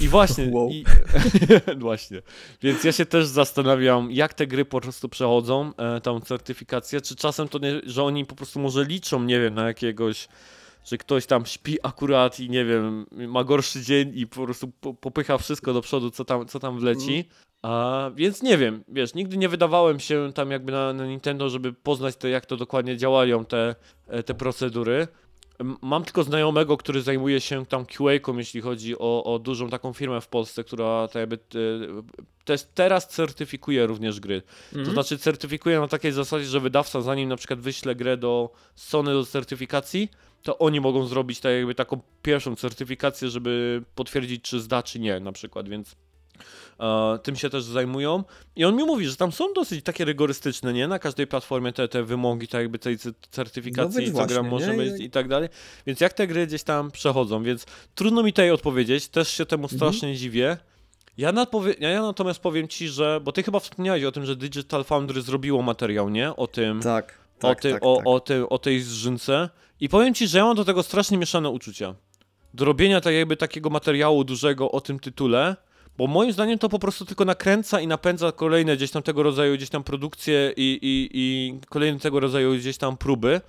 [0.00, 0.70] I właśnie, wow.
[0.70, 0.84] i,
[1.78, 2.22] właśnie.
[2.62, 7.16] Więc ja się też zastanawiam, jak te gry po prostu przechodzą e, tą certyfikację, czy
[7.16, 10.28] czasem to nie, że oni po prostu może liczą, nie wiem, na jakiegoś,
[10.84, 15.38] że ktoś tam śpi akurat i nie wiem, ma gorszy dzień i po prostu popycha
[15.38, 17.14] wszystko do przodu, co tam, co tam wleci.
[17.14, 17.24] Mm.
[17.62, 21.72] A, więc nie wiem, wiesz, nigdy nie wydawałem się tam jakby na, na Nintendo, żeby
[21.72, 23.74] poznać to, jak to dokładnie działają te,
[24.06, 25.08] e, te procedury.
[25.82, 30.20] Mam tylko znajomego, który zajmuje się tam QA-ką, jeśli chodzi o, o dużą taką firmę
[30.20, 31.38] w Polsce, która jakby
[32.44, 34.42] te, teraz certyfikuje również gry.
[34.72, 34.94] To mhm.
[34.94, 39.26] znaczy certyfikuje na takiej zasadzie, że wydawca zanim na przykład wyśle grę do Sony do
[39.26, 40.08] certyfikacji,
[40.42, 45.20] to oni mogą zrobić tak jakby taką pierwszą certyfikację, żeby potwierdzić, czy zda, czy nie
[45.20, 45.96] na przykład, więc
[46.80, 48.24] E, tym się też zajmują.
[48.56, 50.88] I on mi mówi, że tam są dosyć takie rygorystyczne, nie?
[50.88, 52.98] Na każdej platformie te, te wymogi, tak jakby tej
[53.30, 54.76] certyfikacji, no co gra może nie?
[54.76, 55.48] być i tak dalej.
[55.86, 59.64] Więc jak te gry gdzieś tam przechodzą, więc trudno mi tutaj odpowiedzieć, też się temu
[59.64, 59.78] mhm.
[59.78, 60.18] strasznie mhm.
[60.18, 60.56] dziwię.
[61.16, 61.32] Ja,
[61.78, 65.62] ja natomiast powiem ci, że, bo ty chyba wspomniałeś o tym, że Digital Foundry zrobiło
[65.62, 66.36] materiał, nie?
[66.36, 68.06] O tym, tak, tak, o, tym, tak, o, tak.
[68.06, 69.48] O, tym, o tej zżynce.
[69.80, 71.94] I powiem ci, że ja mam do tego strasznie mieszane uczucia.
[72.54, 75.56] Do robienia tak jakby takiego materiału dużego o tym tytule,
[75.98, 79.54] bo moim zdaniem to po prostu tylko nakręca i napędza kolejne gdzieś tam tego rodzaju
[79.54, 83.40] gdzieś tam produkcje i, i, i kolejne tego rodzaju gdzieś tam próby.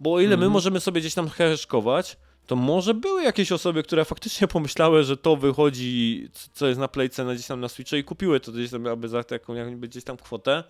[0.00, 0.38] Bo o ile mm.
[0.40, 0.52] my mhm.
[0.52, 5.36] możemy sobie gdzieś tam heheszkować, to może były jakieś osoby, które faktycznie pomyślały, że to
[5.36, 8.86] wychodzi, co jest na playce na gdzieś tam na Switcha i kupiły to gdzieś tam
[8.86, 10.64] aby za taką jakby gdzieś tam kwotę.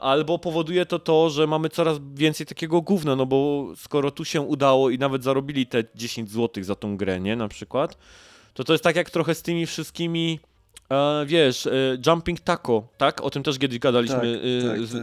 [0.00, 4.40] Albo powoduje to to, że mamy coraz więcej takiego gówna, no bo skoro tu się
[4.40, 7.98] udało i nawet zarobili te 10 zł za tą grę, nie, na przykład,
[8.60, 10.40] to to jest tak jak trochę z tymi wszystkimi
[10.90, 11.72] e, wiesz, e,
[12.06, 13.20] Jumping Taco, tak?
[13.20, 15.02] O tym też kiedyś gadaliśmy tak, e, tak, z, tak.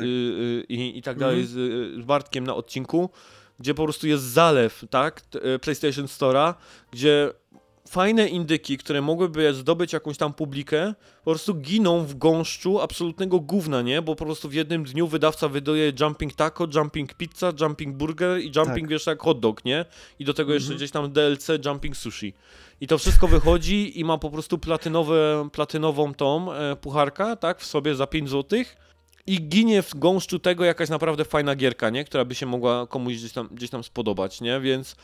[0.70, 1.54] i, i tak dalej mhm.
[1.54, 3.10] z, z Bartkiem na odcinku,
[3.60, 5.22] gdzie po prostu jest zalew, tak?
[5.56, 6.54] E, PlayStation Store'a,
[6.92, 7.32] gdzie
[7.88, 13.82] fajne indyki, które mogłyby zdobyć jakąś tam publikę, po prostu giną w gąszczu absolutnego gówna,
[13.82, 14.02] nie?
[14.02, 18.52] Bo po prostu w jednym dniu wydawca wydaje Jumping Taco, Jumping Pizza, Jumping Burger i
[18.56, 18.88] Jumping, tak.
[18.88, 19.86] wiesz, jak hot dog, nie?
[20.20, 20.78] I do tego jeszcze mhm.
[20.78, 22.34] gdzieś tam DLC Jumping Sushi.
[22.82, 27.66] I to wszystko wychodzi i ma po prostu platynowe, platynową tą e, pucharka, tak, w
[27.66, 28.60] sobie za 5 zł
[29.28, 32.04] i ginie w gąszczu tego jakaś naprawdę fajna gierka, nie?
[32.04, 34.60] Która by się mogła komuś gdzieś tam, gdzieś tam spodobać, nie?
[34.60, 34.96] Więc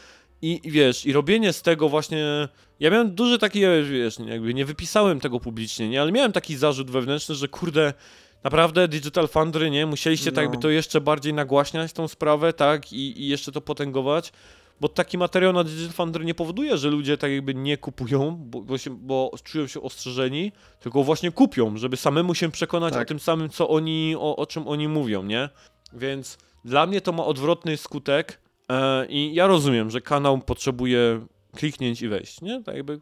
[0.43, 2.47] i, i wiesz, i robienie z tego właśnie.
[2.79, 3.59] Ja miałem duży taki,
[3.91, 7.93] wiesz, jakby nie wypisałem tego publicznie, nie, ale miałem taki zarzut wewnętrzny, że kurde,
[8.43, 10.35] naprawdę Digital Foundry, nie, musieliście no.
[10.35, 14.33] tak jakby to jeszcze bardziej nagłaśniać tą sprawę, tak, i, i jeszcze to potęgować.
[14.81, 18.61] Bo taki materiał na Digital Foundry nie powoduje, że ludzie tak jakby nie kupują, bo,
[18.61, 23.01] bo, się, bo czują się ostrzeżeni, tylko właśnie kupią, żeby samemu się przekonać tak.
[23.01, 25.49] o tym samym, co oni, o, o czym oni mówią, nie?
[25.93, 28.42] Więc dla mnie to ma odwrotny skutek
[29.09, 31.22] i ja rozumiem, że kanał potrzebuje
[31.55, 32.64] kliknięć i wejść, nie?
[32.64, 32.99] Tak jakby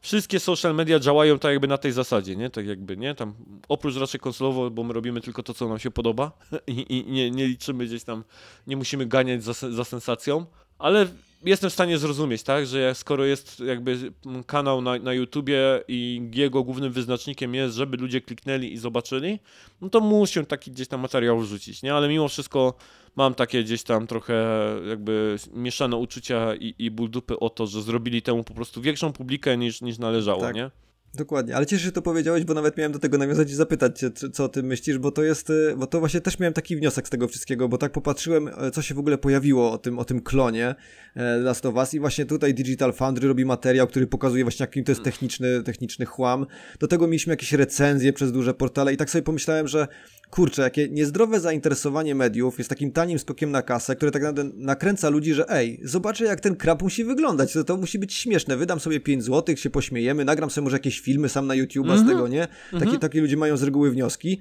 [0.00, 2.50] wszystkie social media działają tak jakby na tej zasadzie, nie?
[2.50, 3.14] Tak jakby, nie?
[3.14, 3.34] Tam
[3.68, 6.32] oprócz raczej konsolowo, bo my robimy tylko to, co nam się podoba
[6.66, 8.24] i, i nie, nie liczymy gdzieś tam,
[8.66, 10.46] nie musimy ganiać za, za sensacją,
[10.78, 11.06] ale
[11.44, 14.12] jestem w stanie zrozumieć, tak, że skoro jest jakby
[14.46, 15.58] kanał na, na YouTubie
[15.88, 19.38] i jego głównym wyznacznikiem jest, żeby ludzie kliknęli i zobaczyli,
[19.80, 21.94] no to muszę taki gdzieś tam materiał wrzucić, nie?
[21.94, 22.74] Ale mimo wszystko
[23.18, 24.44] mam takie gdzieś tam trochę
[24.88, 29.12] jakby mieszane uczucia i, i ból dupy o to, że zrobili temu po prostu większą
[29.12, 30.54] publikę niż, niż należało, tak.
[30.54, 30.70] nie?
[31.14, 33.98] Dokładnie, ale cieszę się, że to powiedziałeś, bo nawet miałem do tego nawiązać i zapytać
[33.98, 36.76] cię, co o tym myślisz, bo to jest, y, bo to właśnie też miałem taki
[36.76, 39.98] wniosek z tego wszystkiego, bo tak popatrzyłem, e, co się w ogóle pojawiło o tym,
[39.98, 40.74] o tym klonie
[41.16, 44.84] e, Last of Us i właśnie tutaj Digital Foundry robi materiał, który pokazuje właśnie jakim
[44.84, 46.46] to jest techniczny, techniczny chłam.
[46.80, 49.88] Do tego mieliśmy jakieś recenzje przez duże portale i tak sobie pomyślałem, że
[50.30, 55.08] kurczę, jakie niezdrowe zainteresowanie mediów jest takim tanim skokiem na kasę, które tak naprawdę nakręca
[55.08, 58.80] ludzi, że ej, zobaczę jak ten krab musi wyglądać, to, to musi być śmieszne, wydam
[58.80, 61.98] sobie 5 zł, się pośmiejemy, nagram sobie może jakieś filmy sam na YouTube'a mm -hmm.
[61.98, 62.16] z mhm.
[62.16, 62.48] tego, nie?
[62.70, 62.98] Takie, mm -hmm.
[62.98, 64.38] takie ludzie mają z reguły wnioski.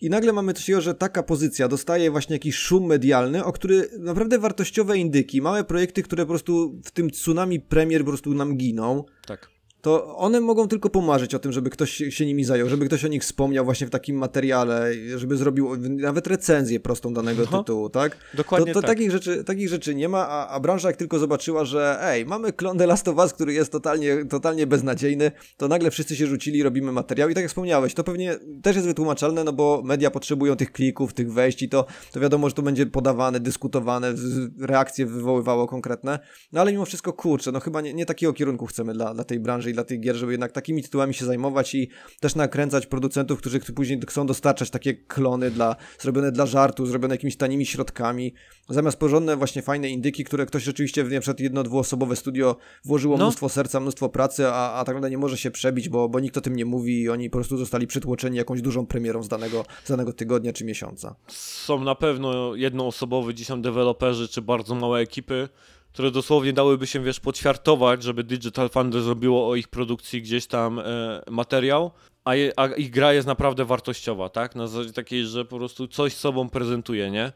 [0.00, 4.38] I nagle mamy coś że taka pozycja dostaje właśnie jakiś szum medialny, o który naprawdę
[4.38, 9.04] wartościowe indyki, małe projekty, które po prostu w tym tsunami premier po prostu nam giną.
[9.26, 9.51] Tak.
[9.82, 13.08] To one mogą tylko pomarzyć o tym, żeby ktoś się nimi zajął, żeby ktoś o
[13.08, 18.16] nich wspomniał właśnie w takim materiale, żeby zrobił nawet recenzję prostą danego tytułu, tak?
[18.34, 18.96] Dokładnie to, to tak.
[18.96, 22.52] takich, rzeczy, takich rzeczy nie ma, a, a branża jak tylko zobaczyła, że ej, mamy
[22.52, 26.62] klon The Last of Us, który jest totalnie, totalnie beznadziejny, to nagle wszyscy się rzucili,
[26.62, 30.56] robimy materiał i tak jak wspomniałeś, to pewnie też jest wytłumaczalne, no bo media potrzebują
[30.56, 34.14] tych klików, tych wejść i to, to wiadomo, że to będzie podawane, dyskutowane,
[34.60, 36.18] reakcje wywoływało konkretne,
[36.52, 39.40] no ale mimo wszystko kurczę, no chyba nie, nie takiego kierunku chcemy dla, dla tej
[39.40, 41.88] branży i dla tych gier, żeby jednak takimi tytułami się zajmować i
[42.20, 47.36] też nakręcać producentów, którzy później chcą dostarczać takie klony dla, zrobione dla żartu, zrobione jakimiś
[47.36, 48.34] tanimi środkami,
[48.68, 53.16] zamiast porządne właśnie fajne indyki, które ktoś rzeczywiście w nie przed jedno, dwuosobowe studio włożyło
[53.16, 53.24] no.
[53.24, 56.36] mnóstwo serca, mnóstwo pracy, a, a tak naprawdę nie może się przebić, bo, bo nikt
[56.36, 59.64] o tym nie mówi i oni po prostu zostali przytłoczeni jakąś dużą premierą z danego,
[59.84, 61.14] z danego tygodnia czy miesiąca.
[61.28, 65.48] Są na pewno jednoosobowy tam deweloperzy czy bardzo małe ekipy,
[65.92, 70.78] które dosłownie dałyby się, wiesz, poćwiartować, żeby Digital Thunder zrobiło o ich produkcji gdzieś tam
[70.78, 70.82] e,
[71.30, 71.90] materiał,
[72.24, 74.54] a, je, a, ich gra jest naprawdę wartościowa, tak?
[74.56, 77.32] Na zasadzie takiej, że po prostu coś sobą prezentuje, nie?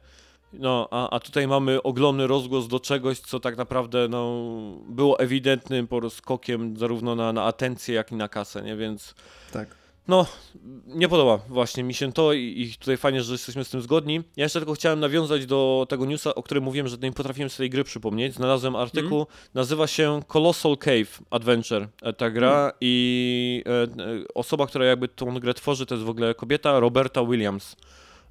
[0.53, 4.47] No, a, a tutaj mamy ogromny rozgłos do czegoś, co tak naprawdę no,
[4.89, 8.77] było ewidentnym po skokiem zarówno na, na atencję, jak i na kasę, nie?
[8.77, 9.15] Więc...
[9.53, 9.86] Tak.
[10.09, 10.27] No,
[10.87, 14.23] nie podoba właśnie mi się to i, i, tutaj fajnie, że jesteśmy z tym zgodni.
[14.37, 17.65] Ja jeszcze tylko chciałem nawiązać do tego newsa, o którym mówiłem, że nie potrafiłem sobie
[17.65, 18.35] tej gry przypomnieć.
[18.35, 19.27] Znalazłem artykuł, mm.
[19.55, 22.73] nazywa się Colossal Cave Adventure e, ta gra mm.
[22.81, 23.89] i e, e,
[24.35, 27.77] osoba, która jakby tą grę tworzy, to jest w ogóle kobieta Roberta Williams.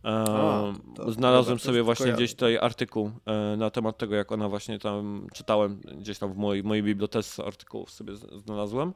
[0.05, 0.73] E, A,
[1.07, 5.81] Znalazłem sobie właśnie gdzieś tutaj artykuł e, na temat tego, jak ona właśnie tam czytałem,
[5.97, 8.13] gdzieś tam w mojej, mojej bibliotece artykułów sobie
[8.45, 8.93] znalazłem.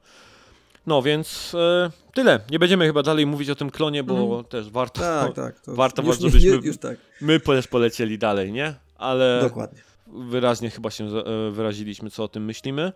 [0.87, 2.39] No więc e, tyle.
[2.51, 4.43] Nie będziemy chyba dalej mówić o tym klonie, bo mm.
[4.43, 6.97] też warto, tak, tak, warto już, żebyśmy już, już tak.
[7.21, 8.73] my też polecieli dalej, nie?
[8.95, 9.81] Ale Dokładnie.
[10.07, 12.91] wyraźnie chyba się e, wyraziliśmy, co o tym myślimy.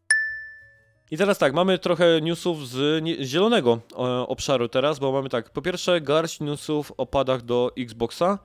[1.11, 3.95] I teraz tak, mamy trochę newsów z zielonego e,
[4.27, 8.39] obszaru teraz, bo mamy tak, po pierwsze garść newsów o padach do Xboxa.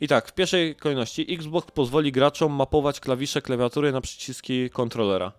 [0.00, 5.32] I tak, w pierwszej kolejności Xbox pozwoli graczom mapować klawisze klawiatury na przyciski kontrolera.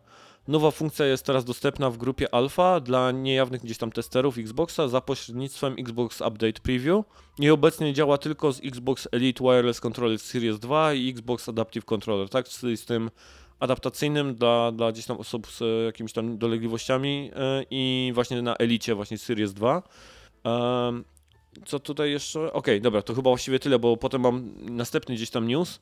[0.48, 5.02] Nowa funkcja jest teraz dostępna w grupie alfa dla niejawnych gdzieś tam testerów Xboxa za
[5.02, 7.06] pośrednictwem Xbox Update Preview
[7.40, 12.30] i obecnie działa tylko z Xbox Elite Wireless Controller Series 2 i Xbox Adaptive Controller,
[12.30, 12.50] tak?
[12.50, 13.12] Czyli z tym
[13.60, 18.56] adaptacyjnym dla, dla gdzieś tam osób z e, jakimiś tam dolegliwościami e, i właśnie na
[18.56, 19.84] Elicie właśnie Series 2.
[21.66, 22.40] Co tutaj jeszcze?
[22.40, 25.80] Okej, okay, dobra, to chyba właściwie tyle, bo potem mam następny gdzieś tam news.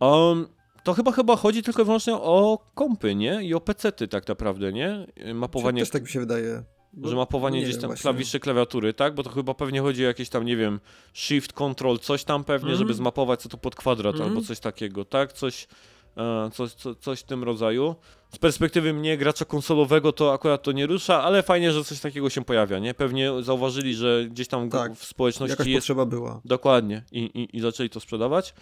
[0.00, 0.57] Um,
[0.88, 3.42] to chyba chyba chodzi tylko i wyłącznie o kompy, nie?
[3.42, 5.06] I o pecety tak naprawdę, nie?
[5.34, 5.82] Mapowanie...
[5.82, 6.62] Też tak mi się wydaje.
[7.02, 9.14] Że mapowanie gdzieś tam klawiszy klawiatury, tak?
[9.14, 10.80] Bo to chyba pewnie chodzi o jakieś tam, nie wiem,
[11.14, 12.78] shift, control, coś tam pewnie, mm.
[12.78, 14.28] żeby zmapować co to pod kwadrat mm.
[14.28, 15.32] albo coś takiego, tak?
[15.32, 15.68] Coś,
[16.16, 17.94] e, coś, co, coś w tym rodzaju.
[18.34, 22.30] Z perspektywy mnie, gracza konsolowego, to akurat to nie rusza, ale fajnie, że coś takiego
[22.30, 22.94] się pojawia, nie?
[22.94, 25.78] Pewnie zauważyli, że gdzieś tam tak, w społeczności jakaś jest...
[25.78, 26.40] potrzeba była.
[26.44, 27.02] Dokładnie.
[27.12, 28.54] I, i, I zaczęli to sprzedawać.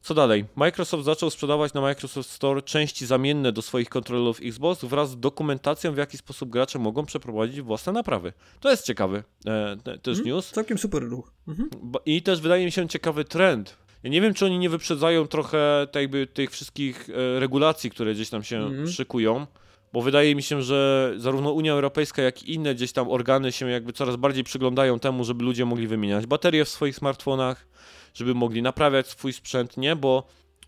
[0.00, 0.44] Co dalej?
[0.56, 5.92] Microsoft zaczął sprzedawać na Microsoft Store części zamienne do swoich kontrolerów Xbox wraz z dokumentacją,
[5.92, 8.32] w jaki sposób gracze mogą przeprowadzić własne naprawy.
[8.60, 10.50] To jest ciekawy e, też mm, news.
[10.50, 11.32] Całkiem super ruch.
[11.48, 11.68] Mhm.
[12.06, 13.76] I też wydaje mi się ciekawy trend.
[14.02, 18.14] Ja nie wiem, czy oni nie wyprzedzają trochę tak jakby tych wszystkich e, regulacji, które
[18.14, 18.88] gdzieś tam się mm.
[18.88, 19.46] szykują.
[19.92, 23.70] Bo wydaje mi się, że zarówno Unia Europejska, jak i inne gdzieś tam organy się
[23.70, 27.66] jakby coraz bardziej przyglądają temu, żeby ludzie mogli wymieniać baterie w swoich smartfonach,
[28.14, 29.96] żeby mogli naprawiać swój sprzęt, nie?
[29.96, 30.26] Bo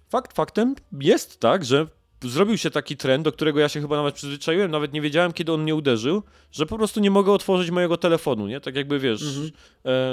[0.08, 1.86] fakt faktem jest tak, że
[2.28, 5.52] zrobił się taki trend, do którego ja się chyba nawet przyzwyczaiłem, nawet nie wiedziałem, kiedy
[5.52, 6.22] on mnie uderzył,
[6.52, 8.60] że po prostu nie mogę otworzyć mojego telefonu, nie?
[8.60, 9.50] Tak jakby, wiesz, mhm.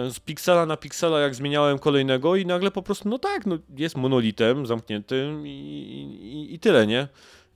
[0.07, 3.57] e, z piksela na piksela, jak zmieniałem kolejnego i nagle po prostu, no tak, no
[3.77, 7.07] jest monolitem zamkniętym i, i, i tyle, nie?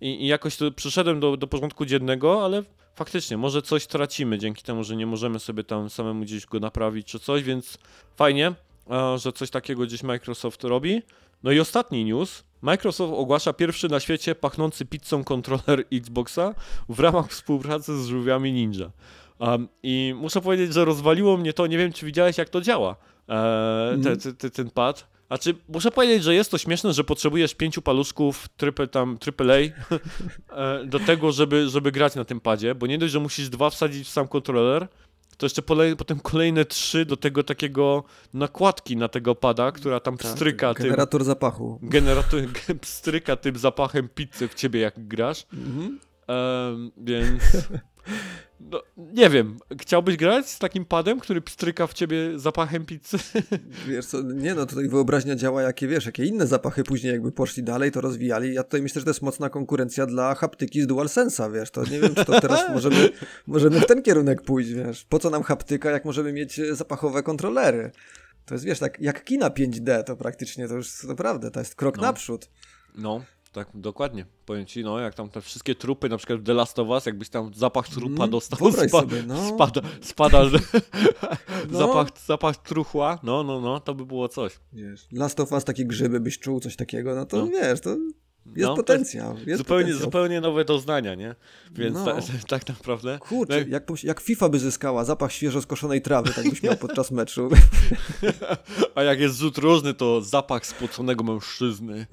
[0.02, 2.64] I, I, jakoś to przyszedłem do, do porządku dziennego, ale
[2.96, 7.08] faktycznie, może coś tracimy dzięki temu, że nie możemy sobie tam samemu gdzieś go naprawić
[7.08, 7.78] czy coś, więc
[8.16, 8.54] fajnie
[9.18, 11.02] że coś takiego gdzieś Microsoft robi.
[11.44, 12.44] No i ostatni news.
[12.62, 16.56] Microsoft ogłasza pierwszy na świecie pachnący pizzą kontroler Xboxa
[16.90, 18.92] w ramach współpracy z żółwiami Ninja.
[19.40, 22.96] Um, I muszę powiedzieć, że rozwaliło mnie to, nie wiem czy widziałeś jak to działa,
[23.30, 23.34] e,
[23.90, 24.04] mm.
[24.04, 25.12] te, te, te, ten pad.
[25.28, 30.86] Znaczy, muszę powiedzieć, że jest to śmieszne, że potrzebujesz pięciu paluszków triple, tam, AAA e,
[30.86, 34.08] do tego, żeby, żeby grać na tym padzie, bo nie dość, że musisz dwa wsadzić
[34.08, 34.88] w sam kontroler,
[35.42, 40.18] to jeszcze polej, potem kolejne trzy do tego takiego nakładki na tego pada, która tam
[40.18, 40.84] tak, pstryka tym...
[40.84, 41.80] Generator zapachu.
[41.82, 42.42] Generator,
[42.82, 45.46] pstryka tym zapachem pizzy w ciebie jak grasz.
[45.54, 46.00] Mhm.
[46.28, 47.44] Um, więc...
[48.70, 53.18] No, nie wiem, chciałbyś grać z takim padem, który pstryka w ciebie zapachem pizzy?
[53.88, 57.64] Wiesz co, nie no, tutaj wyobraźnia działa, jakie wiesz, jakie inne zapachy później jakby poszli
[57.64, 58.54] dalej, to rozwijali.
[58.54, 62.00] Ja tutaj myślę, że to jest mocna konkurencja dla haptyki z DualSense'a, wiesz, to nie
[62.00, 63.10] wiem, czy to teraz możemy,
[63.48, 65.06] możemy w ten kierunek pójść, wiesz.
[65.10, 67.92] Po co nam haptyka, jak możemy mieć zapachowe kontrolery?
[68.46, 71.98] To jest, wiesz, tak jak kina 5D, to praktycznie to już naprawdę, to jest krok
[71.98, 72.02] No.
[72.04, 72.50] naprzód.
[72.96, 74.26] No, tak, dokładnie.
[74.46, 77.06] Powiem ci, no, jak tam te wszystkie trupy, na przykład w The Last of Us,
[77.06, 79.50] jakbyś tam zapach trupa Mm, dostał, wyobraź sobie, no.
[79.50, 80.44] spada, spada
[81.72, 81.78] No.
[81.78, 84.60] zapach, zapach truchła, no, no, no, to by było coś.
[84.74, 87.48] Wiesz, Last of Us takie grzyby byś czuł, coś takiego, no to No.
[87.48, 87.96] wiesz, to
[88.46, 89.36] jest No, potencjał.
[89.46, 90.00] Jest zupełnie, potencjał.
[90.00, 91.36] zupełnie nowe doznania, nie?
[91.72, 92.06] Więc No.
[92.06, 92.20] ta,
[92.58, 93.18] tak naprawdę.
[93.20, 97.12] Kurczę, No, jak, jak FIFA by zyskała zapach świeżo skoszonej trawy, tak byś miał podczas
[97.12, 97.50] meczu.
[98.96, 102.06] a jak jest rzut różny, to zapach spoconego mężczyzny.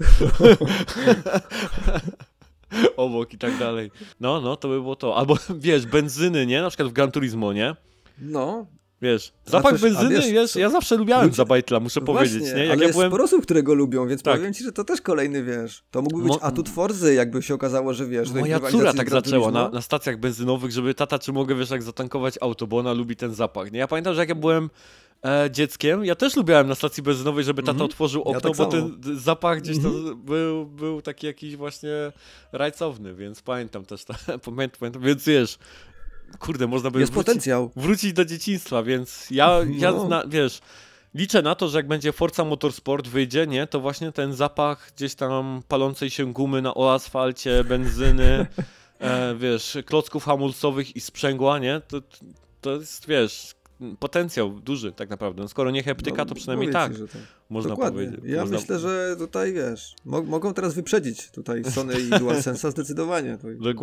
[2.96, 3.90] Obok i tak dalej.
[4.20, 5.16] No, no, to by było to.
[5.16, 6.62] Albo wiesz, benzyny, nie?
[6.62, 7.76] Na przykład w Gran Turismo, nie?
[8.18, 8.66] No,
[9.02, 12.62] Wiesz, zapach benzyny, wiesz, wiesz, ja zawsze lubiałem ludzie- Zabajtla, muszę powiedzieć, właśnie, nie?
[12.64, 13.10] Jak ale ja jest byłem...
[13.10, 14.36] sporo osób, które go lubią, więc Tak.
[14.36, 17.54] powiem ci, że to też kolejny, wiesz, to mógłby być Mo- atut Forzy, jakby się
[17.54, 21.54] okazało, że wiesz, Moja córa tak zaczęła na, na stacjach benzynowych, żeby tata, czy mogę,
[21.54, 23.78] wiesz, jak zatankować auto, bo ona lubi ten zapach, nie?
[23.78, 24.70] Ja pamiętam, że jak ja byłem
[25.24, 27.86] e, dzieckiem, ja też lubiałem na stacji benzynowej, żeby tata Mhm.
[27.90, 29.94] otworzył Ja okno, tak bo ten zapach gdzieś Mhm.
[30.04, 31.90] tam był, był taki jakiś właśnie
[32.52, 35.58] rajcowny, więc pamiętam też, to, pamiętam, pamiętam, więc wiesz,
[36.38, 37.70] kurde, można by Jest wrócić, potencjał.
[37.76, 40.08] wrócić do dzieciństwa, więc ja, ja No.
[40.08, 40.60] na, wiesz,
[41.14, 45.14] liczę na to, że jak będzie Forza Motorsport wyjdzie, nie, to właśnie ten zapach gdzieś
[45.14, 48.46] tam palącej się gumy na o asfalcie, benzyny,
[49.00, 51.98] e, wiesz, klocków hamulcowych i sprzęgła, nie, to,
[52.60, 53.54] to jest, wiesz,
[53.98, 55.42] potencjał duży tak naprawdę.
[55.42, 57.20] No, skoro nie heptyka, to No, przynajmniej mówię tak, ci, że tak.
[57.50, 58.04] Można Dokładnie.
[58.06, 58.20] powiedzieć.
[58.24, 58.56] Ja można...
[58.58, 63.38] myślę, że tutaj, wiesz, mo mogą teraz wyprzedzić tutaj Sony i DualSense'a zdecydowanie.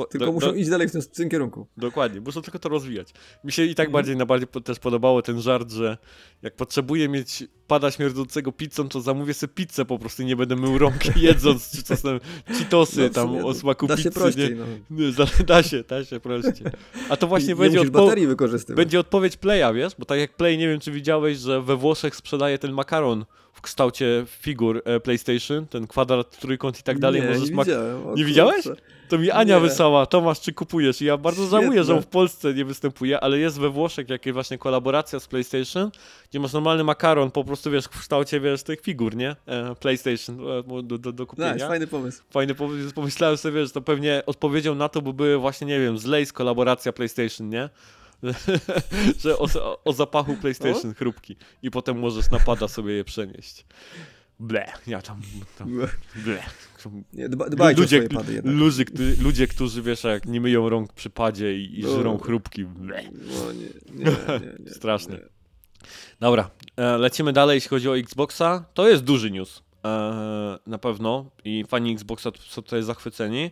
[0.09, 1.67] Tylko do- muszą do- iść dalej w tym, w tym kierunku.
[1.77, 3.13] Dokładnie, muszę tylko to rozwijać.
[3.43, 3.91] Mi się i tak Mhm.
[3.93, 5.97] bardziej na bardziej też podobało ten żart, że
[6.41, 10.55] jak potrzebuję mieć pada śmierdzącego pizzą, to zamówię sobie pizzę po prostu i nie będę
[10.55, 14.03] mył rąk jedząc, czy czasem Cheetosy No, tam o smaku Da pizzy.
[14.03, 14.55] się prościej, nie?
[14.55, 14.65] no.
[14.89, 15.11] Nie,
[15.47, 16.67] da, się, da się prościej.
[17.09, 19.93] A to właśnie nie, będzie, odpo- będzie odpowiedź Playa, wiesz?
[19.99, 23.25] Bo tak jak Play, nie wiem czy widziałeś, że we Włoszech sprzedaje ten makaron
[23.55, 27.21] w kształcie figur e, PlayStation, ten kwadrat, trójkąt i tak dalej.
[27.21, 28.15] nie, możesz nie widziałem.
[28.15, 28.65] Nie widziałeś?
[29.09, 29.61] To mi Ania Nie.
[29.61, 31.01] wysłała, Tomasz, czy kupujesz?
[31.01, 32.11] I ja bardzo żałuję, że on w Świetne.
[32.11, 35.91] Polsce nie występuje, ale jest we Włoszech jakaś właśnie kolaboracja z PlayStation,
[36.29, 39.35] gdzie masz normalny makaron, po prostu wiesz, w kształcie, wiesz, tych figur, nie?
[39.45, 41.53] E, PlayStation e, do, do, do kupienia.
[41.53, 42.23] Nice, fajny pomysł.
[42.29, 45.79] Fajny pomysł, więc pomyślałem sobie, że to pewnie odpowiedzią na to, bo były właśnie, nie
[45.79, 47.69] wiem, z Lays kolaboracja PlayStation, nie?
[49.23, 53.65] że o, o, o zapachu PlayStation chrupki i potem możesz napada sobie je przenieść.
[54.39, 55.21] Ble, ja tam,
[55.57, 55.77] tam
[56.15, 56.43] ble.
[57.13, 58.55] Nie, dba, dbajcie ludzie, o pady jednak.
[58.55, 61.89] ludzie, którzy, ludzie, którzy wiesz, jak nie myją rąk przy padzie i, i No.
[61.89, 62.65] żrą chrupki.
[62.65, 63.03] Ble.
[63.11, 63.59] No nie,
[63.93, 65.19] nie, nie, nie.
[66.19, 68.65] Dobra, e, lecimy dalej, jeśli chodzi o Xboxa.
[68.73, 69.63] To jest duży news.
[69.85, 71.31] E, na pewno.
[71.43, 73.51] I fani Xboxa są tutaj zachwyceni.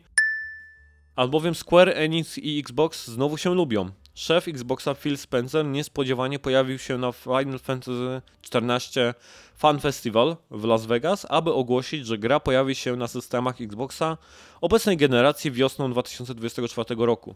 [1.16, 3.89] Albowiem Square Enix i Xbox znowu się lubią.
[4.16, 8.22] Szef Xboxa Phil Spencer niespodziewanie pojawił się na Final Fantasy
[8.53, 9.14] XIV
[9.55, 14.18] Fan Festival w Las Vegas, aby ogłosić, że gra pojawi się na systemach Xboxa
[14.61, 17.36] obecnej generacji wiosną 2024 roku.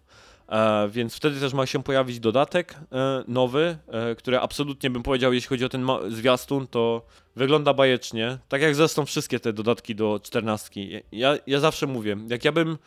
[0.49, 5.34] E, więc wtedy też ma się pojawić dodatek e, nowy, e, który absolutnie bym powiedział,
[5.34, 7.05] jeśli chodzi o ten zwiastun, to
[7.36, 8.38] wygląda bajecznie.
[8.49, 10.82] Tak jak zresztą wszystkie te dodatki do 14.
[11.11, 12.78] Ja, ja zawsze mówię, jak ja bym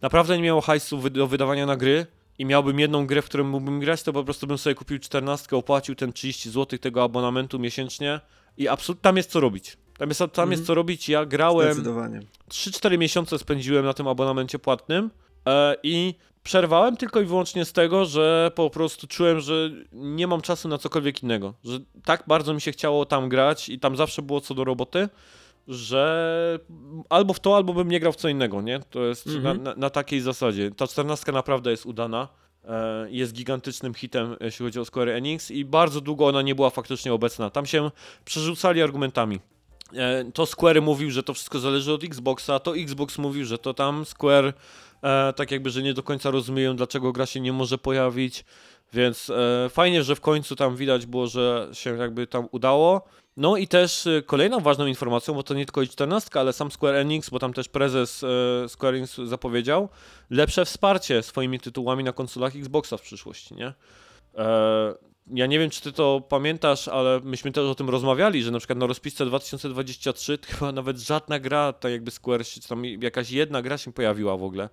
[0.00, 2.06] naprawdę nie miał hajsu do wydawania na gry
[2.38, 5.56] i miałbym jedną grę, w którą mógłbym grać, to po prostu bym sobie kupił 14,
[5.56, 8.20] opłacił ten 30 zł tego abonamentu miesięcznie
[8.58, 9.76] i absolutnie tam jest co robić.
[9.98, 10.50] Tam jest, tam Mhm.
[10.50, 11.08] jest co robić.
[11.08, 11.72] Ja grałem.
[11.72, 12.20] Zdecydowanie.
[12.50, 15.10] 3-4 miesiące spędziłem na tym abonamencie płatnym
[15.46, 20.40] e, i przerwałem tylko i wyłącznie z tego, że po prostu czułem, że nie mam
[20.40, 21.54] czasu na cokolwiek innego.
[21.64, 25.08] Że tak bardzo mi się chciało tam grać i tam zawsze było co do roboty,
[25.68, 26.58] że
[27.08, 28.80] albo w to, albo bym nie grał w co innego, nie?
[28.90, 29.62] To jest Mhm.
[29.62, 30.70] na, na, na takiej zasadzie.
[30.70, 32.28] Ta 14 naprawdę jest udana.
[32.64, 36.70] e, Jest gigantycznym hitem, jeśli chodzi o Square Enix i bardzo długo ona nie była
[36.70, 37.50] faktycznie obecna.
[37.50, 37.90] Tam się
[38.24, 39.40] przerzucali argumentami.
[39.94, 43.74] E, To Square mówił, że to wszystko zależy od Xboxa, to Xbox mówił, że to
[43.74, 44.52] tam Square
[45.02, 48.44] e, tak jakby, że nie do końca rozumieją, dlaczego gra się nie może pojawić,
[48.92, 49.32] więc
[49.70, 53.02] fajnie, że w końcu tam widać było, że się jakby tam udało.
[53.36, 56.70] No i też e, kolejną ważną informacją, bo to nie tylko i 14, ale sam
[56.70, 59.88] Square Enix, bo tam też prezes e, Square Enix zapowiedział,
[60.30, 63.72] lepsze wsparcie swoimi tytułami na konsolach Xboxa w przyszłości, nie?
[65.34, 68.58] Ja nie wiem, czy ty to pamiętasz, ale myśmy też o tym rozmawiali, że na
[68.58, 73.62] przykład na rozpisce 2023 chyba nawet żadna gra, tak jakby Square, czy tam jakaś jedna
[73.62, 74.68] gra się pojawiła w ogóle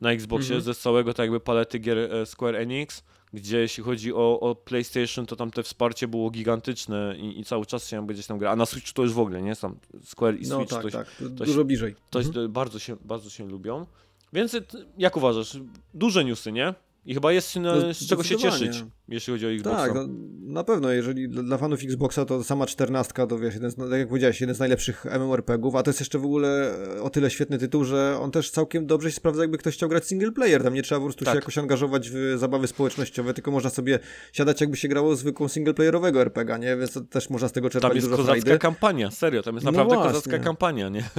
[0.00, 3.02] na Xboxie ze całego tak jakby palety gier e, Square Enix,
[3.32, 7.66] gdzie jeśli chodzi o, o PlayStation, to tam te wsparcie było gigantyczne i, i cały
[7.66, 8.50] czas się gdzieś tam gra.
[8.50, 9.54] A na Switch to już w ogóle, nie?
[9.54, 11.94] Sam Square i No Switch tak, to, tak, to dużo bliżej.
[12.10, 12.52] to Mhm.
[12.52, 13.86] bardzo, się, bardzo się lubią.
[14.32, 14.64] Więc y,
[14.98, 15.58] jak uważasz?
[15.94, 16.74] Duże newsy, nie?
[17.06, 19.76] I chyba jest na, No, z czego się cieszyć, jeśli chodzi o Xboxa.
[19.82, 20.06] Tak, no,
[20.42, 23.98] na pewno, jeżeli dla fanów Xboxa to sama czternastka to wiesz, jeden z, no, tak
[23.98, 27.30] jak powiedziałeś, jeden z najlepszych MMORPGów, a to jest jeszcze w ogóle e, o tyle
[27.30, 30.62] świetny tytuł, że on też całkiem dobrze się sprawdza, jakby ktoś chciał grać single player,
[30.62, 31.34] tam nie trzeba po prostu Tak.
[31.34, 33.98] się jakoś angażować w zabawy społecznościowe, tylko można sobie
[34.32, 36.76] siadać jakby się grało zwykłą singleplayerowego RPG, nie?
[36.76, 38.58] Więc też można z tego czerpać Tam jest dużo kozacka frajdy.
[38.58, 40.12] kampania, serio, tam jest No naprawdę właśnie.
[40.12, 41.04] kozacka kampania, nie?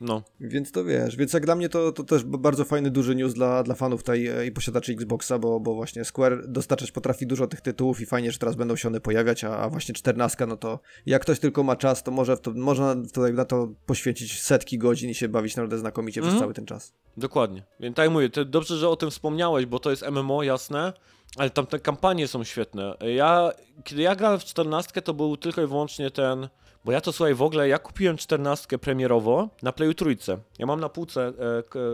[0.00, 3.34] No, Więc to wiesz, więc jak dla mnie to, to też bardzo fajny, duży news
[3.34, 7.46] dla, dla fanów tej e, i posiadaczy Xboxa, bo, bo właśnie Square dostarczać potrafi dużo
[7.46, 10.56] tych tytułów i fajnie, że teraz będą się one pojawiać, a, a właśnie czternastka, no
[10.56, 14.78] to jak ktoś tylko ma czas, to może to, można tutaj na to poświęcić setki
[14.78, 16.32] godzin i się bawić naprawdę znakomicie Mhm.
[16.34, 16.92] przez cały ten czas.
[17.16, 17.62] dokładnie.
[17.80, 20.92] Więc tak jak mówię, to dobrze, że o tym wspomniałeś, bo to jest MMO, jasne,
[21.36, 22.96] ale tam te kampanie są świetne.
[23.14, 23.50] Ja,
[23.84, 26.48] kiedy ja grałem w 14, to był tylko i wyłącznie ten...
[26.86, 30.38] Bo ja to słuchaj, w ogóle ja kupiłem 14 premierowo na Playu Trójce.
[30.58, 31.32] Ja mam na półce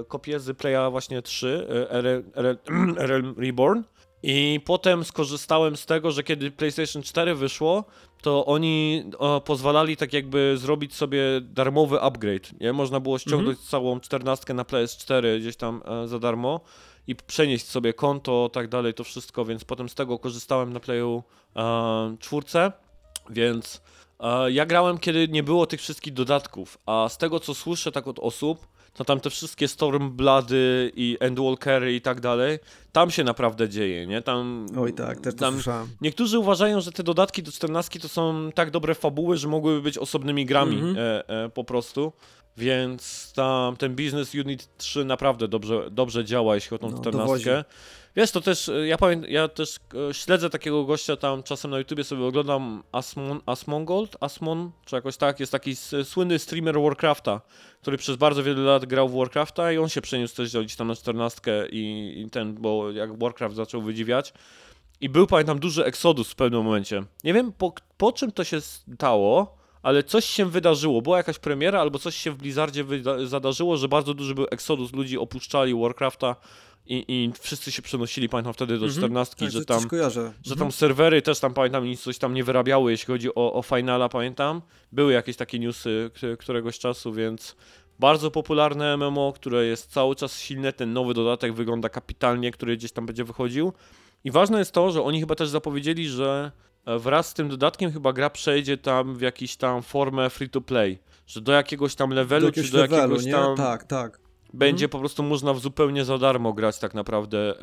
[0.01, 2.59] e, kopię z Playa właśnie 3, e, RL, RL,
[2.99, 3.83] RL Reborn.
[4.23, 7.85] I potem skorzystałem z tego, że kiedy PlayStation 4 wyszło,
[8.23, 12.61] to oni o, pozwalali tak jakby zrobić sobie darmowy upgrade.
[12.61, 12.73] Nie?
[12.73, 16.61] Można było ściągnąć całą 14 na PS4 gdzieś tam e, za darmo
[17.07, 21.23] i przenieść sobie konto, tak dalej, to wszystko, więc potem z tego korzystałem na Playu
[21.57, 22.73] e, czwórce,
[23.31, 23.83] więc
[24.49, 28.19] ja grałem, kiedy nie było tych wszystkich dodatków, a z tego, co słyszę tak od
[28.19, 32.59] osób, to tam te wszystkie Stormblady i Endwalkery i tak dalej,
[32.93, 34.23] tam się naprawdę dzieje, nie?
[34.23, 35.89] Tam, Oj tak, też tam słyszałem.
[36.01, 39.99] Niektórzy uważają, że te dodatki do 14 to są tak dobre fabuły, że mogłyby być
[39.99, 40.97] osobnymi grami Mhm.
[40.99, 42.13] e, e, po prostu.
[42.57, 47.01] Więc tam ten Business Unit 3 naprawdę dobrze, dobrze działa, jeśli chodzi o tą No,
[47.03, 47.27] 14.
[47.27, 47.65] dowozi.
[48.17, 49.77] Wiesz, to też, e, ja pamię, ja też
[50.11, 55.17] e, śledzę takiego gościa tam czasem na YouTubie sobie oglądam Asmon, Asmongold, Asmon, czy jakoś
[55.17, 57.41] tak, jest taki słynny streamer Warcrafta,
[57.83, 60.89] który przez bardzo wiele lat grał w Warcrafta i on się przeniósł też gdzieś tam
[60.89, 61.41] na 14
[61.71, 64.33] i, i ten, bo jak Warcraft zaczął wydziwiać,
[65.01, 67.03] i był, pamiętam, duży eksodus w pewnym momencie.
[67.25, 71.03] Nie wiem po, po czym to się stało, ale coś się wydarzyło.
[71.03, 74.93] Była jakaś premiera, albo coś się w Blizzardzie wyda- zadarzyło, że bardzo duży był eksodus.
[74.93, 76.37] Ludzi opuszczali Warcrafta
[76.87, 80.33] i, i wszyscy się przenosili, pamiętam, wtedy do 14, Tak, że coś- tam coś kojarzę.
[80.45, 83.63] że tam serwery też tam pamiętam nic coś tam nie wyrabiały, jeśli chodzi o, o
[83.63, 84.63] Finala, pamiętam.
[84.93, 87.57] Były jakieś takie newsy któregoś czasu, więc
[87.99, 90.73] bardzo popularne MMO, które jest cały czas silne.
[90.73, 93.73] Ten nowy dodatek wygląda kapitalnie, który gdzieś tam będzie wychodził.
[94.25, 96.53] I ważne jest to, że oni chyba też zapowiedzieli, że
[96.87, 100.61] e, wraz z tym dodatkiem chyba gra przejdzie tam w jakiś tam formę free to
[100.61, 100.99] play.
[101.27, 103.33] Że do jakiegoś tam levelu, Do jakiegoś czy do levelu, jakiegoś nie?
[103.33, 104.21] tam Tak, tak.
[104.55, 107.55] Będzie po prostu można w zupełnie za darmo grać tak naprawdę e,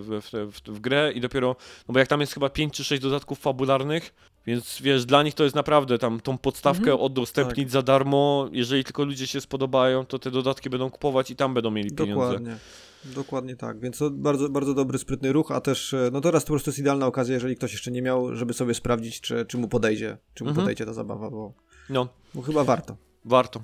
[0.00, 0.20] w,
[0.52, 1.56] w, w, grę i dopiero,
[1.88, 4.14] no bo jak tam jest chyba 5 czy 6 dodatków fabularnych,
[4.46, 7.00] więc wiesz, dla nich to jest naprawdę tam tą podstawkę Mhm.
[7.00, 11.54] udostępnić za darmo, jeżeli tylko ludzie się spodobają, to te dodatki będą kupować i tam
[11.54, 12.26] będą mieli pieniądze.
[12.26, 12.56] Dokładnie.
[13.04, 16.46] Dokładnie tak, więc to bardzo, bardzo dobry, sprytny ruch, a też e, no teraz to
[16.48, 19.58] po prostu jest idealna okazja, jeżeli ktoś jeszcze nie miał, żeby sobie sprawdzić, czy, czy
[19.58, 20.64] mu podejdzie, czy mu Mhm.
[20.64, 21.52] podejdzie ta zabawa, bo,
[21.90, 22.96] No, bo chyba warto.
[23.24, 23.62] warto.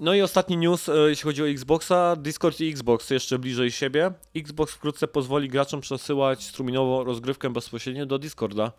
[0.00, 4.12] No i ostatni news, e, jeśli chodzi o Xboxa, Discord i Xbox jeszcze bliżej siebie.
[4.36, 8.72] Xbox wkrótce pozwoli graczom przesyłać strumienowo rozgrywkę bezpośrednio do Discorda.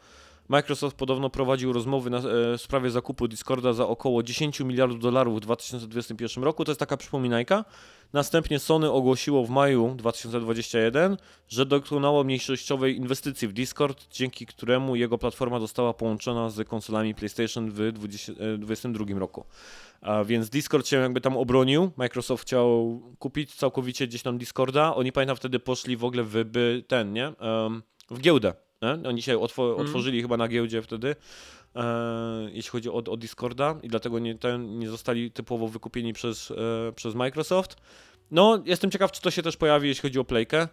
[0.50, 2.22] Microsoft podobno prowadził rozmowy na, e,
[2.58, 6.66] w sprawie zakupu Discorda za około 10 miliardów dolarów w 2021 roku.
[6.66, 7.66] To jest taka przypominajka.
[8.14, 11.18] Następnie Sony ogłosiło w maju 2021,
[11.48, 17.72] że dokonało mniejszościowej inwestycji w Discord, dzięki któremu jego platforma została połączona z konsolami PlayStation
[17.72, 19.46] w 2022 roku.
[20.02, 21.91] A więc Discord się jakby tam obronił.
[21.98, 24.96] Microsoft chciał kupić całkowicie gdzieś tam Discorda.
[24.96, 27.26] Oni pamiętam wtedy poszli w ogóle w by ten, nie?
[27.28, 28.64] Em, w giełdę.
[28.82, 29.10] Nie?
[29.10, 31.16] Oni się otwo- otworzyli chyba na giełdzie wtedy.
[31.76, 36.52] E, jeśli chodzi o, o Discorda i dlatego nie, ten, nie zostali typowo wykupieni przez,
[36.52, 37.76] e, przez Microsoft.
[38.32, 40.68] No, jestem ciekaw, czy to się też pojawi, jeśli chodzi o Playkę e,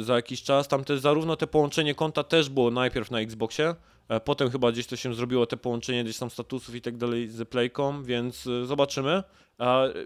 [0.00, 0.68] za jakiś czas.
[0.68, 3.74] Tam te, zarówno te połączenie konta też było najpierw na Xboxie,
[4.08, 7.28] e, potem chyba gdzieś to się zrobiło, te połączenie gdzieś tam statusów i tak dalej
[7.28, 9.22] z Playką, więc e, zobaczymy.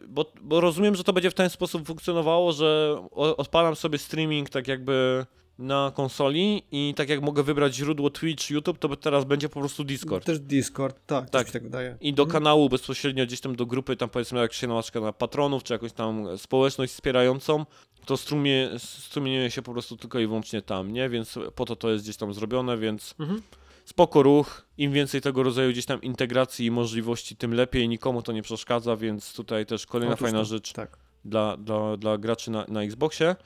[0.08, 4.68] Bo, bo rozumiem, że to będzie w ten sposób funkcjonowało, że odpalam sobie streaming tak
[4.68, 5.26] jakby
[5.58, 9.84] na konsoli i tak jak mogę wybrać źródło Twitch, YouTube, to teraz będzie po prostu
[9.84, 10.24] Discord.
[10.26, 11.30] Też Discord, tak, Tak.
[11.30, 11.50] tak.
[11.50, 11.96] tak wydaje.
[12.00, 12.32] I do Mhm.
[12.32, 15.92] kanału bezpośrednio gdzieś tam do grupy, tam powiedzmy jak się nałaszka na patronów, czy jakąś
[15.92, 17.66] tam społeczność wspierającą,
[18.06, 21.08] to strumie, strumieniuje się po prostu tylko i wyłącznie tam, nie?
[21.08, 23.42] Więc po to to jest gdzieś tam zrobione, więc Mhm.
[23.84, 24.66] spoko ruch.
[24.78, 27.88] Im więcej tego rodzaju gdzieś tam integracji i możliwości, tym lepiej.
[27.88, 30.96] Nikomu to nie przeszkadza, więc tutaj też kolejna Otóż fajna to, rzecz Tak.
[31.24, 33.36] dla, dla, dla graczy na, na Xboxie.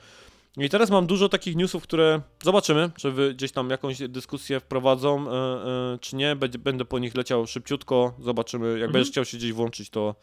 [0.57, 5.31] I teraz mam dużo takich newsów, które zobaczymy, czy wy gdzieś tam jakąś dyskusję wprowadzą,
[5.31, 6.35] e, e, czy nie.
[6.35, 8.65] Będzie, będę po nich leciał szybciutko, zobaczymy.
[8.67, 8.91] Jak Mhm.
[8.91, 10.15] będziesz chciał się gdzieś włączyć, to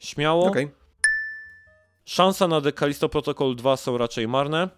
[0.00, 0.46] śmiało.
[0.46, 0.70] Okej.
[2.04, 4.68] Szanse na The Callisto Protocol 2 są raczej marne.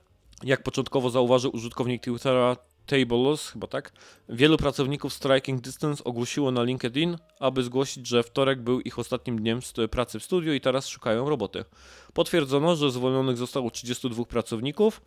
[0.44, 2.56] Jak początkowo zauważył użytkownik Twittera
[2.88, 3.92] Tables, chyba tak,
[4.28, 9.60] wielu pracowników Striking Distance ogłosiło na LinkedIn, aby zgłosić, że wtorek był ich ostatnim dniem
[9.90, 11.64] pracy w studiu i teraz szukają roboty.
[12.12, 15.00] Potwierdzono, że zwolnionych zostało 32 pracowników.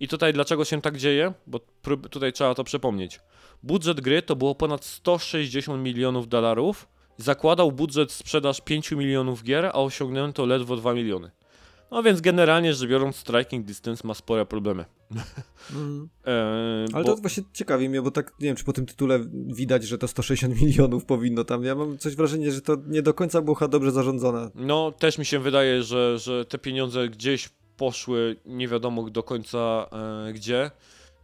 [0.00, 1.32] I tutaj dlaczego się tak dzieje?
[1.46, 1.60] Bo
[2.10, 3.20] tutaj trzeba to przypomnieć.
[3.62, 6.88] Budżet gry to było ponad 160 milionów dolarów.
[7.16, 11.30] Zakładał budżet sprzedaż 5 milionów gier, a osiągnięto ledwo 2 miliony.
[11.90, 14.84] No więc generalnie rzecz biorąc, Striking Distance ma spore problemy.
[15.70, 16.08] Mhm.
[16.24, 19.20] Eee, Ale bo- to właśnie ciekawi mnie, bo tak nie wiem, czy po tym tytule
[19.46, 21.64] widać, że to 160 milionów powinno tam.
[21.64, 24.50] Ja mam coś wrażenie, że to nie do końca było chyba dobrze zarządzone.
[24.54, 29.86] No, też mi się wydaje, że, że te pieniądze gdzieś poszły, nie wiadomo do końca
[30.28, 30.70] e, gdzie.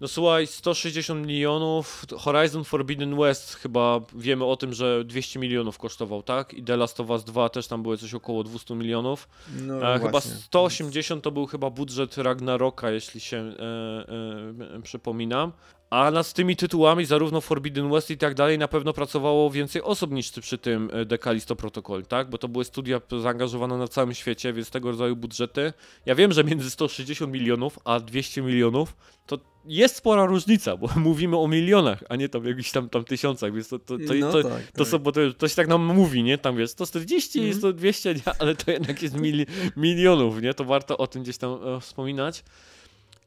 [0.03, 6.23] No słuchaj, 160 milionów, Horizon Forbidden West chyba wiemy o tym, że 200 milionów kosztował,
[6.23, 6.55] tak?
[6.55, 9.29] I The Last of Us 2 też tam były coś około 200 milionów.
[9.67, 10.31] No E, chyba właśnie.
[10.31, 15.53] 180 to był chyba budżet Ragnaroka, jeśli się e, e, przypominam.
[15.93, 20.11] A nad tymi tytułami, zarówno Forbidden West i tak dalej, na pewno pracowało więcej osób
[20.11, 22.31] niż przy tym e, The Callisto Protocol, tak?
[22.31, 25.73] Bo to były studia zaangażowane na całym świecie, więc tego rodzaju budżety.
[26.07, 31.39] Ja wiem, że między 160 milionów a 200 milionów to jest spora różnica, bo mówimy
[31.39, 34.43] o milionach, a nie tam jakichś tam, tam tysiącach, więc to, to, to, no to,
[34.43, 35.15] tak, to, tak.
[35.15, 36.39] to, to się tak nam mówi, nie?
[36.39, 37.59] Tam wiesz, 140, Mhm.
[37.59, 38.21] 100, 200, nie?
[38.39, 40.55] ale to jednak jest mili, milionów, nie?
[40.55, 42.45] To warto o tym gdzieś tam e, wspominać.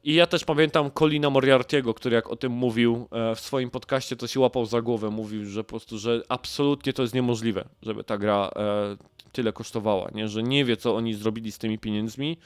[0.06, 4.16] I ja też pamiętam Colina Moriarty'ego, który jak o tym mówił e, w swoim podcaście,
[4.16, 5.10] to się łapał za głowę.
[5.10, 8.96] Mówił, że po prostu, że absolutnie to jest niemożliwe, żeby ta gra e,
[9.32, 10.28] tyle kosztowała, nie?
[10.28, 12.38] Że nie wie, co oni zrobili z tymi pieniędzmi.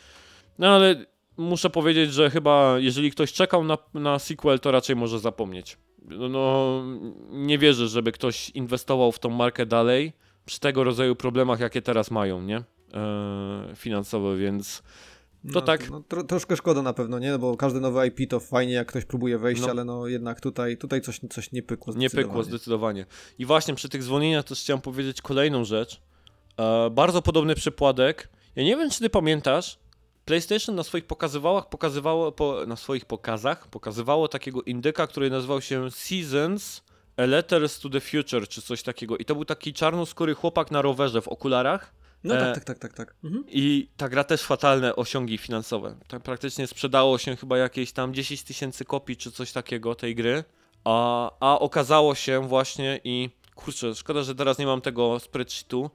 [0.58, 1.04] No ale
[1.36, 5.78] muszę powiedzieć, że chyba jeżeli ktoś czekał na, na sequel, to raczej może zapomnieć.
[6.02, 6.82] No, no
[7.30, 10.12] nie wierzę, żeby ktoś inwestował w tą markę dalej
[10.44, 12.56] przy tego rodzaju problemach, jakie teraz mają, nie?
[12.94, 14.82] E, finansowe, więc
[15.42, 15.90] to no, tak.
[15.90, 17.30] No, tro, troszkę szkoda na pewno, nie?
[17.30, 19.68] No Bo każdy nowy IP to fajnie, jak ktoś próbuje wejść, No.
[19.68, 23.06] ale no jednak tutaj, tutaj coś, coś nie pykło Nie pykło zdecydowanie.
[23.38, 26.00] I właśnie przy tych zwolnieniach też chciałem powiedzieć kolejną rzecz.
[26.56, 28.28] E, bardzo podobny przypadek.
[28.56, 29.78] Ja nie wiem, czy ty pamiętasz,
[30.24, 35.90] PlayStation na swoich pokazywałach pokazywało, po, na swoich pokazach pokazywało takiego indyka, który nazywał się
[35.90, 36.82] Seasons
[37.16, 39.16] A Letters to the Future, czy coś takiego.
[39.16, 41.99] I to był taki czarnoskóry chłopak na rowerze w okularach.
[42.24, 43.14] No E, tak, tak, tak, tak, tak.
[43.24, 43.44] Mhm.
[43.48, 45.96] I ta gra też fatalne osiągi finansowe.
[46.08, 50.44] Tak praktycznie sprzedało się chyba jakieś tam 10 tysięcy kopii czy coś takiego tej gry.
[50.84, 55.90] A, a okazało się właśnie i kurczę, szkoda, że teraz nie mam tego spreadsheetu,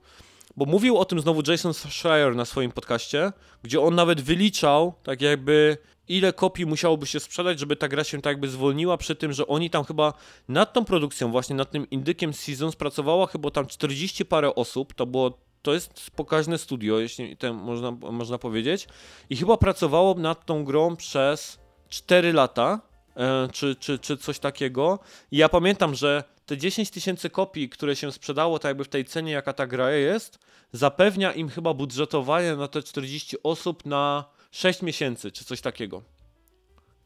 [0.57, 3.31] bo mówił o tym znowu Jason Schreier na swoim podcaście,
[3.63, 8.21] gdzie on nawet wyliczał tak jakby ile kopii musiałoby się sprzedać, żeby ta gra się
[8.21, 10.13] tak jakby zwolniła, przy tym, że oni tam chyba
[10.47, 15.05] nad tą produkcją, właśnie nad tym indykiem Seasons pracowała chyba tam 40 parę osób, to
[15.05, 18.87] było to jest pokaźne studio, jeśli tak można, można powiedzieć.
[19.29, 21.59] I chyba pracowało nad tą grą przez
[21.89, 22.81] 4 lata,
[23.15, 24.99] e, czy, czy, czy coś takiego.
[25.31, 29.05] I ja pamiętam, że te 10 tysięcy kopii, które się sprzedało, tak jakby w tej
[29.05, 30.39] cenie, jaka ta gra jest,
[30.71, 36.01] zapewnia im chyba budżetowanie na te 40 osób na 6 miesięcy, czy coś takiego.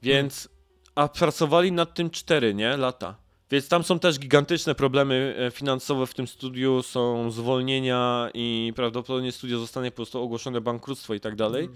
[0.02, 0.50] Więc,
[0.96, 2.78] a pracowali nad tym 4, nie?
[2.78, 3.29] Lata.
[3.52, 9.32] Więc tam są też gigantyczne problemy e, finansowe w tym studiu, są zwolnienia i prawdopodobnie
[9.32, 11.70] studio zostanie po prostu ogłoszone bankructwo i tak dalej.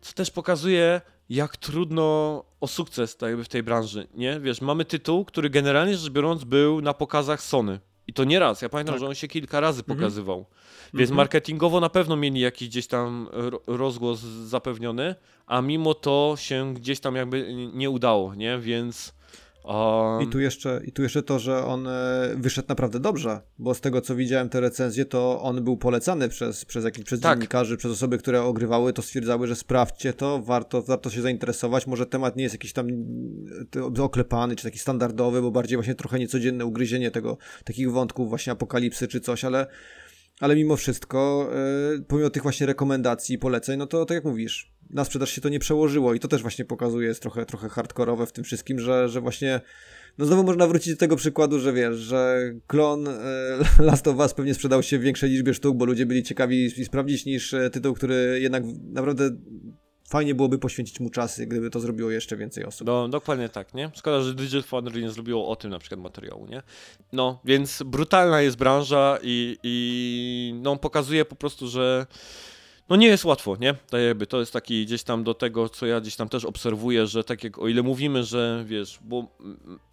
[0.00, 1.00] Co też pokazuje,
[1.30, 4.40] jak trudno o sukces tak jakby w tej branży, nie?
[4.40, 7.80] Wiesz, mamy tytuł, który generalnie rzecz biorąc był na pokazach Sony.
[8.08, 8.62] I to nie raz.
[8.62, 9.00] Ja pamiętam, Tak.
[9.00, 9.98] że on się kilka razy Mhm.
[9.98, 10.46] pokazywał.
[10.94, 11.16] Więc Mhm.
[11.16, 15.14] marketingowo na pewno mieli jakiś gdzieś tam ro- rozgłos zapewniony,
[15.46, 18.58] a mimo to się gdzieś tam jakby nie udało, nie?
[18.58, 19.15] Więc...
[19.66, 21.92] Um, I tu, jeszcze, I tu jeszcze to, że on e,
[22.36, 26.64] wyszedł naprawdę dobrze, bo z tego co widziałem te recenzje, to on był polecany przez,
[26.64, 27.38] przez, jakich, przez Tak.
[27.38, 31.86] dziennikarzy, przez osoby, które ogrywały, to stwierdzały, że sprawdźcie to, warto, warto się zainteresować.
[31.86, 32.88] Może temat nie jest jakiś tam
[33.98, 38.52] e, oklepany, czy taki standardowy, bo bardziej właśnie trochę niecodzienne ugryzienie tego, takich wątków właśnie
[38.52, 39.66] apokalipsy czy coś, ale
[40.40, 41.50] ale mimo wszystko,
[41.92, 45.40] yy, pomimo tych właśnie rekomendacji i poleceń, no to tak jak mówisz, na sprzedaż się
[45.40, 48.80] to nie przełożyło i to też właśnie pokazuje, jest trochę, trochę hardkorowe w tym wszystkim,
[48.80, 49.60] że, że właśnie
[50.18, 53.14] no znowu można wrócić do tego przykładu, że wiesz, że klon e,
[53.78, 56.84] Last of Us pewnie sprzedał się w większej liczbie sztuk, bo ludzie byli ciekawi i
[56.84, 58.62] sprawdzić niż e, tytuł, który jednak
[58.92, 59.30] naprawdę
[60.08, 62.86] fajnie byłoby poświęcić mu czasy, gdyby to zrobiło jeszcze więcej osób.
[62.86, 63.90] No, dokładnie tak, nie?
[63.94, 66.62] Szkoda, że Digital Foundry nie zrobiło o tym na przykład materiału, nie?
[67.12, 72.06] No, więc brutalna jest branża i, i no, pokazuje po prostu, że
[72.88, 73.74] no nie jest łatwo, nie?
[73.74, 77.06] Tak jakby to jest taki gdzieś tam do tego, co ja gdzieś tam też obserwuję,
[77.06, 79.24] że tak jak o ile mówimy, że wiesz, bo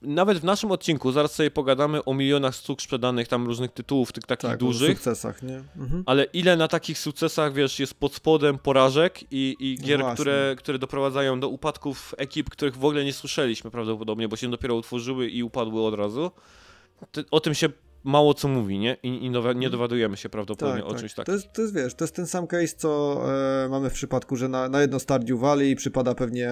[0.01, 4.23] nawet w naszym odcinku zaraz sobie pogadamy o milionach sztuk sprzedanych tam różnych tytułów, tych
[4.23, 4.97] takich tak, dużych.
[4.97, 5.63] sukcesach, nie?
[5.75, 6.03] Mhm.
[6.05, 10.55] Ale ile na takich sukcesach, wiesz, jest pod spodem porażek i, i gier, no które,
[10.57, 15.29] które doprowadzają do upadków ekip, których w ogóle nie słyszeliśmy prawdopodobnie, bo się dopiero utworzyły
[15.29, 16.31] i upadły od razu.
[17.31, 17.69] O tym się
[18.04, 18.97] mało co mówi, nie?
[19.04, 20.99] I, i nowe, nie dowiadujemy się prawdopodobnie tak, o tak.
[20.99, 21.26] czymś takim.
[21.26, 23.22] To jest, to jest, wiesz, to jest ten sam case, co
[23.66, 26.51] e, mamy w przypadku, że na, na jedno Stardew Valley przypada pewnie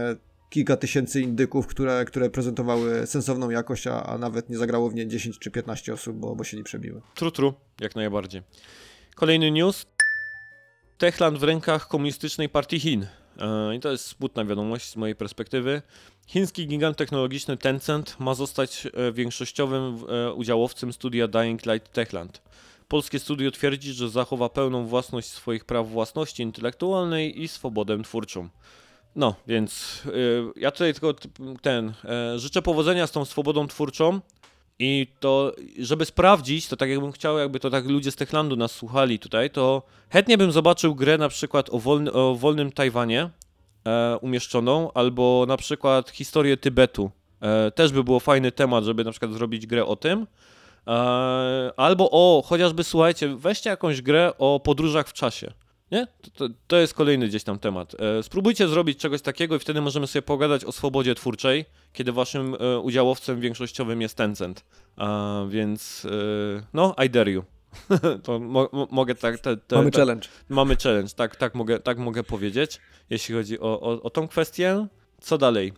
[0.49, 5.07] kilka tysięcy indyków, które, które prezentowały sensowną jakość, a, a nawet nie zagrało w nie
[5.07, 7.01] 10 czy 15 osób, bo, bo się nie przebiły.
[7.15, 8.41] True, true, jak najbardziej.
[9.15, 9.85] Kolejny news.
[10.97, 13.07] Techland w rękach komunistycznej partii Chin.
[13.41, 15.81] E, I to jest smutna wiadomość z mojej perspektywy.
[16.27, 22.41] Chiński gigant technologiczny Tencent ma zostać e, większościowym e, udziałowcem studia Dying Light Techland.
[22.87, 28.49] Polskie studio twierdzi, że zachowa pełną własność swoich praw własności intelektualnej i swobodę twórczą.
[29.15, 30.01] No, więc
[30.55, 31.13] ja tutaj tylko
[31.61, 31.93] ten
[32.35, 34.21] życzę powodzenia z tą swobodą twórczą
[34.83, 38.71] i to, żeby sprawdzić, to tak jakbym chciał, jakby to tak ludzie z Techlandu nas
[38.71, 43.29] słuchali tutaj, to chętnie bym zobaczył grę na przykład o, wolny, o wolnym Tajwanie
[43.85, 47.11] e, umieszczoną, albo na przykład historię Tybetu.
[47.41, 50.27] E, też by było fajny temat, żeby na przykład zrobić grę o tym.
[50.87, 50.91] E,
[51.77, 55.51] albo o, chociażby słuchajcie, weźcie jakąś grę o podróżach w czasie.
[55.91, 56.07] Nie?
[56.33, 57.95] To, to, jest kolejny gdzieś tam temat.
[57.99, 62.55] E, spróbujcie zrobić czegoś takiego i wtedy możemy sobie pogadać o swobodzie twórczej, kiedy waszym
[62.59, 64.65] e, udziałowcem większościowym jest Tencent.
[64.97, 66.09] A, więc e,
[66.73, 67.43] no, I dare you.
[68.23, 69.39] to mo, mo, mogę tak...
[69.39, 70.27] Te, te, mamy challenge.
[70.49, 72.79] Mamy challenge, tak, tak, mogę, tak mogę powiedzieć,
[73.09, 74.87] jeśli chodzi o, o, o tą kwestię.
[75.21, 75.73] Co dalej?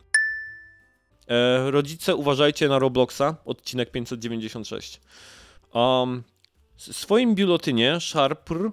[1.28, 5.02] E, rodzice, uważajcie na Robloxa, odcinek 596.
[5.74, 6.24] Um,
[6.76, 8.72] w swoim biuletynie Sharpr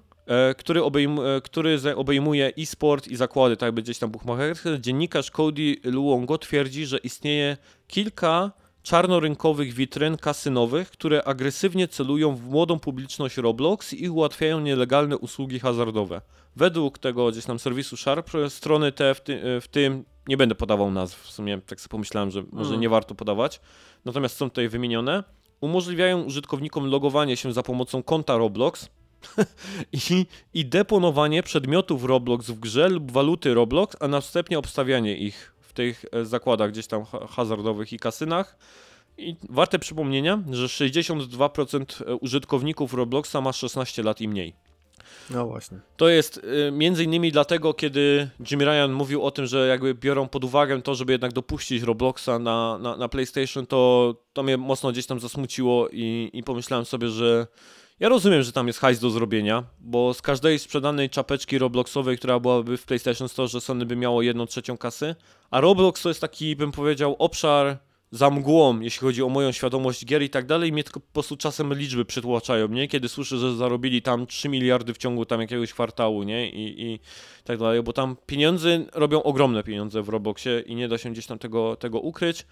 [0.57, 4.81] który, obejm e, który obejmuje e-sport i zakłady, tak by gdzieś tam buchmacherskie.
[4.81, 7.57] Dziennikarz Cody Luongo twierdzi, że istnieje
[7.89, 8.53] kilka
[8.83, 16.21] czarnorynkowych witryn kasynowych, które agresywnie celują w młodą publiczność Roblox i ułatwiają nielegalne usługi hazardowe.
[16.57, 20.91] Według tego gdzieś tam serwisu Sharp strony te w, ty, w tym nie będę podawał
[20.91, 22.81] nazw, w sumie tak sobie pomyślałem, że może hmm.
[22.81, 23.61] nie warto podawać,
[24.05, 25.25] natomiast są tutaj wymienione.
[25.61, 28.89] Umożliwiają użytkownikom logowanie się za pomocą konta Roblox,
[30.11, 35.73] I, i deponowanie przedmiotów Roblox w grze lub waluty Roblox, a następnie obstawianie ich w
[35.73, 38.59] tych e, zakładach gdzieś tam hazardowych i kasynach.
[39.19, 44.55] I warte przypomnienia, że 62% e, użytkowników Robloxa ma 16 lat i mniej.
[45.31, 45.79] No właśnie.
[45.97, 50.29] To jest y, między innymi dlatego, kiedy Jimmy Ryan mówił o tym, że jakby biorą
[50.29, 54.93] pod uwagę to, żeby jednak dopuścić Robloxa na, na, na PlayStation, to, to mnie mocno
[54.93, 57.47] gdzieś tam zasmuciło i, i pomyślałem sobie, że
[58.01, 62.41] ja rozumiem, że tam jest hajs do zrobienia, bo z każdej sprzedanej czapeczki Robloxowej, która
[62.41, 65.15] byłaby w PlayStation Store, Sony by miało jedną trzecią kasy,
[65.51, 67.79] a Roblox to jest taki, bym powiedział, obszar
[68.11, 71.37] za mgłą, jeśli chodzi o moją świadomość gier i tak dalej, mnie tylko po prostu
[71.37, 72.89] czasem liczby przytłaczają, nie?
[72.89, 76.51] Kiedy słyszę, że zarobili tam 3 miliardy w ciągu tam jakiegoś kwartału, nie?
[76.51, 77.01] I, i
[77.45, 81.27] tak dalej, bo tam pieniądze robią ogromne pieniądze w Robloxie i nie da się gdzieś
[81.27, 82.47] tam tego, tego ukryć.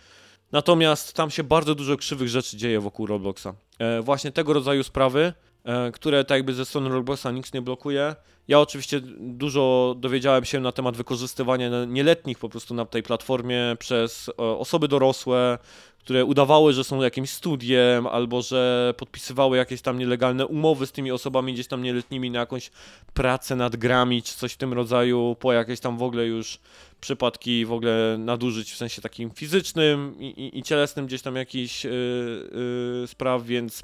[0.52, 3.46] Natomiast tam się bardzo dużo krzywych rzeczy dzieje wokół Robloxa.
[3.78, 5.32] E, właśnie tego rodzaju sprawy,
[5.64, 8.16] e, które tak jakby ze strony Robloxa nikt nie blokuje.
[8.48, 14.28] Ja oczywiście dużo dowiedziałem się na temat wykorzystywania nieletnich po prostu na tej platformie przez
[14.28, 15.58] e, osoby dorosłe,
[16.08, 21.10] które udawały, że są jakimś studiem, albo że podpisywały jakieś tam nielegalne umowy z tymi
[21.10, 22.70] osobami gdzieś tam nieletnimi na jakąś
[23.14, 26.58] pracę nad grami, czy coś w tym rodzaju, po jakieś tam w ogóle już
[27.00, 31.84] przypadki w ogóle nadużyć w sensie takim fizycznym i, i, i cielesnym gdzieś tam jakichś
[31.84, 31.90] yy,
[33.00, 33.82] yy, spraw, więc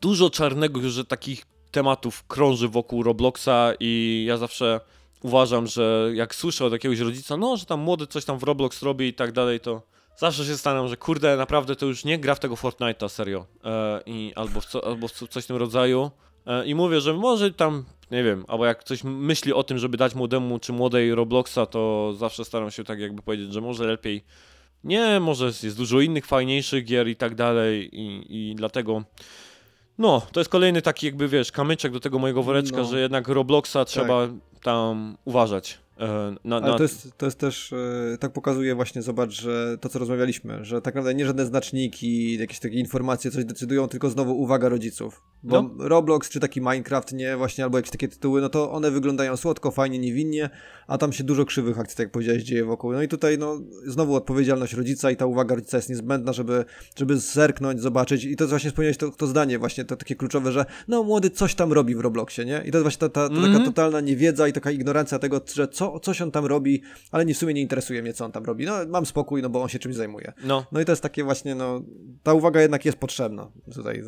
[0.00, 4.80] dużo czarnego już takich tematów krąży wokół Robloxa i ja zawsze
[5.22, 8.82] uważam, że jak słyszę od jakiegoś rodzica, no, że tam młody coś tam w Roblox
[8.82, 12.34] robi i tak dalej, to zawsze się staram, że kurde, naprawdę to już nie gra
[12.34, 13.46] w tego Fortnite'a serio.
[13.64, 16.10] E, i, albo, w co, albo w coś w tym rodzaju.
[16.46, 19.96] E, I mówię, że może tam, nie wiem, albo jak ktoś myśli o tym, żeby
[19.96, 24.24] dać młodemu czy młodej Robloxa, to zawsze staram się tak jakby powiedzieć, że może lepiej.
[24.84, 29.02] Nie, może jest dużo innych fajniejszych gier i tak dalej, i, i dlatego
[29.98, 32.84] No, to jest kolejny taki jakby, wiesz, kamyczek do tego mojego woreczka, No.
[32.84, 34.28] że jednak Robloxa trzeba
[34.62, 35.78] tam uważać.
[36.00, 39.88] E, Na, Ale to jest, to jest też, e, tak pokazuje właśnie, zobacz, że to
[39.88, 44.40] co rozmawialiśmy, że tak naprawdę nie żadne znaczniki, jakieś takie informacje coś decydują, tylko znowu
[44.40, 45.22] uwaga rodziców.
[45.42, 45.88] Bo No.
[45.88, 49.70] Roblox czy taki Minecraft, nie, właśnie, albo jakieś takie tytuły, no to one wyglądają słodko,
[49.70, 50.50] fajnie, niewinnie,
[50.86, 52.92] a tam się dużo krzywych akcji, tak jak powiedziałeś, dzieje wokół.
[52.92, 56.64] No i tutaj, no, znowu odpowiedzialność rodzica i ta uwaga rodzica jest niezbędna, żeby,
[56.98, 60.64] żeby zerknąć, zobaczyć i to właśnie wspomniałeś to, to zdanie właśnie, to takie kluczowe, że
[60.88, 62.62] no młody coś tam robi w Robloxie, nie?
[62.64, 63.64] I to jest właśnie ta, ta, ta taka Mhm.
[63.64, 66.82] totalna niewiedza i taka ignorancja tego, że co, coś on tam robi,
[67.12, 68.64] ale nie w sumie nie interesuje mnie, co on tam robi.
[68.66, 70.32] No, mam spokój, no bo on się czymś zajmuje.
[70.44, 71.80] No, No i to jest takie właśnie, no,
[72.22, 74.02] ta uwaga jednak jest potrzebna tutaj.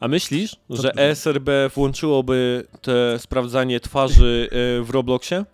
[0.00, 5.44] a myślisz, że to- ESRB włączyłoby te sprawdzanie twarzy e, w Robloxie?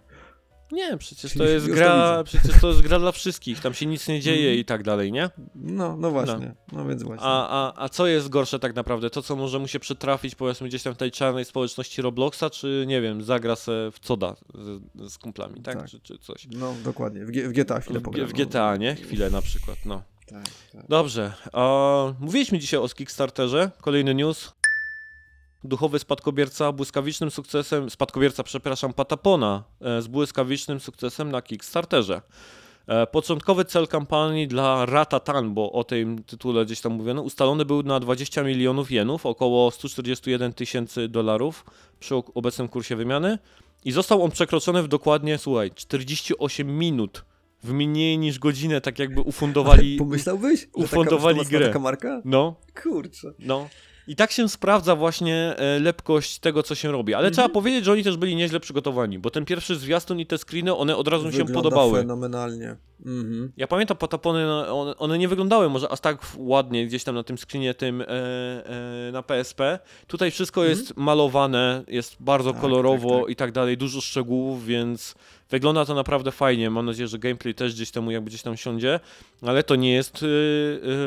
[0.72, 4.20] Nie, przecież to jest gra, przecież to jest gra dla wszystkich, tam się nic nie
[4.20, 4.58] dzieje Mhm.
[4.58, 5.30] i tak dalej, nie?
[5.54, 7.26] No, no właśnie, no, więc właśnie.
[7.26, 9.10] A, a, a co jest gorsze tak naprawdę?
[9.10, 12.84] To, co może mu się przytrafić, powiedzmy, gdzieś tam w tej czarnej społeczności Robloxa, czy
[12.88, 14.82] nie wiem, zagra se w coda z,
[15.12, 15.76] z kumplami, tak?
[15.78, 15.90] Tak.
[15.90, 16.46] Czy, czy coś.
[16.52, 18.26] No, dokładnie, w, G- w GTA chwilę pogram.
[18.26, 18.94] w GTA, nie?
[18.96, 20.02] Chwilę na przykład, no.
[20.26, 20.86] Tak, tak.
[20.88, 21.32] Dobrze.
[21.52, 23.70] A, mówiliśmy dzisiaj o Kickstarterze.
[23.80, 24.52] Kolejny news.
[25.64, 32.22] Duchowy spadkobierca błyskawicznym sukcesem, spadkobierca, przepraszam, Patapona e, z błyskawicznym sukcesem na Kickstarterze.
[32.86, 37.82] E, Początkowy cel kampanii dla Ratatan, bo o tym tytule gdzieś tam mówiono, ustalony był
[37.82, 41.64] na 20 milionów jenów, około 141 tysięcy dolarów
[42.00, 43.38] przy obecnym kursie wymiany
[43.84, 47.24] i został on przekroczony w dokładnie, słuchaj, 48 minut.
[47.62, 49.96] W mniej niż godzinę, tak jakby ufundowali.
[49.98, 50.60] Pomyślałbyś?
[50.60, 51.66] że taka ufundowali mocna grę.
[51.66, 52.22] Taka marka?
[52.24, 53.32] No, Kurczę.
[53.38, 53.68] no.
[54.08, 57.14] I tak się sprawdza właśnie e, lepkość tego, co się robi.
[57.14, 57.32] Ale Mhm.
[57.34, 60.74] trzeba powiedzieć, że oni też byli nieźle przygotowani, bo ten pierwszy zwiastun i te screeny,
[60.76, 61.98] one od razu mi się Wygląda podobały.
[61.98, 62.76] fenomenalnie.
[63.06, 63.52] Mhm.
[63.56, 67.22] Ja pamiętam Patapony, no, one, one nie wyglądały może aż tak ładnie gdzieś tam na
[67.22, 69.78] tym screenie tym e, e, na PSP.
[70.06, 72.62] Tutaj wszystko jest malowane, jest bardzo Mhm.
[72.62, 73.30] Tak, kolorowo tak, tak.
[73.30, 75.14] i tak dalej, dużo szczegółów, więc
[75.50, 76.70] wygląda to naprawdę fajnie.
[76.70, 79.00] Mam nadzieję, że gameplay też gdzieś temu jakby gdzieś tam siądzie,
[79.42, 80.26] ale to nie jest, y,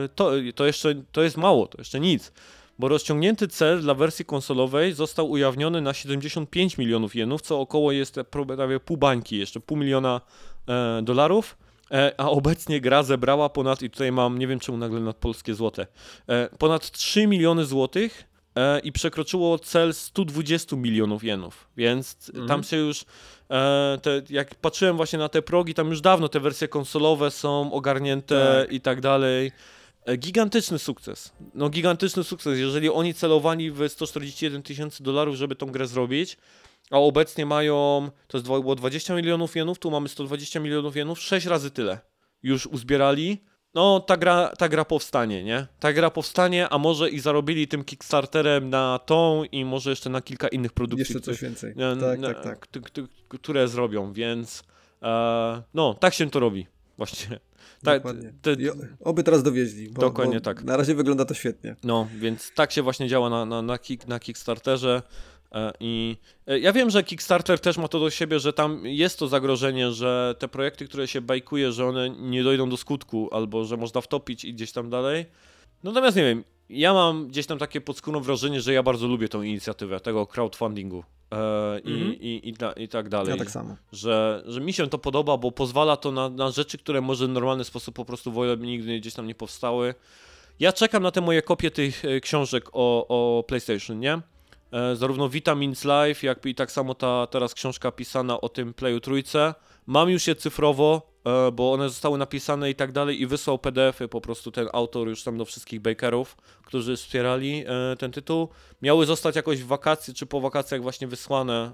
[0.05, 2.31] y, to, to jeszcze, to jest mało, to jeszcze nic.
[2.79, 8.19] Bo rozciągnięty cel dla wersji konsolowej został ujawniony na 75 milionów jenów, co około jest
[8.31, 10.21] prawie pół bańki, jeszcze pół miliona
[10.67, 11.57] e, dolarów.
[11.91, 15.55] E, a obecnie gra zebrała ponad, i tutaj mam, nie wiem czemu nagle nad polskie
[15.55, 15.87] złote,
[16.27, 18.23] e, ponad 3 miliony złotych
[18.55, 22.47] e, i przekroczyło cel 120 milionów jenów, więc Mhm.
[22.47, 23.05] tam się już,
[23.51, 27.73] e, te, jak patrzyłem właśnie na te progi, tam już dawno te wersje konsolowe są
[27.73, 28.73] ogarnięte Tak.
[28.73, 29.51] i tak dalej.
[30.09, 31.31] E, Gigantyczny sukces.
[31.53, 32.59] No gigantyczny sukces.
[32.59, 36.37] Jeżeli oni celowali w 141 tysięcy dolarów, żeby tą grę zrobić,
[36.91, 41.45] a obecnie mają, to jest było 20 milionów jenów, tu mamy 120 milionów jenów, 6
[41.45, 41.99] razy tyle
[42.43, 43.43] już uzbierali.
[43.73, 45.67] No, ta gra, ta gra powstanie, nie?
[45.79, 50.21] Ta gra powstanie, a może i zarobili tym Kickstarterem na tą i może jeszcze na
[50.21, 51.71] kilka innych produkcji, Jeszcze które- coś więcej.
[51.71, 52.67] e, Tak, na- tak, tak.
[53.29, 54.63] które zrobią, więc
[55.01, 56.67] e, no, tak się to robi
[56.97, 57.39] właśnie.
[57.83, 58.33] Ta, Dokładnie.
[58.41, 58.55] te,
[58.99, 59.89] oby teraz dowieźli.
[59.89, 60.63] Bo, Dokładnie bo tak.
[60.63, 61.75] Na razie wygląda to świetnie.
[61.83, 65.01] no, więc tak się właśnie działa na, na, na, kick, na Kickstarterze.
[65.51, 69.19] e, I e, ja wiem, że Kickstarter też ma to do siebie, że tam jest
[69.19, 73.65] to zagrożenie, że te projekty, które się bajkuje, że one nie dojdą do skutku, albo
[73.65, 75.25] że można wtopić i gdzieś tam dalej.
[75.83, 79.41] Natomiast nie wiem, ja mam gdzieś tam takie podskórne wrażenie, że ja bardzo lubię tą
[79.41, 82.13] inicjatywę, tego crowdfundingu e, i, Mhm.
[82.13, 83.29] i, i, ta, i tak dalej.
[83.31, 83.75] Ja tak samo.
[83.91, 87.29] że, że mi się to podoba, bo pozwala to na, na rzeczy, które może w
[87.29, 89.93] normalny sposób po prostu wolę nigdy gdzieś tam nie powstały.
[90.59, 94.19] Ja czekam na te moje kopie tych e, książek o, o PlayStation, nie?
[94.71, 98.99] E, zarówno Vitamins Life, jak i tak samo ta teraz książka pisana o tym Playu
[98.99, 99.53] Trójce.
[99.89, 104.07] Mam już je cyfrowo, e, bo one zostały napisane i tak dalej i wysłał PDF-y
[104.07, 108.49] po prostu ten autor już tam do wszystkich bakerów, którzy wspierali e, ten tytuł.
[108.81, 111.71] Miały zostać jakoś w wakacje czy po wakacjach właśnie wysłane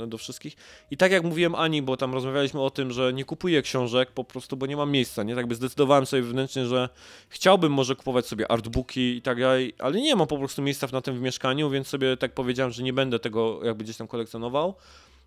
[0.00, 0.56] e, do wszystkich.
[0.90, 4.24] I tak jak mówiłem Ani, bo tam rozmawialiśmy o tym, że nie kupuję książek po
[4.24, 5.34] prostu, bo nie mam miejsca, nie?
[5.34, 6.88] Tak by zdecydowałem sobie wewnętrznie, że
[7.28, 11.00] chciałbym może kupować sobie artbooki i tak dalej, ale nie mam po prostu miejsca na
[11.00, 14.74] tym w mieszkaniu, więc sobie tak powiedziałem, że nie będę tego jakby gdzieś tam kolekcjonował.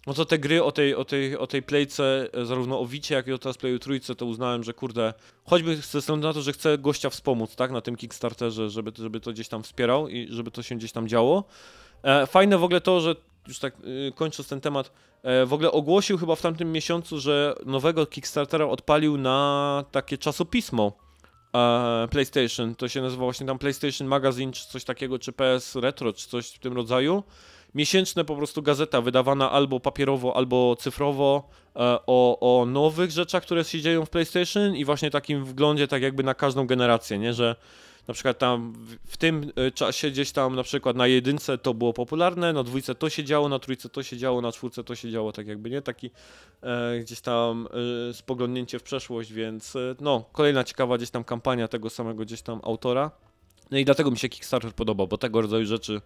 [0.07, 3.15] No to te gry o tej, o tej, o tej playce, e, zarówno o Wicie,
[3.15, 5.13] jak i o teraz Playu Trójce, to uznałem, że kurde,
[5.45, 9.19] choćby ze względu na to, że chcę gościa wspomóc, tak, na tym Kickstarterze, żeby, żeby
[9.19, 11.43] to gdzieś tam wspierał i żeby to się gdzieś tam działo.
[12.03, 13.15] E, fajne w ogóle to, że
[13.47, 14.91] już tak y, kończąc ten temat,
[15.23, 20.91] e, w ogóle ogłosił chyba w tamtym miesiącu, że nowego Kickstartera odpalił na takie czasopismo
[21.55, 22.75] e, PlayStation.
[22.75, 26.49] To się nazywa właśnie tam PlayStation Magazine, czy coś takiego, czy PS Retro, czy coś
[26.49, 27.23] w tym rodzaju.
[27.75, 33.63] Miesięczne po prostu gazeta wydawana albo papierowo, albo cyfrowo e, o, o nowych rzeczach, które
[33.63, 37.33] się dzieją w PlayStation i właśnie takim wglądzie tak jakby na każdą generację, nie?
[37.33, 37.55] Że
[38.07, 38.73] na przykład tam
[39.05, 42.95] w, tym e, czasie gdzieś tam na przykład na jedynce to było popularne, na dwójce
[42.95, 45.69] to się działo, na trójce to się działo, na czwórce to się działo, tak jakby
[45.69, 46.11] nie, taki
[46.61, 47.67] e, gdzieś tam
[48.09, 52.41] e, spoglądnięcie w przeszłość, więc e, no, kolejna ciekawa gdzieś tam kampania tego samego gdzieś
[52.41, 53.11] tam autora.
[53.71, 56.01] No i dlatego mi się Kickstarter podoba, bo tego rodzaju rzeczy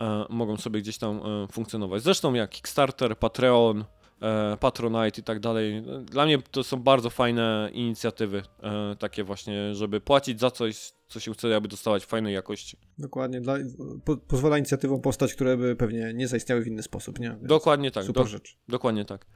[0.00, 2.02] e, mogą sobie gdzieś tam e, funkcjonować.
[2.02, 3.84] Zresztą jak Kickstarter, Patreon,
[4.22, 5.82] e, Patronite i tak dalej.
[6.04, 11.20] Dla mnie to są bardzo fajne inicjatywy, e, takie właśnie, żeby płacić za coś, co
[11.20, 12.76] się chce, aby dostawać fajnej jakości.
[12.98, 13.40] Dokładnie.
[13.40, 13.56] Dla,
[14.04, 17.28] po, pozwala inicjatywom powstać, które by pewnie nie zaistniały w inny sposób, nie?
[17.28, 18.04] Więc Dokładnie tak.
[18.04, 18.56] Super Do, rzecz.
[18.68, 19.26] dokładnie tak.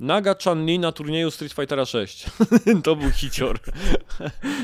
[0.00, 2.26] Naga Chun-Li na turnieju Street Fightera 6.
[2.82, 3.58] to był hicior.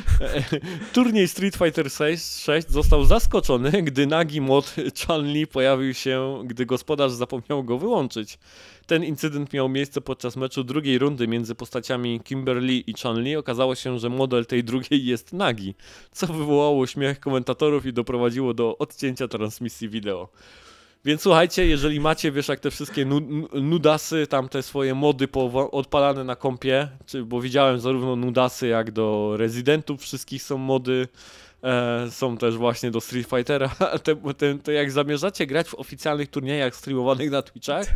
[0.95, 4.75] Turniej Street Fighter 6, 6 został zaskoczony, gdy nagi mod
[5.07, 8.39] Chun-Li pojawił się, gdy gospodarz zapomniał go wyłączyć.
[8.87, 13.37] Ten incydent miał miejsce podczas meczu drugiej rundy między postaciami Kimberly i Chun-Li.
[13.37, 15.75] Okazało się, że model tej drugiej jest nagi,
[16.13, 20.29] co wywołało śmiech komentatorów i doprowadziło do odcięcia transmisji wideo.
[21.07, 23.21] Więc słuchajcie, jeżeli macie, wiesz, jak te wszystkie nu
[23.53, 25.29] nudasy, tam te swoje mody
[25.71, 31.09] odpalane na kompie, czy, bo widziałem zarówno nudasy, jak do rezydentów wszystkich są mody,
[31.63, 33.69] e, są też właśnie do Street Fightera,
[34.05, 37.87] te, te, to jak zamierzacie grać w oficjalnych turniejach streamowanych na Twitchach,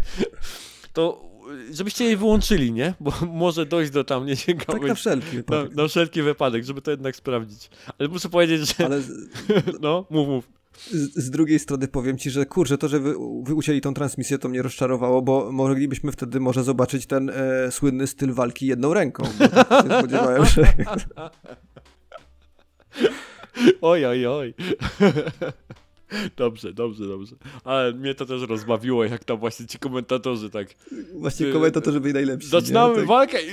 [0.93, 1.31] to
[1.73, 2.95] żebyście je wyłączyli, nie?
[3.01, 4.81] Bo może dojść do tam nieciekawych...
[4.81, 5.75] Tak na wszelki wypadek.
[5.75, 7.71] Na, na wszelki wypadek, żeby to jednak sprawdzić.
[7.99, 8.85] Ale muszę powiedzieć, że...
[8.85, 9.01] Ale...
[9.81, 10.60] No, mów, mów.
[10.87, 14.39] Z, z, drugiej strony powiem ci, że kurczę, to, że wy, wy ucięli tą transmisję,
[14.39, 19.23] to mnie rozczarowało, bo moglibyśmy wtedy może zobaczyć ten e, słynny styl walki jedną ręką.
[19.39, 20.63] Bo się spodziewałem, że...
[23.81, 24.55] Oj, oj, oj.
[26.37, 27.37] Dobrze, dobrze, dobrze.
[27.65, 30.69] Ale mnie to też rozbawiło, jak tam właśnie ci komentatorzy tak...
[31.15, 32.49] Właśnie komentatorzy byli najlepsi.
[32.49, 33.07] Zaczynamy tak...
[33.07, 33.51] walkę i...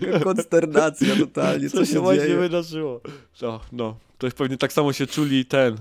[0.00, 2.36] Taka konsternacja totalnie, co, co się, właśnie dzieje?
[2.36, 3.00] wydarzyło.
[3.42, 3.96] No, no.
[4.30, 5.78] To pewnie tak samo się czuli ten, e,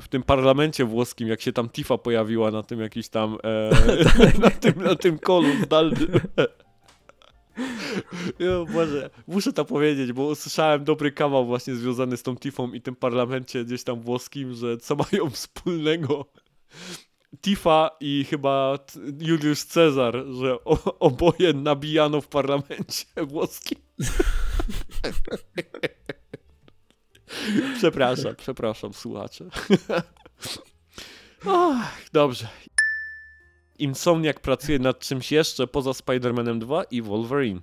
[0.00, 3.70] w tym parlamencie włoskim, jak się tam Tifa pojawiła na tym jakiś tam, e,
[4.44, 6.08] na, tym, na tym kolu zdalnym.
[8.38, 12.80] Jo, Boże, muszę to powiedzieć, bo usłyszałem dobry kawał właśnie związany z tą Tifą i
[12.80, 16.26] tym parlamencie gdzieś tam włoskim, że co mają wspólnego
[17.40, 18.78] Tifa i chyba
[19.20, 20.64] Juliusz Cezar, że
[21.00, 23.78] oboje nabijano w parlamencie włoskim.
[27.78, 29.44] przepraszam, przepraszam słuchacze.
[31.46, 32.48] Ach, dobrze.
[33.78, 37.60] Insomniac pracuje nad czymś jeszcze poza Spider-Manem 2 i Wolverine.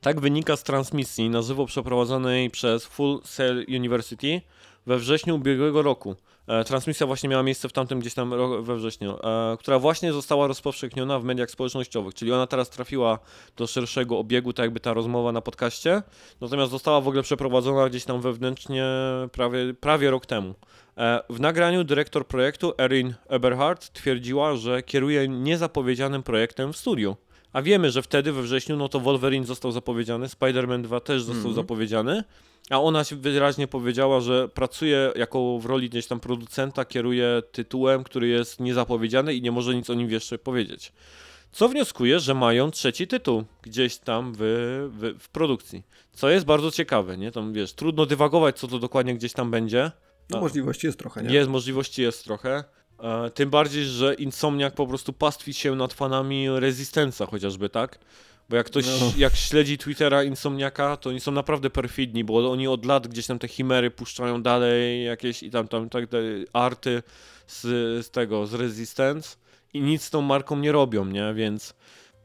[0.00, 4.40] Tak wynika z transmisji na żywo przeprowadzonej przez Full Sail University
[4.86, 6.16] we wrześniu ubiegłego roku.
[6.46, 10.46] E, transmisja właśnie miała miejsce w tamtym gdzieś tam we wrześniu, e, która właśnie została
[10.46, 13.18] rozpowszechniona w mediach społecznościowych, czyli ona teraz trafiła
[13.56, 16.02] do szerszego obiegu, tak jakby ta rozmowa na podcaście,
[16.40, 18.84] natomiast została w ogóle przeprowadzona gdzieś tam wewnętrznie
[19.32, 20.54] prawie, prawie rok temu.
[20.98, 27.16] E, w nagraniu dyrektor projektu Erin Eberhardt twierdziła, że kieruje niezapowiedzianym projektem w studiu.
[27.52, 31.40] A wiemy, że wtedy we wrześniu no to Wolverine został zapowiedziany, Spider-Man 2 też został
[31.40, 31.56] mm -hmm.
[31.56, 32.24] zapowiedziany,
[32.70, 38.04] a ona się wyraźnie powiedziała, że pracuje jako w roli gdzieś tam producenta, kieruje tytułem,
[38.04, 40.92] który jest niezapowiedziany i nie może nic o nim jeszcze powiedzieć.
[41.52, 44.38] Co wnioskuje, że mają trzeci tytuł gdzieś tam w,
[44.92, 45.82] w, w produkcji.
[46.12, 47.32] Co jest bardzo ciekawe, nie?
[47.32, 49.90] Tam wiesz, trudno dywagować, co to dokładnie gdzieś tam będzie.
[50.30, 51.34] No, możliwości jest trochę, nie?
[51.34, 52.64] Jest, możliwości jest trochę.
[53.02, 57.98] E, tym bardziej, że Insomniak po prostu pastwi się nad fanami Resistence'a chociażby, tak?
[58.48, 59.12] Bo jak ktoś, no.
[59.16, 63.38] jak śledzi Twittera Insomniaka, to oni są naprawdę perfidni, bo oni od lat gdzieś tam
[63.38, 66.18] te chimery puszczają dalej, jakieś i tam, tam tak, te
[66.52, 67.02] arty
[67.46, 67.62] z,
[68.06, 69.36] z tego, z Resistance
[69.74, 71.34] i nic z tą marką nie robią, nie?
[71.34, 71.74] Więc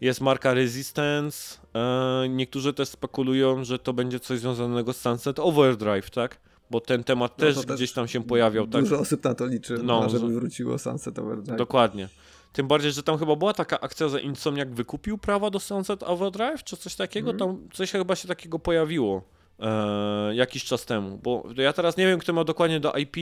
[0.01, 6.09] jest marka Resistance, e, niektórzy też spekulują, że to będzie coś związanego z Sunset Overdrive,
[6.09, 6.39] tak?
[6.71, 8.67] Bo ten temat no też, też gdzieś tam się pojawiał.
[8.67, 8.81] Tak?
[8.81, 9.01] Dużo tak?
[9.01, 11.57] osób na to liczy, no, żeby wróciło Sunset Overdrive.
[11.57, 12.09] Dokładnie.
[12.53, 16.63] Tym bardziej, że tam chyba była taka akcja, że Insomniac wykupił prawa do Sunset Overdrive,
[16.63, 17.39] czy coś takiego, mm.
[17.39, 19.23] tam coś chyba się takiego pojawiło
[19.59, 23.17] e, jakiś czas temu, bo ja teraz nie wiem, kto ma dokładnie do IP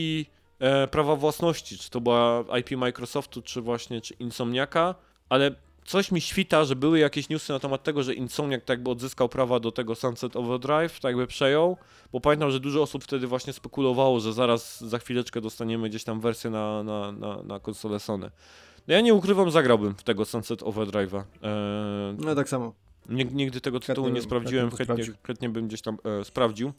[0.60, 4.96] e, prawa własności, czy to była IP Microsoftu, czy właśnie, czy Insomniaka,
[5.30, 5.52] ale
[5.86, 9.30] coś mi świta, że były jakieś newsy na temat tego, że Insomniac tak jakby odzyskał
[9.30, 11.78] prawa do tego Sunset Overdrive, tak jakby przejął,
[12.12, 16.20] bo pamiętam, że dużo osób wtedy właśnie spekulowało, że zaraz za chwileczkę dostaniemy gdzieś tam
[16.20, 18.32] wersję na, na, na, na konsolę Sony.
[18.88, 21.24] No ja nie ukrywam, zagrałbym w tego Sunset Overdrive'a.
[21.44, 22.74] Eee, no tak samo.
[23.10, 26.74] Nigdy tego tytułu chętnie, nie sprawdziłem, chętnie, chętnie bym gdzieś tam e, sprawdził.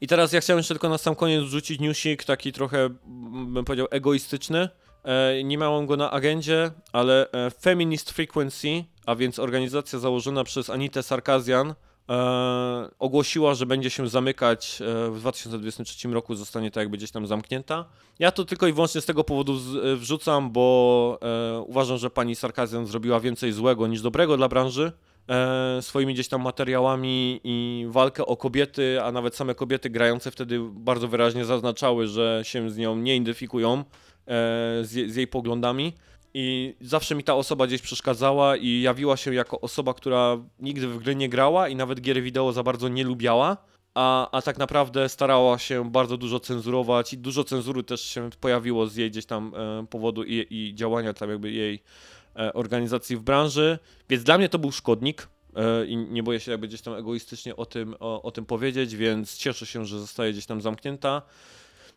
[0.00, 2.90] I teraz ja chciałem jeszcze tylko na sam koniec rzucić newsik, taki trochę,
[3.46, 4.68] bym powiedział, egoistyczny.
[5.06, 10.70] E, nie miałem go na agendzie, ale e, Feminist Frequency, a więc organizacja założona przez
[10.70, 11.74] Anitę Sarkazian
[12.08, 12.14] e,
[12.98, 17.84] ogłosiła, że będzie się zamykać w 2023 roku, zostanie tak jakby gdzieś tam zamknięta.
[18.18, 19.58] Ja to tylko i wyłącznie z tego powodu
[19.96, 21.18] wrzucam, bo
[21.66, 24.92] uważam, że pani Sarkazjan zrobiła więcej złego niż dobrego dla branży
[25.80, 31.08] swoimi gdzieś tam materiałami i walkę o kobiety, a nawet same kobiety grające wtedy bardzo
[31.08, 33.84] wyraźnie zaznaczały, że się z nią nie identyfikują,
[34.26, 35.92] e, z, z jej poglądami.
[36.38, 40.98] I zawsze mi ta osoba gdzieś przeszkadzała i jawiła się jako osoba, która nigdy w
[40.98, 43.56] gry nie grała i nawet gier wideo za bardzo nie lubiała,
[43.94, 48.86] a, a tak naprawdę starała się bardzo dużo cenzurować i dużo cenzury też się pojawiło
[48.86, 51.82] z jej gdzieś tam e, powodu i, i działania tam jakby jej
[52.36, 53.78] e, organizacji w branży,
[54.08, 57.56] więc dla mnie to był szkodnik e, i nie boję się jakby gdzieś tam egoistycznie
[57.56, 61.22] o tym, o, o tym powiedzieć, więc cieszę się, że zostaje gdzieś tam zamknięta.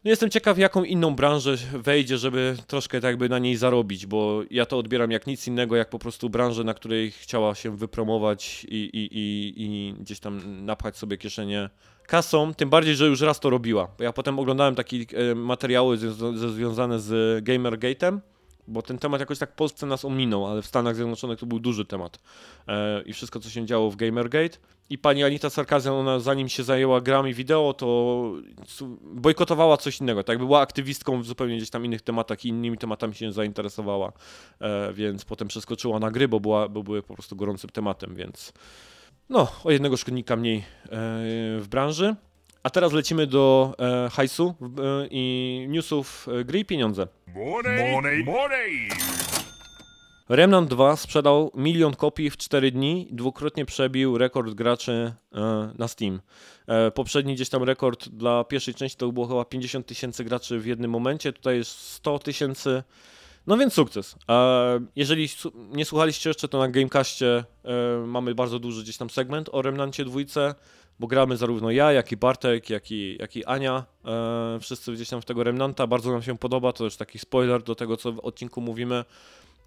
[0.03, 4.41] No jestem ciekaw, jaką inną branżę wejdzie, żeby troszkę tak jakby na niej zarobić, bo
[4.51, 8.65] ja to odbieram jak nic innego, jak po prostu branżę, na której chciała się wypromować
[8.69, 11.69] i, i, i, i gdzieś tam napchać sobie kieszenie
[12.07, 13.87] kasą, tym bardziej, że już raz to robiła.
[13.99, 18.19] Ja potem oglądałem takie e, materiały zwią- związane z Gamergate'em,
[18.69, 21.59] bo ten temat jakoś tak w Polsce nas ominął, ale w Stanach Zjednoczonych to był
[21.59, 22.19] duży temat.
[22.67, 24.57] E, I wszystko, co się działo w Gamergate.
[24.89, 28.33] I pani Anita Sarkazjan, ona zanim się zajęła grami wideo, to
[29.01, 30.23] bojkotowała coś innego.
[30.23, 34.11] Tak była aktywistką w zupełnie gdzieś tam innych tematach i innymi tematami się zainteresowała.
[34.61, 38.53] E, więc potem przeskoczyła na gry, bo, była, bo były po prostu gorącym tematem, więc
[39.29, 40.63] no, o jednego szkodnika mniej e,
[41.59, 42.15] w branży.
[42.63, 47.07] A teraz lecimy do e, hajsu e, i newsów e, gry i pieniądze.
[47.35, 48.89] Money, money, money.
[50.29, 56.21] Remnant 2 sprzedał milion kopii w 4 dni, dwukrotnie przebił rekord graczy e, na Steam.
[56.67, 60.65] E, poprzedni gdzieś tam rekord dla pierwszej części to było chyba 50 tysięcy graczy w
[60.65, 62.83] jednym momencie, tutaj jest 100 tysięcy.
[63.47, 64.15] No więc sukces.
[64.29, 69.09] E, jeżeli su- nie słuchaliście jeszcze, to na Gamecastie e, mamy bardzo duży gdzieś tam
[69.09, 70.55] segment o Remnancie dwójce,
[70.99, 75.09] bo gramy zarówno ja, jak i Bartek, jak i, jak i Ania, e, wszyscy gdzieś
[75.09, 75.87] tam w tego Remnanta.
[75.87, 79.05] Bardzo nam się podoba, to już taki spoiler do tego, co w odcinku mówimy.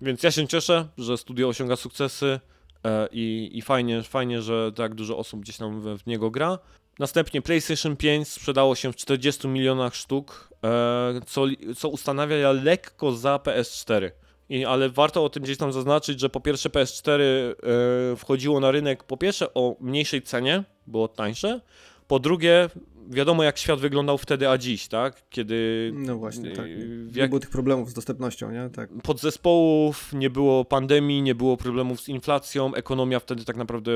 [0.01, 2.41] Więc ja się cieszę, że studio osiąga sukcesy
[2.85, 6.59] e, i, i fajnie, fajnie, że tak dużo osób gdzieś tam w, w niego gra.
[6.99, 11.45] Następnie PlayStation 5 sprzedało się w 40 milionach sztuk, e, co,
[11.77, 14.11] co ustanawia lekko za PS4.
[14.49, 18.71] I, ale warto o tym gdzieś tam zaznaczyć, że po pierwsze PS4 e, wchodziło na
[18.71, 21.61] rynek po pierwsze o mniejszej cenie, było tańsze,
[22.09, 22.69] po drugie
[23.09, 25.23] wiadomo jak świat wyglądał wtedy a dziś, tak?
[25.31, 26.67] Kiedy No właśnie, tak.
[26.67, 28.71] Nie jak, było tych problemów z dostępnością, nie?
[28.71, 28.91] Tak.
[29.03, 33.93] podzespołów, nie było pandemii, nie było problemów z inflacją, ekonomia wtedy tak naprawdę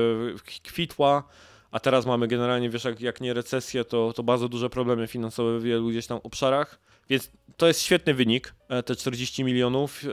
[0.63, 1.23] kwitła,
[1.71, 5.59] a teraz mamy generalnie, wiesz, jak, jak nie recesję, to, to bardzo duże problemy finansowe
[5.59, 6.79] w wielu gdzieś tam obszarach,
[7.09, 10.07] więc to jest świetny wynik, e, te 40 milionów e,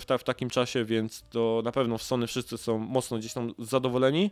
[0.00, 3.32] w, ta, w takim czasie, więc to na pewno w Sony wszyscy są mocno gdzieś
[3.32, 4.30] tam zadowoleni.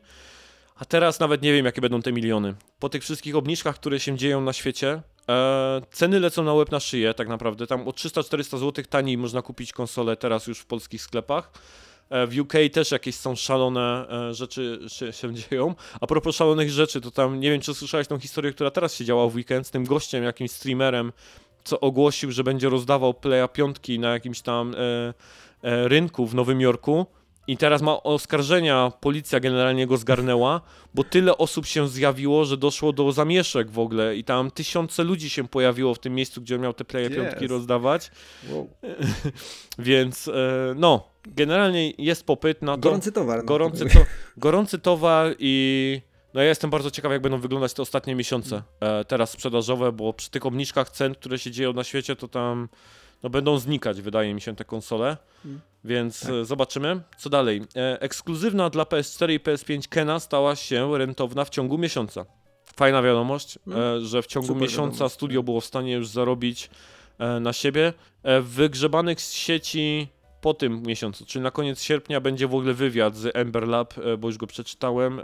[0.76, 2.54] A teraz nawet nie wiem, jakie będą te miliony.
[2.78, 6.80] Po tych wszystkich obniżkach, które się dzieją na świecie, e, ceny lecą na łeb na
[6.80, 7.66] szyję tak naprawdę.
[7.66, 11.52] Tam o 300-400 zł taniej można kupić konsolę teraz już w polskich sklepach.
[12.10, 15.74] E, w UK też jakieś są szalone e, rzeczy się, się dzieją.
[16.00, 19.04] A propos szalonych rzeczy, to tam nie wiem, czy słyszałeś tą historię, która teraz się
[19.04, 21.12] działa w weekend z tym gościem, jakimś streamerem,
[21.64, 24.78] co ogłosił, że będzie rozdawał Playa piątki na jakimś tam e,
[25.62, 27.06] e, rynku w Nowym Jorku.
[27.48, 30.60] I teraz ma oskarżenia, policja generalnie go zgarnęła,
[30.94, 35.30] bo tyle osób się zjawiło, że doszło do zamieszek w ogóle i tam tysiące ludzi
[35.30, 38.10] się pojawiło w tym miejscu, gdzie on miał te Playa piątki rozdawać.
[38.50, 38.70] Wow.
[39.78, 40.32] Więc e,
[40.76, 42.78] no, generalnie jest popyt na to.
[42.78, 43.38] Gorący towar.
[43.38, 43.44] no.
[43.44, 44.00] Gorący, to,
[44.36, 46.00] gorący towar i
[46.38, 50.12] no ja jestem bardzo ciekaw, jak będą wyglądać te ostatnie miesiące e, teraz sprzedażowe, bo
[50.12, 52.68] przy tych obniżkach cen, które się dzieją na świecie, to tam
[53.22, 55.16] no, będą znikać, wydaje mi się, te konsole.
[55.44, 55.60] Mm.
[55.84, 56.30] Więc Tak.
[56.30, 57.00] e, zobaczymy.
[57.18, 57.62] Co dalej?
[57.76, 62.26] E, ekskluzywna dla PS4 i PS5 Kena stała się rentowna w ciągu miesiąca.
[62.76, 65.44] Fajna wiadomość, e, że w ciągu Super miesiąca wiadomość, studio tak.
[65.44, 66.70] było w stanie już zarobić
[67.18, 67.92] e, na siebie.
[68.22, 70.08] E, wygrzebanych z sieci
[70.48, 74.16] po tym miesiącu, czyli na koniec sierpnia będzie w ogóle wywiad z Ember Lab, e,
[74.16, 75.22] bo już go przeczytałem, e,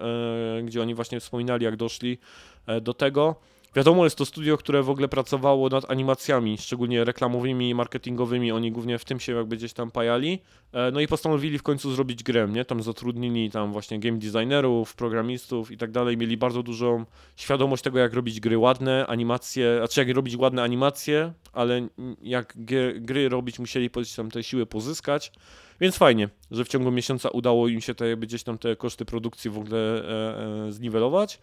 [0.62, 2.18] gdzie oni właśnie wspominali, jak doszli
[2.66, 3.34] e, do tego.
[3.76, 8.52] Wiadomo, jest to studio, które w ogóle pracowało nad animacjami, szczególnie reklamowymi i marketingowymi.
[8.52, 10.38] Oni głównie w tym się jakby gdzieś tam pajali.
[10.72, 12.64] E, No i postanowili w końcu zrobić grę, nie?
[12.64, 16.16] Tam zatrudnili tam właśnie game designerów, programistów i tak dalej.
[16.16, 17.04] Mieli bardzo dużą
[17.36, 21.88] świadomość tego, jak robić gry ładne, animacje, znaczy jak robić ładne animacje, ale
[22.22, 22.54] jak
[23.00, 25.32] gry, robić musieli tam te siły pozyskać.
[25.80, 29.50] Więc fajnie, że w ciągu miesiąca udało im się te, gdzieś tam te koszty produkcji
[29.50, 31.38] w ogóle e, e, zniwelować.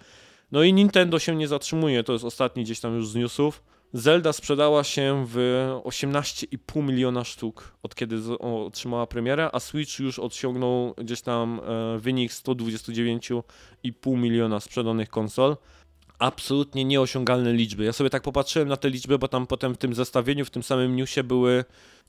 [0.51, 3.63] No i Nintendo się nie zatrzymuje, to jest ostatni gdzieś tam już z newsów.
[3.93, 5.35] Zelda sprzedała się w
[5.83, 12.31] 18,5 miliona sztuk od kiedy otrzymała premierę, a Switch już osiągnął gdzieś tam e, wynik
[12.31, 15.57] 129,5 miliona sprzedanych konsol.
[16.19, 17.83] Absolutnie nieosiągalne liczby.
[17.83, 20.63] Ja sobie tak popatrzyłem na te liczby, bo tam potem w tym zestawieniu, w tym
[20.63, 21.65] samym newsie były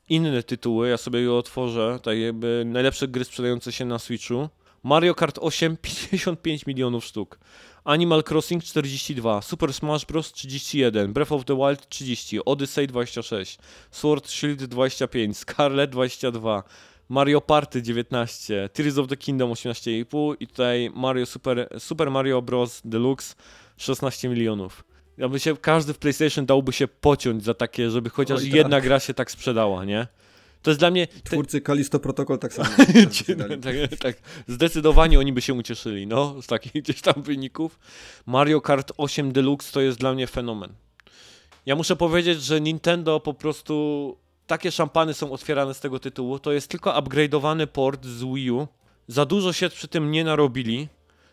[0.08, 0.88] inne tytuły.
[0.88, 1.98] Ja sobie je otworzę.
[2.02, 4.48] Tak jakby najlepsze gry sprzedające się na Switchu.
[4.82, 7.38] Mario Kart 8 55 milionów sztuk.
[7.84, 13.58] Animal Crossing 42, Super Smash Bros 31, Breath of the Wild 30, Odyssey 26,
[13.90, 16.62] Sword Shield 25, Scarlet 22,
[17.08, 22.80] Mario Party 19, Tears of the Kingdom 18,5 i tutaj Mario Super, Super Mario Bros
[22.84, 23.34] Deluxe
[23.76, 24.84] 16 milionów.
[25.18, 28.54] Jakby się każdy w PlayStation dałby się pociąć za takie, żeby chociaż Oj, tak.
[28.54, 30.06] jedna gra się tak sprzedała, nie?
[30.62, 31.06] To jest dla mnie.
[31.06, 32.68] te- Twórcy Kalisto Protocol tak samo.
[33.62, 34.16] tak, tak,
[34.48, 37.78] zdecydowanie oni by się ucieszyli, no, z takich gdzieś tam wyników.
[38.26, 40.72] Mario Kart 8 Deluxe to jest dla mnie fenomen.
[41.66, 44.16] Ja muszę powiedzieć, że Nintendo po prostu
[44.46, 46.38] takie szampany są otwierane z tego tytułu.
[46.38, 48.68] To jest tylko upgrade'owany port z Wii U.
[49.08, 50.88] Za dużo się przy tym nie narobili.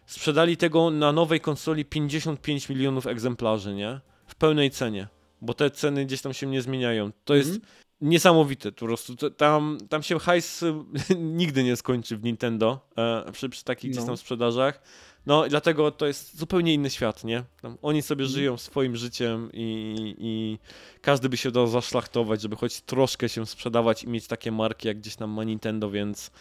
[0.06, 3.99] Sprzedali tego na nowej konsoli 55 milionów egzemplarzy, nie?
[4.27, 5.07] W pełnej cenie,
[5.41, 7.11] bo te ceny gdzieś tam się nie zmieniają.
[7.26, 7.68] To jest Mhm.
[8.01, 9.15] Niesamowite po prostu.
[9.15, 10.63] Tam, tam się hajs
[11.17, 14.07] nigdy nie skończy w Nintendo e, przy, przy takich gdzieś No.
[14.07, 14.81] tam sprzedażach.
[15.26, 17.43] No i dlatego to jest zupełnie inny świat, nie?
[17.61, 18.34] Tam oni sobie Mhm.
[18.39, 20.57] żyją swoim życiem i, i
[21.01, 24.97] każdy by się dał zaszlachtować, żeby choć troszkę się sprzedawać i mieć takie marki, jak
[24.97, 26.31] gdzieś tam ma Nintendo, więc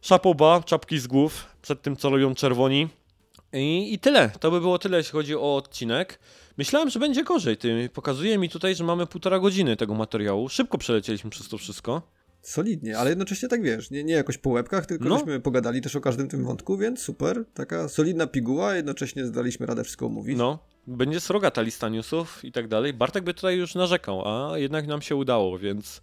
[0.00, 2.88] szapoba, czapki z głów, przed tym co robią czerwoni.
[3.52, 4.30] I, I tyle.
[4.40, 6.18] To by było tyle, jeśli chodzi o odcinek.
[6.58, 7.56] Myślałem, że będzie gorzej.
[7.56, 10.48] Ty pokazuje mi tutaj, że mamy półtora godziny tego materiału.
[10.48, 12.02] Szybko przelecieliśmy przez to wszystko.
[12.42, 15.18] Solidnie, ale jednocześnie tak wiesz, nie, nie jakoś po łebkach, tylko No.
[15.18, 19.84] żeśmy pogadali też o każdym tym wątku, więc super, taka solidna piguła, jednocześnie zdaliśmy radę
[19.84, 20.38] wszystko omówić.
[20.38, 20.58] No,
[20.90, 22.92] będzie sroga ta lista newsów i tak dalej.
[22.92, 26.02] Bartek by tutaj już narzekał, a jednak nam się udało, więc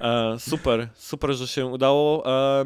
[0.00, 2.26] e, super, super, że się udało.
[2.60, 2.64] E,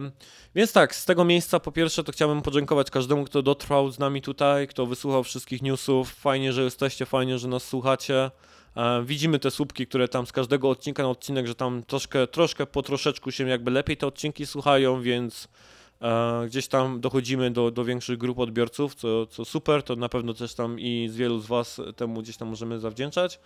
[0.55, 4.23] więc tak, z tego miejsca po pierwsze to chciałbym podziękować każdemu, kto dotrwał z nami
[4.23, 6.15] tutaj, kto wysłuchał wszystkich newsów.
[6.15, 8.31] Fajnie, że jesteście, fajnie, że nas słuchacie.
[8.77, 12.67] E, widzimy te słupki, które tam z każdego odcinka na odcinek, że tam troszkę, troszkę
[12.67, 15.49] po troszeczku się jakby lepiej te odcinki słuchają, więc
[16.47, 20.55] gdzieś tam dochodzimy do, do większych grup odbiorców, co, co super, to na pewno też
[20.55, 23.41] tam i z wielu z Was temu gdzieś tam możemy zawdzięczać,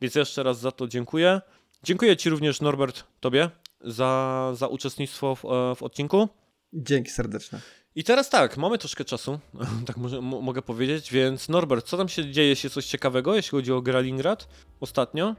[0.00, 1.40] więc jeszcze raz za to dziękuję.
[1.82, 3.50] Dziękuję Ci również Norbert, Tobie,
[3.80, 6.28] za, za uczestnictwo w, e, w odcinku.
[6.72, 7.60] Dzięki serdeczne.
[7.94, 9.38] I teraz tak, mamy troszkę czasu,
[9.86, 13.50] tak może, mo- mogę powiedzieć, więc Norbert, co tam się dzieje, się coś ciekawego, jeśli
[13.50, 14.48] chodzi o Gralingrad
[14.80, 15.36] ostatnio?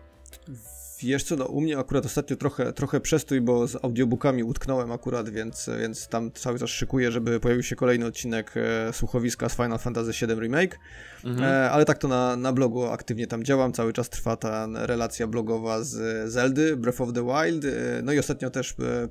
[1.03, 5.29] Wiesz co, no u mnie akurat ostatnio trochę, trochę przestój, bo z audiobookami utknąłem akurat,
[5.29, 9.79] więc, więc tam cały czas szykuję, żeby pojawił się kolejny odcinek e, słuchowiska z Final
[9.79, 10.79] Fantasy VII Remake,
[11.23, 11.43] Mhm.
[11.43, 15.27] e, ale tak to na, na blogu aktywnie tam działam, cały czas trwa ta relacja
[15.27, 19.07] blogowa z Zeldy, Breath of the Wild, e, no i ostatnio też e,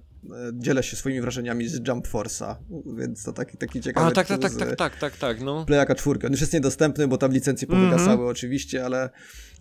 [0.52, 2.54] dzielę się swoimi wrażeniami z Jump Force'a,
[2.96, 5.64] więc to taki, taki ciekawy A, tak, tak, tak, tak, tak, tak, tak, no.
[5.64, 6.20] Playaka 4.
[6.26, 8.28] On już jest niedostępny, bo tam licencje powygasały Mhm.
[8.28, 9.10] oczywiście, ale,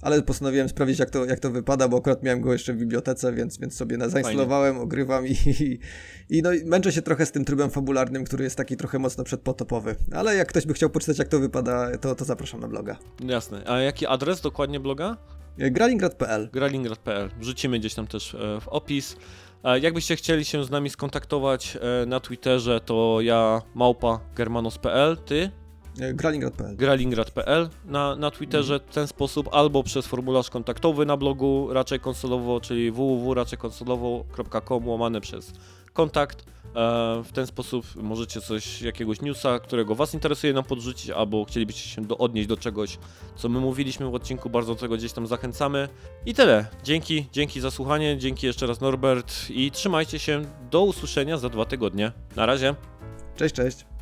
[0.01, 3.33] ale postanowiłem sprawdzić, jak to, jak to wypada, bo akurat miałem go jeszcze w bibliotece,
[3.33, 5.79] więc, więc sobie na- zainstalowałem, ogrywam i, i,
[6.37, 9.23] i, no, i męczę się trochę z tym trybem fabularnym, który jest taki trochę mocno
[9.23, 9.95] przedpotopowy.
[10.11, 12.97] Ale jak ktoś by chciał poczytać, jak to wypada, to, to zapraszam na bloga.
[13.25, 13.63] Jasne.
[13.67, 15.17] A jaki adres dokładnie bloga?
[15.59, 17.29] E, Gralingrad.pl gralingrad.pl.
[17.39, 19.15] Wrzucimy gdzieś tam też e, w opis.
[19.81, 25.51] Jakbyście chcieli się z nami skontaktować e, na Twitterze, to ja małpa germanos.pl, ty
[25.97, 31.99] Gralingrad.pl gralingrad.pl na, na Twitterze w ten sposób, albo przez formularz kontaktowy na blogu raczej
[31.99, 35.53] konsolowo, czyli www.raczejkonsolowo.com łamane przez
[35.93, 36.45] kontakt.
[36.75, 41.89] E, W ten sposób możecie coś, jakiegoś newsa, którego Was interesuje nam podrzucić, albo chcielibyście
[41.89, 42.97] się do, odnieść do czegoś,
[43.35, 45.89] co my mówiliśmy w odcinku, bardzo do tego gdzieś tam zachęcamy.
[46.25, 46.65] I tyle.
[46.83, 50.41] Dzięki, dzięki za słuchanie, dzięki jeszcze raz Norbert i trzymajcie się.
[50.71, 52.11] Do usłyszenia za dwa tygodnie.
[52.35, 52.75] Na razie.
[53.35, 53.94] Cześć, cześć.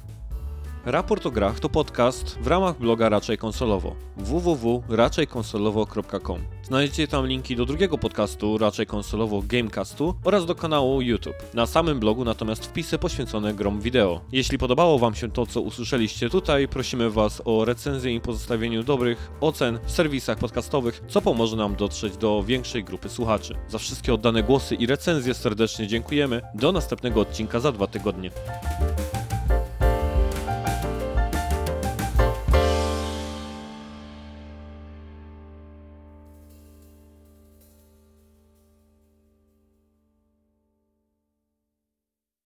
[0.86, 7.66] Raport o grach to podcast w ramach bloga Raczej Konsolowo www.raczejkonsolowo.com Znajdziecie tam linki do
[7.66, 11.36] drugiego podcastu Raczej Konsolowo Gamecastu oraz do kanału YouTube.
[11.54, 14.22] Na samym blogu natomiast wpisy poświęcone grom wideo.
[14.32, 19.32] Jeśli podobało Wam się to, co usłyszeliście tutaj, prosimy Was o recenzję i pozostawieniu dobrych
[19.42, 23.56] ocen w serwisach podcastowych, co pomoże nam dotrzeć do większej grupy słuchaczy.
[23.68, 26.42] Za wszystkie oddane głosy i recenzje serdecznie dziękujemy.
[26.56, 28.32] Do następnego odcinka za dwa tygodnie.